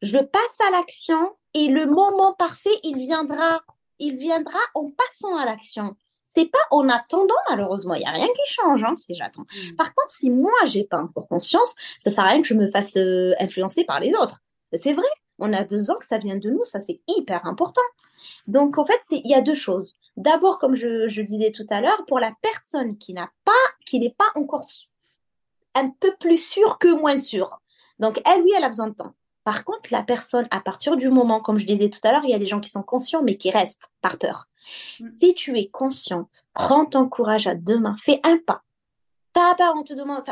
je 0.01 0.17
passe 0.17 0.61
à 0.67 0.71
l'action 0.71 1.35
et 1.53 1.67
le 1.67 1.85
moment 1.85 2.33
parfait, 2.33 2.77
il 2.83 2.97
viendra, 2.97 3.61
il 3.99 4.17
viendra 4.17 4.59
en 4.75 4.91
passant 4.91 5.35
à 5.37 5.45
l'action. 5.45 5.95
C'est 6.37 6.51
pas 6.51 6.59
en 6.69 6.87
attendant, 6.87 7.33
malheureusement. 7.49 7.95
Il 7.95 8.01
n'y 8.01 8.05
a 8.05 8.11
rien 8.11 8.27
qui 8.27 8.53
change, 8.53 8.83
hein, 8.83 8.95
si 8.95 9.15
j'attends. 9.15 9.41
Hmm. 9.41 9.75
Par 9.75 9.95
contre, 9.95 10.11
si 10.11 10.29
moi, 10.29 10.53
j'ai 10.67 10.83
pas 10.83 11.01
encore 11.01 11.27
conscience, 11.27 11.75
ça 11.97 12.11
sert 12.11 12.23
à 12.23 12.27
rien 12.27 12.43
que 12.43 12.47
je 12.47 12.53
me 12.53 12.69
fasse 12.69 12.95
euh, 12.95 13.33
influencer 13.39 13.85
par 13.85 13.99
les 13.99 14.13
autres. 14.13 14.43
C'est 14.71 14.93
vrai. 14.93 15.07
On 15.39 15.51
a 15.51 15.63
besoin 15.63 15.97
que 15.97 16.05
ça 16.05 16.19
vienne 16.19 16.39
de 16.39 16.51
nous. 16.51 16.63
Ça, 16.63 16.79
c'est 16.79 17.01
hyper 17.07 17.47
important. 17.47 17.81
Donc, 18.45 18.77
en 18.77 18.85
fait, 18.85 19.01
il 19.09 19.27
y 19.27 19.33
a 19.33 19.41
deux 19.41 19.55
choses. 19.55 19.95
D'abord, 20.15 20.59
comme 20.59 20.75
je, 20.75 21.21
disais 21.21 21.51
tout 21.51 21.65
à 21.71 21.81
l'heure, 21.81 22.05
pour 22.05 22.19
la 22.19 22.33
personne 22.43 22.99
qui 22.99 23.13
n'a 23.13 23.31
pas, 23.43 23.51
qui 23.87 23.99
n'est 23.99 24.13
pas 24.15 24.31
encore 24.35 24.67
un 25.73 25.89
peu 25.89 26.13
plus 26.19 26.37
sûre 26.37 26.77
que 26.77 26.93
moins 26.93 27.17
sûre. 27.17 27.59
Donc, 27.97 28.21
elle, 28.25 28.43
oui, 28.43 28.51
elle 28.55 28.63
a 28.63 28.69
besoin 28.69 28.89
de 28.89 28.93
temps. 28.93 29.15
Par 29.47 29.63
contre, 29.63 29.93
la 29.93 30.03
personne, 30.03 30.45
à 30.51 30.59
partir 30.59 30.97
du 30.97 31.07
moment, 31.07 31.39
comme 31.39 31.57
je 31.57 31.65
disais 31.65 31.87
tout 31.87 32.01
à 32.03 32.11
l'heure, 32.11 32.25
il 32.25 32.31
y 32.31 32.33
a 32.33 32.37
des 32.37 32.45
gens 32.45 32.59
qui 32.59 32.69
sont 32.69 32.83
conscients, 32.83 33.23
mais 33.23 33.37
qui 33.37 33.49
restent 33.49 33.89
par 34.01 34.17
peur. 34.17 34.49
Mm. 34.99 35.09
Si 35.09 35.33
tu 35.35 35.57
es 35.57 35.69
consciente, 35.69 36.43
prends 36.53 36.85
ton 36.85 37.07
courage 37.07 37.47
à 37.47 37.55
deux 37.55 37.79
mains, 37.79 37.95
fais 37.97 38.19
un 38.23 38.39
pas. 38.39 38.63
T'as 39.31 39.55
peur, 39.55 39.73
on 39.77 39.83
te 39.83 39.93
demande. 39.93 40.25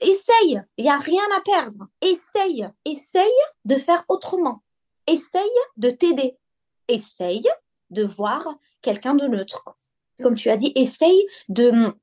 essaye, 0.00 0.62
il 0.78 0.84
n'y 0.84 0.88
a 0.88 0.96
rien 0.96 1.20
à 1.36 1.42
perdre. 1.42 1.88
Essaye, 2.00 2.66
essaye 2.86 3.28
de 3.66 3.74
faire 3.74 4.06
autrement. 4.08 4.62
Essaye 5.06 5.50
de 5.76 5.90
t'aider 5.90 6.38
essaye 6.88 7.46
de 7.90 8.04
voir 8.04 8.48
quelqu'un 8.80 9.14
de 9.16 9.26
neutre. 9.26 9.64
Comme 10.22 10.34
tu 10.34 10.48
as 10.48 10.56
dit, 10.56 10.72
essaye 10.76 11.26
de, 11.50 11.94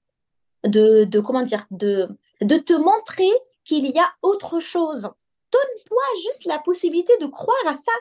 de, 0.63 1.19
comment 1.19 1.41
dire, 1.41 1.65
de, 1.71 2.09
de 2.41 2.57
te 2.57 2.73
montrer 2.73 3.31
qu'il 3.65 3.87
y 3.87 3.97
a 3.97 4.07
autre 4.21 4.59
chose. 4.59 5.09
Donne-toi 5.51 6.03
juste 6.23 6.45
la 6.45 6.59
possibilité 6.59 7.13
de 7.19 7.25
croire 7.25 7.57
à 7.67 7.73
ça, 7.73 7.91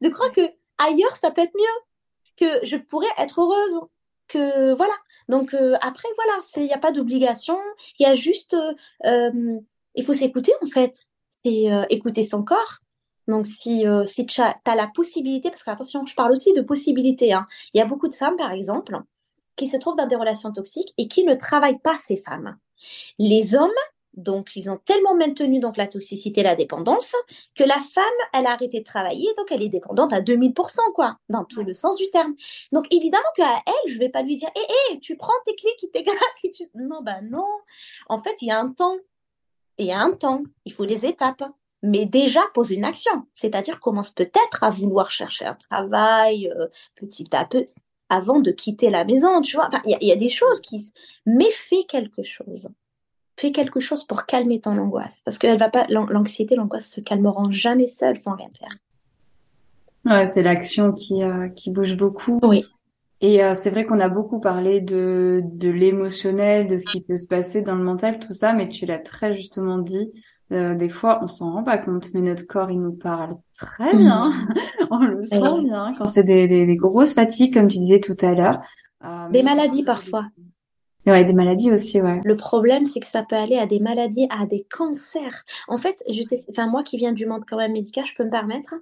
de 0.00 0.08
croire 0.08 0.32
que 0.32 0.42
ailleurs 0.78 1.16
ça 1.16 1.30
peut 1.30 1.42
être 1.42 1.54
mieux, 1.54 1.82
que 2.36 2.64
je 2.64 2.76
pourrais 2.76 3.12
être 3.18 3.40
heureuse, 3.40 3.80
que 4.28 4.74
voilà. 4.74 4.94
Donc 5.28 5.54
euh, 5.54 5.76
après 5.80 6.08
voilà, 6.16 6.40
il 6.56 6.64
n'y 6.64 6.72
a 6.72 6.78
pas 6.78 6.92
d'obligation, 6.92 7.58
il 7.98 8.02
y 8.02 8.06
a 8.06 8.14
juste, 8.14 8.54
euh, 8.54 8.74
euh, 9.06 9.58
il 9.94 10.04
faut 10.04 10.14
s'écouter 10.14 10.52
en 10.62 10.66
fait, 10.66 11.06
c'est 11.44 11.68
écouter 11.90 12.24
son 12.24 12.44
corps, 12.44 12.78
donc, 13.28 13.46
si, 13.46 13.84
si 14.06 14.26
tu 14.26 14.40
as, 14.40 14.60
la 14.66 14.88
possibilité, 14.88 15.48
parce 15.50 15.62
que 15.62 15.70
attention, 15.70 16.04
je 16.06 16.14
parle 16.14 16.32
aussi 16.32 16.52
de 16.54 16.60
possibilité. 16.60 17.32
Hein. 17.32 17.46
Il 17.72 17.78
y 17.78 17.80
a 17.80 17.86
beaucoup 17.86 18.08
de 18.08 18.14
femmes, 18.14 18.36
par 18.36 18.50
exemple, 18.50 19.00
qui 19.56 19.68
se 19.68 19.76
trouvent 19.76 19.96
dans 19.96 20.06
des 20.06 20.16
relations 20.16 20.52
toxiques 20.52 20.92
et 20.98 21.08
qui 21.08 21.24
ne 21.24 21.34
travaillent 21.34 21.80
pas 21.80 21.96
ces 21.96 22.16
femmes. 22.16 22.58
Les 23.18 23.54
hommes, 23.54 23.70
donc, 24.14 24.50
ils 24.56 24.70
ont 24.70 24.78
tellement 24.84 25.14
maintenu 25.14 25.58
donc 25.58 25.76
la 25.76 25.86
toxicité, 25.86 26.42
la 26.42 26.54
dépendance, 26.54 27.14
que 27.54 27.64
la 27.64 27.78
femme, 27.78 28.04
elle 28.34 28.46
a 28.46 28.52
arrêté 28.52 28.80
de 28.80 28.84
travailler, 28.84 29.28
donc 29.38 29.50
elle 29.50 29.62
est 29.62 29.68
dépendante 29.68 30.12
à 30.12 30.20
2000%, 30.20 30.92
quoi, 30.94 31.16
dans 31.28 31.44
tout 31.44 31.62
le 31.62 31.72
sens 31.72 31.96
du 31.96 32.10
terme. 32.10 32.34
Donc, 32.72 32.86
évidemment 32.92 33.22
qu'à 33.36 33.62
elle, 33.66 33.92
je 33.92 33.98
vais 33.98 34.10
pas 34.10 34.22
lui 34.22 34.36
dire, 34.36 34.50
hé, 34.54 34.92
hé, 34.92 35.00
tu 35.00 35.16
prends 35.16 35.32
tes 35.46 35.54
clés 35.54 35.74
qui 35.78 35.90
t'égalent, 35.90 36.18
tu... 36.42 36.50
Non, 36.74 37.02
bah 37.02 37.20
non. 37.22 37.46
En 38.08 38.22
fait, 38.22 38.42
il 38.42 38.48
y 38.48 38.50
a 38.50 38.58
un 38.58 38.72
temps. 38.72 38.98
Il 39.78 39.86
y 39.86 39.92
a 39.92 40.00
un 40.00 40.12
temps. 40.12 40.42
Il 40.64 40.72
faut 40.72 40.86
des 40.86 41.06
étapes 41.06 41.44
mais 41.84 42.06
déjà 42.06 42.42
pose 42.54 42.70
une 42.70 42.84
action. 42.84 43.26
C'est-à-dire 43.34 43.80
commence 43.80 44.10
peut-être 44.10 44.62
à 44.62 44.70
vouloir 44.70 45.10
chercher 45.10 45.46
un 45.46 45.54
travail 45.54 46.48
euh, 46.48 46.68
petit 46.94 47.28
à 47.32 47.44
peu 47.44 47.66
avant 48.08 48.40
de 48.40 48.50
quitter 48.50 48.90
la 48.90 49.04
maison, 49.04 49.40
tu 49.40 49.56
vois. 49.56 49.68
Il 49.84 49.98
y, 50.00 50.12
a 50.12 50.16
des 50.16 50.30
choses 50.30 50.60
qui... 50.60 50.92
Mais 51.26 51.50
fais 51.50 51.84
quelque 51.88 52.22
chose. 52.22 52.68
Fais 53.36 53.52
quelque 53.52 53.80
chose 53.80 54.04
pour 54.04 54.26
calmer 54.26 54.60
ton 54.60 54.76
angoisse. 54.78 55.22
Parce 55.24 55.38
que 55.38 55.46
elle 55.46 55.58
va 55.58 55.70
pas, 55.70 55.86
l'anxiété, 55.88 56.54
l'angoisse 56.54 56.90
se 56.90 57.00
calmeront 57.00 57.50
jamais 57.50 57.86
seule 57.86 58.16
sans 58.16 58.34
rien 58.34 58.50
faire. 58.58 58.72
Ouais, 60.04 60.26
c'est 60.26 60.42
l'action 60.42 60.92
qui, 60.92 61.22
euh, 61.22 61.48
qui 61.48 61.70
bouge 61.70 61.96
beaucoup. 61.96 62.40
Oui. 62.42 62.64
Et 63.20 63.42
euh, 63.44 63.54
c'est 63.54 63.70
vrai 63.70 63.86
qu'on 63.86 64.00
a 64.00 64.08
beaucoup 64.08 64.40
parlé 64.40 64.80
de, 64.80 65.42
de 65.44 65.70
l'émotionnel, 65.70 66.66
de 66.66 66.76
ce 66.76 66.86
qui 66.86 67.00
peut 67.00 67.16
se 67.16 67.28
passer 67.28 67.62
dans 67.62 67.76
le 67.76 67.84
mental, 67.84 68.18
tout 68.18 68.32
ça, 68.32 68.52
mais 68.52 68.68
tu 68.68 68.84
l'as 68.84 68.98
très 68.98 69.34
justement 69.34 69.78
dit. 69.78 70.10
Euh, 70.50 70.74
des 70.74 70.88
fois, 70.88 71.20
on 71.22 71.28
s'en 71.28 71.52
rend 71.52 71.62
pas 71.62 71.78
compte, 71.78 72.12
mais 72.14 72.20
notre 72.20 72.46
corps, 72.46 72.70
il 72.70 72.80
nous 72.80 72.92
parle 72.92 73.36
très 73.56 73.96
bien. 73.96 74.30
Mm. 74.30 74.54
on 74.90 74.98
le 74.98 75.24
sent 75.24 75.60
bien 75.62 75.94
quand 75.96 76.06
c'est 76.06 76.24
des, 76.24 76.48
des, 76.48 76.76
grosses 76.76 77.14
fatigues, 77.14 77.54
comme 77.54 77.68
tu 77.68 77.78
disais 77.78 78.00
tout 78.00 78.16
à 78.20 78.32
l'heure. 78.32 78.60
Des 79.30 79.42
maladies 79.42 79.84
parfois. 79.84 80.26
Ouais, 81.06 81.24
des 81.24 81.32
maladies 81.32 81.72
aussi, 81.72 82.00
ouais. 82.00 82.20
Le 82.24 82.36
problème, 82.36 82.84
c'est 82.84 83.00
que 83.00 83.06
ça 83.06 83.24
peut 83.24 83.36
aller 83.36 83.56
à 83.56 83.66
des 83.66 83.80
maladies, 83.80 84.28
à 84.30 84.46
des 84.46 84.64
cancers. 84.70 85.44
En 85.68 85.76
fait, 85.76 86.02
je 86.08 86.22
enfin, 86.50 86.66
moi 86.68 86.82
qui 86.84 86.96
viens 86.96 87.12
du 87.12 87.26
monde 87.26 87.42
quand 87.48 87.56
même 87.56 87.72
médical, 87.72 88.06
je 88.06 88.14
peux 88.14 88.24
me 88.24 88.30
permettre. 88.30 88.74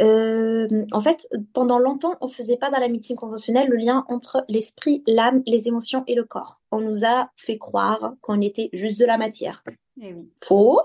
Euh, 0.00 0.86
en 0.92 1.00
fait, 1.00 1.28
pendant 1.52 1.78
longtemps, 1.78 2.16
on 2.22 2.28
faisait 2.28 2.56
pas 2.56 2.70
dans 2.70 2.78
la 2.78 2.88
médecine 2.88 3.16
conventionnelle 3.16 3.68
le 3.68 3.76
lien 3.76 4.04
entre 4.08 4.44
l'esprit, 4.48 5.02
l'âme, 5.06 5.42
les 5.46 5.68
émotions 5.68 6.04
et 6.06 6.14
le 6.14 6.24
corps. 6.24 6.62
On 6.70 6.80
nous 6.80 7.04
a 7.04 7.30
fait 7.36 7.58
croire 7.58 8.14
qu'on 8.22 8.40
était 8.40 8.70
juste 8.72 8.98
de 8.98 9.04
la 9.04 9.18
matière. 9.18 9.62
Eh 10.00 10.14
oui. 10.14 10.30
Faux. 10.42 10.80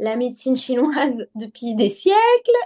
La 0.00 0.16
médecine 0.16 0.56
chinoise 0.56 1.26
depuis 1.34 1.74
des 1.74 1.90
siècles 1.90 2.16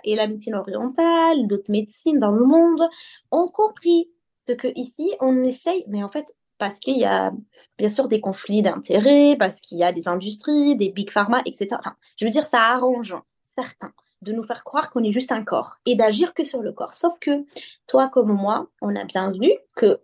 et 0.04 0.14
la 0.14 0.28
médecine 0.28 0.54
orientale, 0.54 1.46
d'autres 1.46 1.70
médecines 1.70 2.20
dans 2.20 2.30
le 2.30 2.46
monde 2.46 2.88
ont 3.32 3.48
compris 3.48 4.08
ce 4.46 4.52
que 4.52 4.68
ici 4.76 5.12
on 5.20 5.42
essaye, 5.42 5.84
mais 5.88 6.02
en 6.04 6.08
fait 6.08 6.32
parce 6.58 6.78
qu'il 6.78 6.98
y 6.98 7.04
a 7.04 7.32
bien 7.78 7.88
sûr 7.88 8.08
des 8.08 8.20
conflits 8.20 8.62
d'intérêts, 8.62 9.36
parce 9.38 9.60
qu'il 9.60 9.78
y 9.78 9.84
a 9.84 9.92
des 9.92 10.08
industries, 10.08 10.76
des 10.76 10.90
big 10.92 11.10
pharma, 11.10 11.42
etc. 11.46 11.68
Enfin, 11.78 11.96
je 12.16 12.24
veux 12.24 12.30
dire, 12.30 12.44
ça 12.44 12.60
arrange 12.60 13.16
certains 13.42 13.92
de 14.24 14.32
nous 14.32 14.42
faire 14.42 14.64
croire 14.64 14.90
qu'on 14.90 15.04
est 15.04 15.12
juste 15.12 15.30
un 15.30 15.44
corps 15.44 15.76
et 15.86 15.94
d'agir 15.94 16.34
que 16.34 16.42
sur 16.44 16.62
le 16.62 16.72
corps. 16.72 16.94
Sauf 16.94 17.18
que 17.20 17.44
toi 17.86 18.08
comme 18.08 18.32
moi, 18.32 18.68
on 18.80 18.96
a 18.96 19.04
bien 19.04 19.30
vu 19.30 19.52
que 19.76 20.00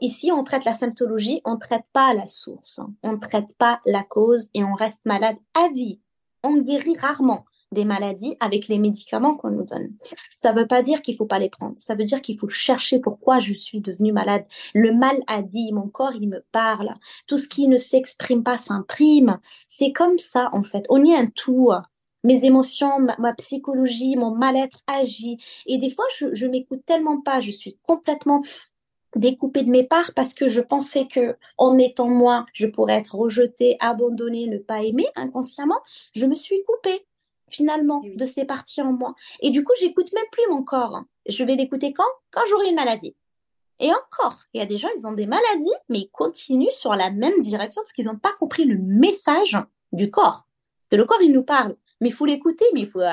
ici 0.00 0.32
on 0.32 0.42
traite 0.42 0.64
la 0.64 0.72
symptologie, 0.72 1.40
on 1.44 1.54
ne 1.54 1.60
traite 1.60 1.84
pas 1.92 2.14
la 2.14 2.26
source, 2.26 2.80
on 3.02 3.12
ne 3.12 3.18
traite 3.18 3.52
pas 3.58 3.80
la 3.84 4.02
cause 4.02 4.50
et 4.54 4.64
on 4.64 4.74
reste 4.74 5.04
malade 5.04 5.36
à 5.54 5.68
vie. 5.68 6.00
On 6.42 6.56
guérit 6.56 6.96
rarement 6.96 7.44
des 7.72 7.84
maladies 7.84 8.36
avec 8.40 8.68
les 8.68 8.78
médicaments 8.78 9.36
qu'on 9.36 9.50
nous 9.50 9.64
donne. 9.64 9.92
Ça 10.36 10.52
ne 10.52 10.60
veut 10.60 10.66
pas 10.66 10.82
dire 10.82 11.02
qu'il 11.02 11.16
faut 11.16 11.26
pas 11.26 11.38
les 11.38 11.50
prendre. 11.50 11.74
Ça 11.76 11.94
veut 11.94 12.04
dire 12.04 12.22
qu'il 12.22 12.38
faut 12.38 12.48
chercher 12.48 12.98
pourquoi 12.98 13.40
je 13.40 13.54
suis 13.54 13.80
devenue 13.80 14.12
malade. 14.12 14.46
Le 14.74 14.92
mal 14.92 15.16
a 15.26 15.42
dit, 15.42 15.72
mon 15.72 15.88
corps, 15.88 16.14
il 16.14 16.28
me 16.28 16.44
parle. 16.52 16.94
Tout 17.26 17.38
ce 17.38 17.48
qui 17.48 17.68
ne 17.68 17.76
s'exprime 17.76 18.42
pas 18.42 18.58
s'imprime. 18.58 19.38
C'est 19.66 19.92
comme 19.92 20.18
ça, 20.18 20.48
en 20.52 20.62
fait. 20.62 20.84
On 20.88 21.04
y 21.04 21.10
est 21.10 21.16
un 21.16 21.28
tout. 21.28 21.70
Mes 22.24 22.44
émotions, 22.44 22.98
ma, 23.18 23.32
psychologie, 23.34 24.16
mon 24.16 24.34
mal-être 24.34 24.82
agit. 24.86 25.38
Et 25.66 25.78
des 25.78 25.90
fois, 25.90 26.06
je, 26.16 26.34
je 26.34 26.46
m'écoute 26.46 26.82
tellement 26.86 27.20
pas. 27.20 27.40
Je 27.40 27.50
suis 27.50 27.78
complètement 27.82 28.42
découpée 29.16 29.62
de 29.62 29.70
mes 29.70 29.84
parts 29.84 30.12
parce 30.14 30.34
que 30.34 30.48
je 30.48 30.60
pensais 30.60 31.06
que 31.06 31.36
en 31.56 31.78
étant 31.78 32.08
moi, 32.08 32.46
je 32.52 32.66
pourrais 32.66 32.94
être 32.94 33.14
rejetée, 33.14 33.76
abandonnée, 33.80 34.46
ne 34.46 34.58
pas 34.58 34.82
aimer 34.82 35.06
inconsciemment. 35.16 35.80
Je 36.14 36.26
me 36.26 36.34
suis 36.34 36.62
coupée 36.64 37.06
finalement 37.50 38.02
de 38.04 38.26
ces 38.26 38.44
parties 38.44 38.82
en 38.82 38.92
moi. 38.92 39.14
Et 39.40 39.50
du 39.50 39.64
coup, 39.64 39.72
j'écoute 39.80 40.12
même 40.12 40.26
plus 40.30 40.44
mon 40.50 40.62
corps. 40.62 41.02
Je 41.26 41.44
vais 41.44 41.56
l'écouter 41.56 41.92
quand? 41.92 42.04
Quand 42.30 42.42
j'aurai 42.48 42.68
une 42.68 42.76
maladie. 42.76 43.14
Et 43.80 43.90
encore, 43.90 44.40
il 44.52 44.58
y 44.58 44.62
a 44.62 44.66
des 44.66 44.76
gens, 44.76 44.88
ils 44.96 45.06
ont 45.06 45.12
des 45.12 45.26
maladies, 45.26 45.74
mais 45.88 46.00
ils 46.00 46.10
continuent 46.10 46.70
sur 46.70 46.94
la 46.94 47.10
même 47.10 47.40
direction 47.40 47.82
parce 47.82 47.92
qu'ils 47.92 48.06
n'ont 48.06 48.18
pas 48.18 48.32
compris 48.38 48.64
le 48.64 48.78
message 48.78 49.56
du 49.92 50.10
corps. 50.10 50.48
Parce 50.80 50.88
que 50.90 50.96
le 50.96 51.04
corps, 51.04 51.22
il 51.22 51.32
nous 51.32 51.44
parle, 51.44 51.76
mais 52.00 52.08
il 52.08 52.12
faut 52.12 52.26
l'écouter, 52.26 52.64
mais 52.74 52.80
il 52.80 52.88
faut 52.88 53.00
euh, 53.00 53.10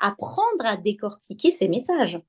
apprendre 0.00 0.64
à 0.64 0.76
décortiquer 0.76 1.52
ces 1.52 1.68
messages. 1.68 2.20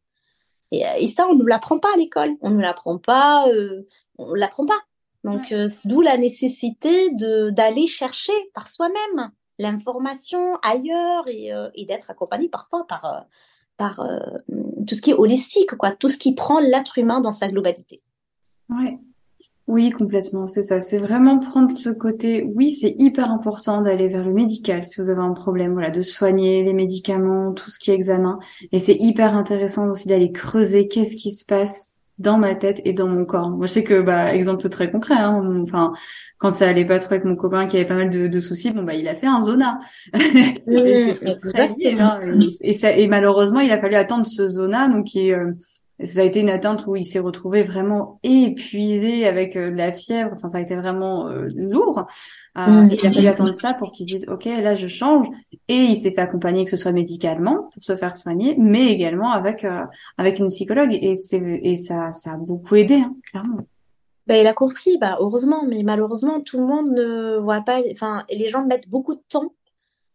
Et, 0.71 0.85
euh, 0.85 1.07
ça, 1.07 1.27
on 1.27 1.33
ne 1.33 1.39
nous 1.39 1.47
l'apprend 1.47 1.79
pas 1.79 1.93
à 1.93 1.97
l'école. 1.97 2.35
On 2.41 2.51
ne 2.51 2.61
l'apprend 2.61 2.99
pas, 2.99 3.47
euh, 3.49 3.87
on 4.19 4.35
l'apprend 4.35 4.67
pas. 4.67 4.79
Donc, 5.23 5.53
d'où 5.83 5.99
la 5.99 6.15
nécessité 6.15 7.09
d'aller 7.11 7.87
chercher 7.87 8.31
par 8.53 8.69
soi-même 8.69 9.31
l'information 9.59 10.55
ailleurs 10.63 11.27
et, 11.27 11.53
euh, 11.53 11.69
d'être 11.87 12.09
accompagné 12.09 12.49
parfois 12.49 12.87
par, 12.87 13.05
euh, 13.05 13.19
par 13.77 13.99
euh, 13.99 14.19
tout 14.87 14.95
ce 14.95 15.01
qui 15.01 15.11
est 15.11 15.15
holistique, 15.15 15.75
quoi, 15.75 15.91
tout 15.91 16.09
ce 16.09 16.17
qui 16.17 16.33
prend 16.33 16.59
l'être 16.59 16.97
humain 16.97 17.19
dans 17.19 17.33
sa 17.33 17.47
globalité. 17.49 18.01
Ouais. 18.69 18.97
Oui, 19.67 19.91
complètement, 19.91 20.47
c'est 20.47 20.63
ça. 20.63 20.79
C'est 20.79 20.97
vraiment 20.97 21.37
prendre 21.37 21.71
ce 21.71 21.91
côté. 21.91 22.43
Oui, 22.55 22.71
c'est 22.71 22.95
hyper 22.97 23.29
important 23.29 23.83
d'aller 23.83 24.07
vers 24.07 24.25
le 24.25 24.33
médical 24.33 24.83
si 24.83 24.99
vous 24.99 25.11
avez 25.11 25.21
un 25.21 25.33
problème, 25.33 25.73
voilà, 25.73 25.91
de 25.91 26.01
soigner 26.01 26.63
les 26.63 26.73
médicaments, 26.73 27.53
tout 27.53 27.69
ce 27.69 27.77
qui 27.77 27.91
est 27.91 27.93
examen. 27.93 28.39
Et 28.71 28.79
c'est 28.79 28.97
hyper 28.99 29.35
intéressant 29.35 29.87
aussi 29.91 30.07
d'aller 30.07 30.31
creuser 30.31 30.87
qu'est-ce 30.87 31.15
qui 31.15 31.33
se 31.33 31.45
passe 31.45 31.98
dans 32.19 32.37
ma 32.37 32.53
tête 32.53 32.81
et 32.85 32.93
dans 32.93 33.07
mon 33.07 33.25
corps. 33.25 33.49
Moi, 33.49 33.65
je 33.65 33.71
sais 33.71 33.83
que, 33.83 34.01
bah, 34.01 34.33
exemple 34.33 34.69
très 34.69 34.91
concret, 34.91 35.15
hein, 35.15 35.41
enfin, 35.63 35.93
quand 36.37 36.51
ça 36.51 36.67
allait 36.67 36.85
pas 36.85 36.99
trop 36.99 37.13
avec 37.13 37.25
mon 37.25 37.35
copain 37.35 37.65
qui 37.65 37.77
avait 37.77 37.85
pas 37.85 37.95
mal 37.95 38.09
de, 38.09 38.27
de 38.27 38.39
soucis, 38.39 38.71
bon, 38.71 38.83
bah, 38.83 38.93
il 38.93 39.07
a 39.07 39.15
fait 39.15 39.27
un 39.27 39.39
zona. 39.39 39.79
et, 40.13 41.17
hein, 41.99 42.19
et, 42.61 42.73
ça, 42.73 42.91
et 42.91 43.07
malheureusement, 43.07 43.61
il 43.61 43.71
a 43.71 43.79
fallu 43.79 43.95
attendre 43.95 44.27
ce 44.27 44.47
zona, 44.47 44.89
donc 44.89 45.05
qui 45.05 45.29
est, 45.29 45.33
euh, 45.33 45.53
ça 46.01 46.21
a 46.21 46.23
été 46.23 46.39
une 46.39 46.49
atteinte 46.49 46.85
où 46.87 46.95
il 46.95 47.05
s'est 47.05 47.19
retrouvé 47.19 47.63
vraiment 47.63 48.19
épuisé 48.23 49.27
avec 49.27 49.55
euh, 49.55 49.69
de 49.69 49.75
la 49.75 49.91
fièvre. 49.91 50.31
Enfin, 50.33 50.47
ça 50.47 50.57
a 50.59 50.61
été 50.61 50.75
vraiment 50.75 51.27
euh, 51.27 51.47
lourd. 51.55 52.07
Euh, 52.57 52.61
mm. 52.61 52.89
il 52.91 53.07
a 53.07 53.11
fallu 53.13 53.27
attendre 53.27 53.55
ça 53.55 53.73
pour 53.73 53.91
qu'il 53.91 54.05
dise 54.05 54.25
OK, 54.29 54.45
là 54.45 54.75
je 54.75 54.87
change. 54.87 55.27
Et 55.67 55.75
il 55.75 55.95
s'est 55.95 56.11
fait 56.11 56.21
accompagner 56.21 56.63
que 56.63 56.71
ce 56.71 56.77
soit 56.77 56.91
médicalement 56.91 57.69
pour 57.73 57.83
se 57.83 57.95
faire 57.95 58.15
soigner, 58.15 58.55
mais 58.57 58.87
également 58.87 59.31
avec 59.31 59.65
avec 60.17 60.39
une 60.39 60.47
psychologue. 60.47 60.97
Et 61.01 61.15
c'est 61.15 61.41
et 61.63 61.75
ça 61.75 62.11
ça 62.11 62.33
a 62.33 62.37
beaucoup 62.37 62.75
aidé, 62.75 62.95
hein, 62.95 63.13
clairement. 63.29 63.59
Ben, 64.27 64.35
il 64.35 64.47
a 64.47 64.53
compris, 64.53 64.97
bah 64.99 65.17
heureusement, 65.19 65.63
mais 65.67 65.81
malheureusement 65.83 66.39
tout 66.39 66.59
le 66.59 66.65
monde 66.65 66.91
ne 66.91 67.37
voit 67.39 67.61
pas. 67.61 67.81
Enfin, 67.91 68.25
les 68.29 68.47
gens 68.47 68.65
mettent 68.65 68.89
beaucoup 68.89 69.15
de 69.15 69.23
temps 69.27 69.53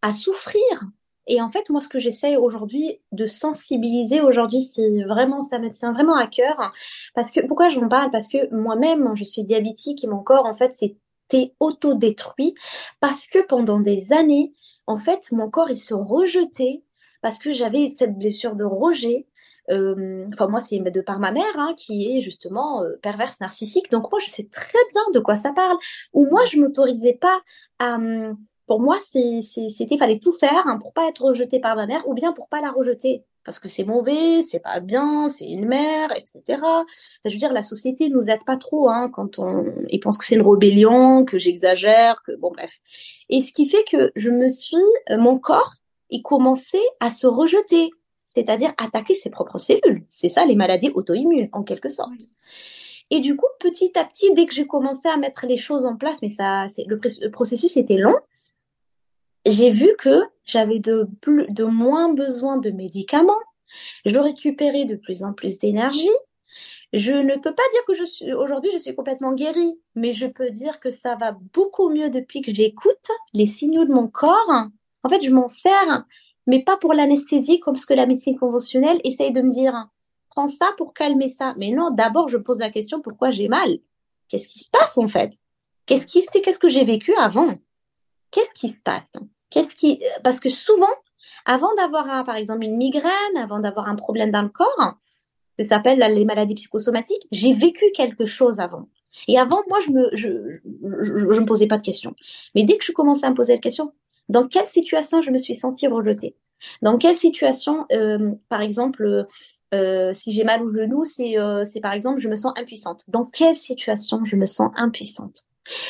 à 0.02 0.12
souffrir 0.12 0.62
et 1.26 1.40
en 1.40 1.48
fait, 1.48 1.70
moi, 1.70 1.80
ce 1.80 1.88
que 1.88 1.98
j'essaie 1.98 2.36
aujourd'hui 2.36 3.00
de 3.12 3.26
sensibiliser 3.26 4.20
aujourd'hui, 4.20 4.62
c'est 4.62 5.02
vraiment, 5.04 5.40
ça 5.40 5.58
me 5.58 5.70
tient 5.70 5.92
vraiment 5.92 6.16
à 6.16 6.26
cœur. 6.26 6.72
Parce 7.14 7.30
que, 7.30 7.40
pourquoi 7.46 7.70
j'en 7.70 7.88
parle? 7.88 8.10
Parce 8.10 8.28
que 8.28 8.54
moi-même, 8.54 9.12
je 9.14 9.24
suis 9.24 9.42
diabétique 9.42 10.04
et 10.04 10.06
mon 10.06 10.22
corps, 10.22 10.46
en 10.46 10.54
fait, 10.54 10.74
s'était 10.74 11.54
auto-détruit 11.60 12.54
parce 13.00 13.26
que 13.26 13.44
pendant 13.46 13.80
des 13.80 14.12
années, 14.12 14.52
en 14.86 14.98
fait, 14.98 15.32
mon 15.32 15.48
corps, 15.48 15.70
il 15.70 15.78
se 15.78 15.94
rejetait 15.94 16.82
parce 17.22 17.38
que 17.38 17.52
j'avais 17.52 17.88
cette 17.88 18.18
blessure 18.18 18.54
de 18.54 18.64
rejet. 18.64 19.26
Euh, 19.70 20.26
enfin, 20.30 20.46
moi, 20.48 20.60
c'est 20.60 20.78
de 20.78 21.00
par 21.00 21.18
ma 21.18 21.32
mère, 21.32 21.56
hein, 21.56 21.74
qui 21.78 22.18
est 22.18 22.20
justement 22.20 22.82
euh, 22.82 22.96
perverse 23.00 23.40
narcissique. 23.40 23.90
Donc, 23.90 24.10
moi, 24.10 24.20
je 24.20 24.30
sais 24.30 24.46
très 24.52 24.78
bien 24.92 25.02
de 25.14 25.20
quoi 25.20 25.36
ça 25.36 25.54
parle. 25.54 25.78
Ou 26.12 26.26
moi, 26.26 26.44
je 26.44 26.58
m'autorisais 26.58 27.14
pas 27.18 27.40
à... 27.78 27.96
Pour 28.66 28.80
moi, 28.80 28.98
c'était 29.10 29.98
fallait 29.98 30.18
tout 30.18 30.32
faire 30.32 30.66
hein, 30.66 30.78
pour 30.80 30.92
pas 30.92 31.08
être 31.08 31.22
rejeté 31.22 31.60
par 31.60 31.76
ma 31.76 31.86
mère 31.86 32.06
ou 32.08 32.14
bien 32.14 32.32
pour 32.32 32.48
pas 32.48 32.60
la 32.60 32.70
rejeter 32.70 33.24
parce 33.44 33.58
que 33.58 33.68
c'est 33.68 33.84
mauvais, 33.84 34.42
c'est 34.42 34.60
pas 34.60 34.80
bien, 34.80 35.28
c'est 35.28 35.46
une 35.46 35.66
mère, 35.66 36.10
etc. 36.16 36.60
je 37.24 37.30
veux 37.30 37.38
dire, 37.38 37.52
la 37.52 37.62
société 37.62 38.08
nous 38.08 38.30
aide 38.30 38.44
pas 38.44 38.56
trop 38.56 38.88
hein, 38.88 39.10
quand 39.12 39.38
on 39.38 39.72
ils 39.90 40.00
pensent 40.00 40.18
que 40.18 40.24
c'est 40.24 40.36
une 40.36 40.48
rébellion, 40.48 41.24
que 41.24 41.38
j'exagère, 41.38 42.22
que 42.22 42.32
bon 42.32 42.50
bref. 42.50 42.80
Et 43.28 43.40
ce 43.40 43.52
qui 43.52 43.68
fait 43.68 43.84
que 43.90 44.12
je 44.16 44.30
me 44.30 44.48
suis, 44.48 44.76
euh, 45.10 45.18
mon 45.18 45.38
corps, 45.38 45.74
il 46.10 46.22
commençait 46.22 46.78
à 47.00 47.10
se 47.10 47.26
rejeter, 47.26 47.90
c'est-à-dire 48.26 48.72
attaquer 48.78 49.14
ses 49.14 49.30
propres 49.30 49.58
cellules. 49.58 50.04
C'est 50.08 50.28
ça 50.28 50.44
les 50.46 50.56
maladies 50.56 50.90
auto-immunes 50.94 51.50
en 51.52 51.62
quelque 51.62 51.90
sorte. 51.90 52.12
Et 53.10 53.20
du 53.20 53.36
coup, 53.36 53.46
petit 53.60 53.92
à 53.96 54.04
petit, 54.04 54.32
dès 54.34 54.46
que 54.46 54.54
j'ai 54.54 54.66
commencé 54.66 55.08
à 55.08 55.18
mettre 55.18 55.46
les 55.46 55.58
choses 55.58 55.84
en 55.84 55.96
place, 55.96 56.22
mais 56.22 56.30
ça, 56.30 56.66
le, 56.86 56.98
le 57.20 57.30
processus 57.30 57.76
était 57.76 57.98
long, 57.98 58.14
j'ai 59.46 59.70
vu 59.70 59.94
que 59.98 60.22
j'avais 60.44 60.78
de, 60.78 61.08
plus, 61.20 61.46
de 61.48 61.64
moins 61.64 62.12
besoin 62.12 62.56
de 62.56 62.70
médicaments. 62.70 63.32
Je 64.04 64.18
récupérais 64.18 64.84
de 64.84 64.96
plus 64.96 65.22
en 65.22 65.32
plus 65.32 65.58
d'énergie. 65.58 66.08
Je 66.92 67.12
ne 67.12 67.34
peux 67.34 67.54
pas 67.54 67.62
dire 67.72 67.84
que 67.88 67.94
je 67.94 68.04
suis 68.04 68.32
aujourd'hui 68.32 68.70
je 68.72 68.78
suis 68.78 68.94
complètement 68.94 69.34
guérie, 69.34 69.80
mais 69.96 70.12
je 70.12 70.26
peux 70.26 70.50
dire 70.50 70.78
que 70.78 70.90
ça 70.90 71.16
va 71.16 71.36
beaucoup 71.52 71.88
mieux 71.90 72.08
depuis 72.08 72.40
que 72.40 72.52
j'écoute 72.52 73.08
les 73.32 73.46
signaux 73.46 73.84
de 73.84 73.92
mon 73.92 74.06
corps. 74.06 74.68
En 75.02 75.08
fait, 75.08 75.20
je 75.22 75.30
m'en 75.30 75.48
sers, 75.48 76.04
mais 76.46 76.62
pas 76.62 76.76
pour 76.76 76.94
l'anesthésie 76.94 77.58
comme 77.58 77.76
ce 77.76 77.86
que 77.86 77.94
la 77.94 78.06
médecine 78.06 78.38
conventionnelle 78.38 79.00
essaye 79.02 79.32
de 79.32 79.42
me 79.42 79.50
dire. 79.50 79.88
Prends 80.30 80.46
ça 80.46 80.66
pour 80.76 80.94
calmer 80.94 81.28
ça. 81.28 81.54
Mais 81.58 81.70
non, 81.70 81.90
d'abord 81.90 82.28
je 82.28 82.36
pose 82.36 82.60
la 82.60 82.70
question 82.70 83.00
pourquoi 83.00 83.30
j'ai 83.30 83.48
mal? 83.48 83.78
Qu'est-ce 84.28 84.48
qui 84.48 84.60
se 84.60 84.70
passe 84.70 84.96
en 84.96 85.08
fait? 85.08 85.34
Qu'est-ce 85.86 86.06
qui 86.06 86.24
qu'est-ce 86.26 86.58
que 86.60 86.68
j'ai 86.68 86.84
vécu 86.84 87.14
avant? 87.16 87.56
Qu'est-ce 88.30 88.54
qui 88.54 88.68
se 88.68 88.80
passe? 88.84 89.02
Parce 90.22 90.40
que 90.40 90.50
souvent, 90.50 90.86
avant 91.44 91.74
d'avoir, 91.76 92.24
par 92.24 92.36
exemple, 92.36 92.64
une 92.64 92.76
migraine, 92.76 93.36
avant 93.36 93.60
d'avoir 93.60 93.88
un 93.88 93.96
problème 93.96 94.30
dans 94.30 94.42
le 94.42 94.48
corps, 94.48 94.96
ça 95.58 95.68
s'appelle 95.68 95.98
les 95.98 96.24
maladies 96.24 96.54
psychosomatiques, 96.54 97.26
j'ai 97.30 97.54
vécu 97.54 97.84
quelque 97.94 98.26
chose 98.26 98.60
avant. 98.60 98.88
Et 99.28 99.38
avant, 99.38 99.60
moi, 99.68 99.78
je 99.80 99.90
me, 99.90 101.40
me 101.40 101.46
posais 101.46 101.66
pas 101.66 101.78
de 101.78 101.82
questions. 101.82 102.14
Mais 102.54 102.64
dès 102.64 102.76
que 102.76 102.84
je 102.84 102.92
commençais 102.92 103.26
à 103.26 103.30
me 103.30 103.34
poser 103.34 103.52
la 103.54 103.60
question, 103.60 103.92
dans 104.28 104.48
quelle 104.48 104.66
situation 104.66 105.22
je 105.22 105.30
me 105.30 105.38
suis 105.38 105.54
sentie 105.54 105.86
rejetée? 105.86 106.36
Dans 106.82 106.98
quelle 106.98 107.14
situation, 107.14 107.86
euh, 107.92 108.32
par 108.48 108.62
exemple, 108.62 109.26
euh, 109.74 110.14
si 110.14 110.32
j'ai 110.32 110.44
mal 110.44 110.62
au 110.62 110.68
genou, 110.68 111.04
c'est 111.04 111.80
par 111.80 111.92
exemple, 111.92 112.20
je 112.20 112.28
me 112.28 112.36
sens 112.36 112.52
impuissante. 112.56 113.04
Dans 113.08 113.24
quelle 113.24 113.56
situation 113.56 114.24
je 114.24 114.36
me 114.36 114.46
sens 114.46 114.70
impuissante? 114.76 115.44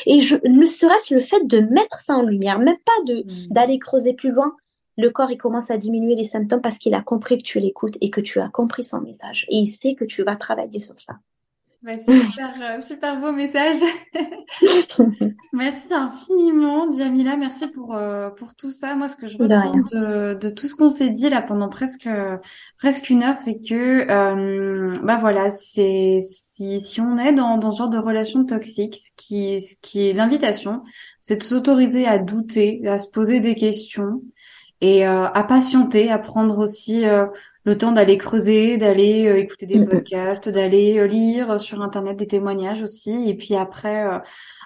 Et 0.05 0.21
je, 0.21 0.35
ne 0.47 0.65
serait-ce 0.65 1.13
le 1.13 1.21
fait 1.21 1.45
de 1.45 1.59
mettre 1.59 1.99
ça 1.99 2.15
en 2.15 2.21
lumière, 2.21 2.59
même 2.59 2.77
pas 2.85 3.03
de 3.05 3.23
mmh. 3.23 3.47
d'aller 3.49 3.79
creuser 3.79 4.13
plus 4.13 4.31
loin, 4.31 4.55
le 4.97 5.09
corps 5.09 5.31
il 5.31 5.37
commence 5.37 5.71
à 5.71 5.77
diminuer 5.77 6.15
les 6.15 6.23
symptômes 6.23 6.61
parce 6.61 6.77
qu'il 6.77 6.93
a 6.93 7.01
compris 7.01 7.37
que 7.37 7.43
tu 7.43 7.59
l'écoutes 7.59 7.97
et 8.01 8.09
que 8.09 8.21
tu 8.21 8.39
as 8.39 8.49
compris 8.49 8.83
son 8.83 9.01
message 9.01 9.45
et 9.49 9.57
il 9.57 9.67
sait 9.67 9.95
que 9.95 10.05
tu 10.05 10.23
vas 10.23 10.35
travailler 10.35 10.79
sur 10.79 10.97
ça. 10.97 11.15
Super, 11.99 12.53
euh, 12.61 12.79
super 12.79 13.19
beau 13.19 13.31
message. 13.31 13.77
merci 15.53 15.93
infiniment, 15.93 16.91
Jamila. 16.91 17.37
Merci 17.37 17.67
pour 17.67 17.95
euh, 17.95 18.29
pour 18.29 18.55
tout 18.55 18.71
ça. 18.71 18.95
Moi, 18.95 19.07
ce 19.07 19.17
que 19.17 19.27
je 19.27 19.37
retiens 19.37 19.71
de, 19.91 20.33
de, 20.33 20.49
tout 20.49 20.67
ce 20.67 20.75
qu'on 20.75 20.89
s'est 20.89 21.09
dit 21.09 21.29
là 21.29 21.41
pendant 21.41 21.69
presque 21.69 22.09
presque 22.77 23.09
une 23.09 23.23
heure, 23.23 23.37
c'est 23.37 23.59
que 23.59 24.09
euh, 24.09 24.99
bah 25.03 25.17
voilà, 25.19 25.49
c'est 25.49 26.19
si 26.21 26.79
si 26.79 27.01
on 27.01 27.17
est 27.17 27.33
dans 27.33 27.57
dans 27.57 27.71
ce 27.71 27.77
genre 27.79 27.89
de 27.89 27.99
relation 27.99 28.45
toxique, 28.45 28.95
ce 28.95 29.11
qui 29.15 29.61
ce 29.61 29.75
qui 29.81 30.09
est 30.09 30.13
l'invitation, 30.13 30.83
c'est 31.21 31.37
de 31.37 31.43
s'autoriser 31.43 32.07
à 32.07 32.17
douter, 32.17 32.85
à 32.87 32.99
se 32.99 33.09
poser 33.09 33.39
des 33.39 33.55
questions 33.55 34.21
et 34.81 35.07
euh, 35.07 35.25
à 35.25 35.43
patienter, 35.43 36.11
à 36.11 36.17
prendre 36.17 36.57
aussi 36.57 37.05
euh, 37.05 37.25
le 37.65 37.77
temps 37.77 37.91
d'aller 37.91 38.17
creuser, 38.17 38.77
d'aller 38.77 39.27
euh, 39.27 39.37
écouter 39.37 39.65
des 39.65 39.85
podcasts, 39.85 40.49
d'aller 40.49 41.07
lire 41.07 41.59
sur 41.59 41.81
internet 41.81 42.17
des 42.17 42.27
témoignages 42.27 42.81
aussi, 42.81 43.27
et 43.27 43.33
puis 43.33 43.55
après 43.55 44.05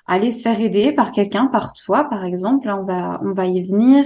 aller 0.06 0.32
se 0.32 0.42
faire 0.42 0.60
aider 0.60 0.92
par 0.92 1.12
quelqu'un, 1.12 1.48
par 1.48 1.74
toi 1.74 2.04
par 2.10 2.26
exemple. 2.26 2.68
Là, 2.68 2.78
on 2.78 2.84
va 2.84 3.22
on 3.24 3.34
va 3.34 3.46
y 3.46 3.64
venir. 3.64 4.06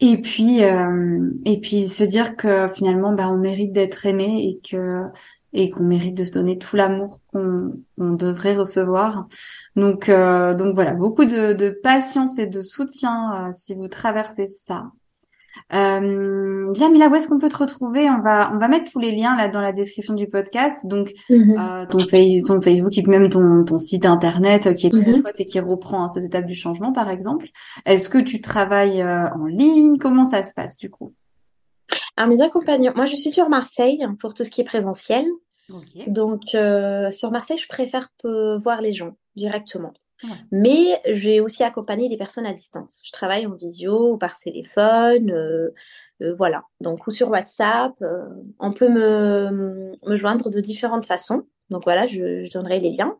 Et 0.00 0.20
puis 0.20 0.60
et 0.60 1.60
puis 1.60 1.88
se 1.88 2.04
dire 2.04 2.36
que 2.36 2.68
finalement, 2.68 3.12
ben, 3.12 3.28
on 3.30 3.38
mérite 3.38 3.72
d'être 3.72 4.04
aimé 4.06 4.44
et 4.44 4.68
que 4.68 5.04
et 5.52 5.70
qu'on 5.70 5.84
mérite 5.84 6.16
de 6.16 6.24
se 6.24 6.32
donner 6.32 6.58
tout 6.58 6.76
l'amour 6.76 7.20
qu'on 7.32 7.72
devrait 7.96 8.56
recevoir. 8.56 9.28
Donc 9.76 10.10
donc 10.10 10.74
voilà, 10.74 10.94
beaucoup 10.94 11.24
de, 11.24 11.52
de 11.52 11.70
patience 11.70 12.38
et 12.38 12.46
de 12.46 12.60
soutien 12.60 13.50
si 13.52 13.74
vous 13.74 13.88
traversez 13.88 14.46
ça. 14.46 14.90
Euh, 15.72 16.72
Jamila, 16.74 17.08
où 17.08 17.14
est-ce 17.14 17.28
qu'on 17.28 17.38
peut 17.38 17.48
te 17.48 17.56
retrouver? 17.56 18.08
On 18.08 18.20
va 18.20 18.50
on 18.52 18.58
va 18.58 18.68
mettre 18.68 18.90
tous 18.90 18.98
les 18.98 19.12
liens 19.12 19.36
là 19.36 19.48
dans 19.48 19.60
la 19.60 19.72
description 19.72 20.14
du 20.14 20.28
podcast. 20.28 20.86
Donc 20.86 21.12
mhm. 21.28 21.56
euh, 21.58 21.86
ton, 21.86 21.98
ton 21.98 22.60
Facebook 22.60 22.96
et 22.96 23.02
même 23.02 23.28
ton, 23.28 23.64
ton 23.64 23.78
site 23.78 24.06
internet 24.06 24.66
euh, 24.66 24.72
qui 24.72 24.86
est 24.86 24.90
très 24.90 25.06
mhm. 25.06 25.20
chouette 25.20 25.40
et 25.40 25.44
qui 25.44 25.58
reprend 25.60 26.04
hein, 26.04 26.08
ces 26.08 26.24
étapes 26.24 26.46
du 26.46 26.54
changement 26.54 26.92
par 26.92 27.10
exemple. 27.10 27.48
Est-ce 27.84 28.08
que 28.08 28.18
tu 28.18 28.40
travailles 28.40 29.02
euh, 29.02 29.28
en 29.30 29.46
ligne? 29.46 29.98
Comment 29.98 30.24
ça 30.24 30.42
se 30.44 30.54
passe 30.54 30.76
du 30.78 30.90
coup? 30.90 31.14
Alors 32.16 32.30
mes 32.30 32.42
accompagnants, 32.42 32.92
moi 32.94 33.06
je 33.06 33.16
suis 33.16 33.30
sur 33.30 33.48
Marseille 33.48 34.06
pour 34.20 34.34
tout 34.34 34.44
ce 34.44 34.50
qui 34.50 34.60
est 34.60 34.64
présentiel. 34.64 35.26
Donc 36.06 36.54
euh, 36.54 37.10
sur 37.10 37.32
Marseille, 37.32 37.58
je 37.58 37.68
préfère 37.68 38.08
voir 38.62 38.80
les 38.80 38.92
gens 38.92 39.16
directement. 39.34 39.92
Mais 40.50 41.00
j'ai 41.06 41.40
aussi 41.40 41.62
accompagné 41.62 42.08
des 42.08 42.16
personnes 42.16 42.46
à 42.46 42.52
distance. 42.52 43.00
Je 43.04 43.12
travaille 43.12 43.46
en 43.46 43.54
visio 43.54 44.12
ou 44.12 44.18
par 44.18 44.38
téléphone, 44.38 45.30
euh, 45.30 45.70
euh, 46.22 46.34
voilà. 46.36 46.64
Donc 46.80 47.06
ou 47.06 47.10
sur 47.10 47.28
WhatsApp, 47.28 47.92
euh, 48.02 48.26
on 48.58 48.72
peut 48.72 48.88
me, 48.88 49.92
joindre 50.16 50.50
de 50.50 50.60
différentes 50.60 51.06
façons. 51.06 51.46
Donc 51.70 51.84
voilà, 51.84 52.06
je, 52.06 52.44
je 52.44 52.52
donnerai 52.52 52.80
les 52.80 52.90
liens. 52.90 53.16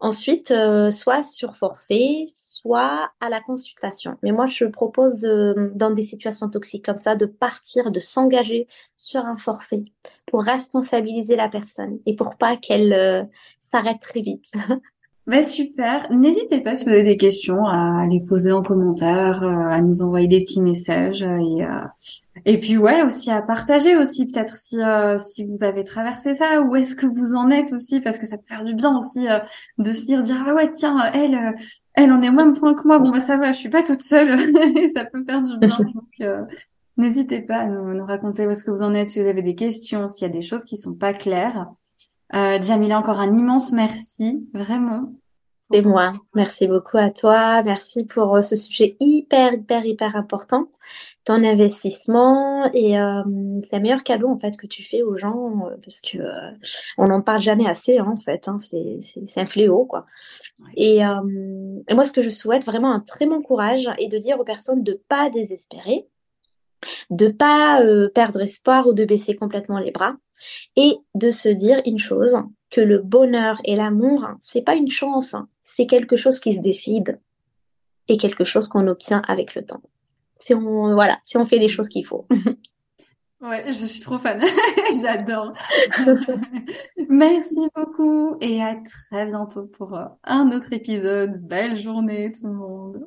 Ensuite, 0.00 0.52
soit 0.90 1.22
sur 1.22 1.56
forfait, 1.56 2.26
soit 2.28 3.10
à 3.20 3.30
la 3.30 3.40
consultation. 3.40 4.18
Mais 4.22 4.32
moi, 4.32 4.44
je 4.44 4.64
propose 4.66 5.22
dans 5.22 5.92
des 5.92 6.02
situations 6.02 6.50
toxiques 6.50 6.84
comme 6.84 6.98
ça 6.98 7.16
de 7.16 7.24
partir, 7.26 7.90
de 7.90 8.00
s'engager 8.00 8.66
sur 8.96 9.24
un 9.24 9.36
forfait 9.36 9.84
pour 10.26 10.42
responsabiliser 10.42 11.36
la 11.36 11.48
personne 11.48 12.00
et 12.06 12.16
pour 12.16 12.36
pas 12.36 12.56
qu'elle 12.56 13.30
s'arrête 13.60 14.00
très 14.00 14.20
vite. 14.20 14.52
Bah 15.26 15.42
super. 15.42 16.06
N'hésitez 16.12 16.60
pas 16.60 16.76
si 16.76 16.84
vous 16.84 16.90
avez 16.90 17.02
des 17.02 17.16
questions 17.16 17.64
à 17.64 18.06
les 18.10 18.20
poser 18.20 18.52
en 18.52 18.62
commentaire, 18.62 19.42
euh, 19.42 19.70
à 19.70 19.80
nous 19.80 20.02
envoyer 20.02 20.28
des 20.28 20.40
petits 20.40 20.60
messages 20.60 21.22
euh, 21.22 21.38
et 21.38 21.64
euh, 21.64 21.86
et 22.44 22.58
puis 22.58 22.76
ouais 22.76 23.02
aussi 23.02 23.30
à 23.30 23.40
partager 23.40 23.96
aussi 23.96 24.26
peut-être 24.26 24.56
si 24.56 24.80
si 25.28 25.46
vous 25.46 25.64
avez 25.64 25.84
traversé 25.84 26.34
ça 26.34 26.60
où 26.60 26.76
est-ce 26.76 26.94
que 26.94 27.06
vous 27.06 27.36
en 27.36 27.48
êtes 27.48 27.72
aussi 27.72 28.00
parce 28.00 28.18
que 28.18 28.26
ça 28.26 28.36
peut 28.36 28.44
faire 28.48 28.64
du 28.64 28.74
bien 28.74 28.94
aussi 28.94 29.26
de 29.78 29.92
se 29.92 30.04
dire 30.04 30.22
dire 30.22 30.44
ah 30.46 30.52
ouais 30.52 30.70
tiens 30.70 30.98
elle 31.14 31.54
elle 31.94 32.12
en 32.12 32.20
est 32.20 32.28
au 32.28 32.32
même 32.32 32.52
point 32.52 32.74
que 32.74 32.86
moi 32.86 32.98
bon 32.98 33.10
bah 33.10 33.20
ça 33.20 33.38
va 33.38 33.52
je 33.52 33.58
suis 33.58 33.70
pas 33.70 33.82
toute 33.82 34.02
seule 34.02 34.28
et 34.76 34.88
ça 34.94 35.06
peut 35.06 35.24
faire 35.24 35.40
du 35.40 35.56
bien 35.58 35.78
donc 35.78 36.46
n'hésitez 36.98 37.40
pas 37.40 37.58
à 37.58 37.66
nous, 37.66 37.94
nous 37.94 38.04
raconter 38.04 38.46
où 38.46 38.50
est-ce 38.50 38.64
que 38.64 38.70
vous 38.70 38.82
en 38.82 38.92
êtes 38.92 39.10
si 39.10 39.22
vous 39.22 39.28
avez 39.28 39.42
des 39.42 39.54
questions 39.54 40.08
s'il 40.08 40.26
y 40.26 40.30
a 40.30 40.34
des 40.34 40.42
choses 40.42 40.64
qui 40.64 40.76
sont 40.76 40.94
pas 40.94 41.14
claires. 41.14 41.68
Euh, 42.34 42.60
Jamila, 42.60 42.98
encore 42.98 43.20
un 43.20 43.32
immense 43.32 43.70
merci, 43.72 44.48
vraiment. 44.52 45.12
C'est 45.70 45.82
moi. 45.82 46.12
Merci 46.34 46.66
beaucoup 46.66 46.98
à 46.98 47.10
toi. 47.10 47.62
Merci 47.62 48.04
pour 48.04 48.36
euh, 48.36 48.42
ce 48.42 48.56
sujet 48.56 48.96
hyper, 49.00 49.54
hyper, 49.54 49.84
hyper 49.84 50.16
important. 50.16 50.68
Ton 51.24 51.42
investissement 51.42 52.70
et 52.74 52.98
euh, 52.98 53.22
c'est 53.62 53.76
le 53.76 53.82
meilleur 53.82 54.02
cadeau 54.04 54.28
en 54.28 54.38
fait 54.38 54.56
que 54.58 54.66
tu 54.66 54.82
fais 54.82 55.02
aux 55.02 55.16
gens 55.16 55.66
euh, 55.66 55.76
parce 55.82 56.02
que 56.02 56.18
on 56.98 57.06
n'en 57.06 57.22
parle 57.22 57.40
jamais 57.40 57.66
assez 57.66 57.98
hein, 57.98 58.12
en 58.12 58.18
fait. 58.18 58.46
Hein, 58.46 58.58
c'est, 58.60 58.98
c'est, 59.00 59.40
un 59.40 59.46
fléau 59.46 59.86
quoi. 59.86 60.04
Et, 60.76 60.98
et, 60.98 61.94
moi, 61.94 62.04
ce 62.04 62.12
que 62.12 62.22
je 62.22 62.30
souhaite 62.30 62.64
vraiment 62.64 62.92
un 62.92 63.00
très 63.00 63.26
bon 63.26 63.40
courage 63.40 63.88
et 63.98 64.08
de 64.08 64.18
dire 64.18 64.38
aux 64.38 64.44
personnes 64.44 64.82
de 64.82 65.00
pas 65.08 65.30
désespérer, 65.30 66.06
de 67.10 67.28
pas 67.28 67.82
perdre 68.14 68.42
espoir 68.42 68.86
ou 68.86 68.94
de 68.94 69.04
baisser 69.04 69.34
complètement 69.34 69.78
les 69.78 69.90
bras 69.90 70.16
et 70.76 70.96
de 71.14 71.30
se 71.30 71.48
dire 71.48 71.80
une 71.86 71.98
chose 71.98 72.36
que 72.70 72.80
le 72.80 72.98
bonheur 72.98 73.60
et 73.64 73.76
l'amour 73.76 74.26
c'est 74.42 74.62
pas 74.62 74.74
une 74.74 74.90
chance 74.90 75.34
c'est 75.62 75.86
quelque 75.86 76.16
chose 76.16 76.38
qui 76.40 76.54
se 76.54 76.60
décide 76.60 77.20
et 78.08 78.16
quelque 78.16 78.44
chose 78.44 78.68
qu'on 78.68 78.86
obtient 78.88 79.22
avec 79.26 79.54
le 79.54 79.64
temps 79.64 79.82
si 80.36 80.54
on 80.54 80.94
voilà 80.94 81.18
si 81.22 81.36
on 81.36 81.46
fait 81.46 81.58
les 81.58 81.68
choses 81.68 81.88
qu'il 81.88 82.06
faut 82.06 82.26
Ouais, 83.44 83.62
je 83.66 83.84
suis 83.84 84.00
trop 84.00 84.18
fan. 84.18 84.40
J'adore. 85.02 85.52
Merci 87.10 87.68
beaucoup 87.76 88.38
et 88.40 88.62
à 88.62 88.76
très 88.76 89.26
bientôt 89.26 89.66
pour 89.66 89.98
un 90.24 90.50
autre 90.50 90.72
épisode. 90.72 91.46
Belle 91.46 91.78
journée 91.78 92.32
tout 92.32 92.46
le 92.46 92.54
monde. 92.54 93.06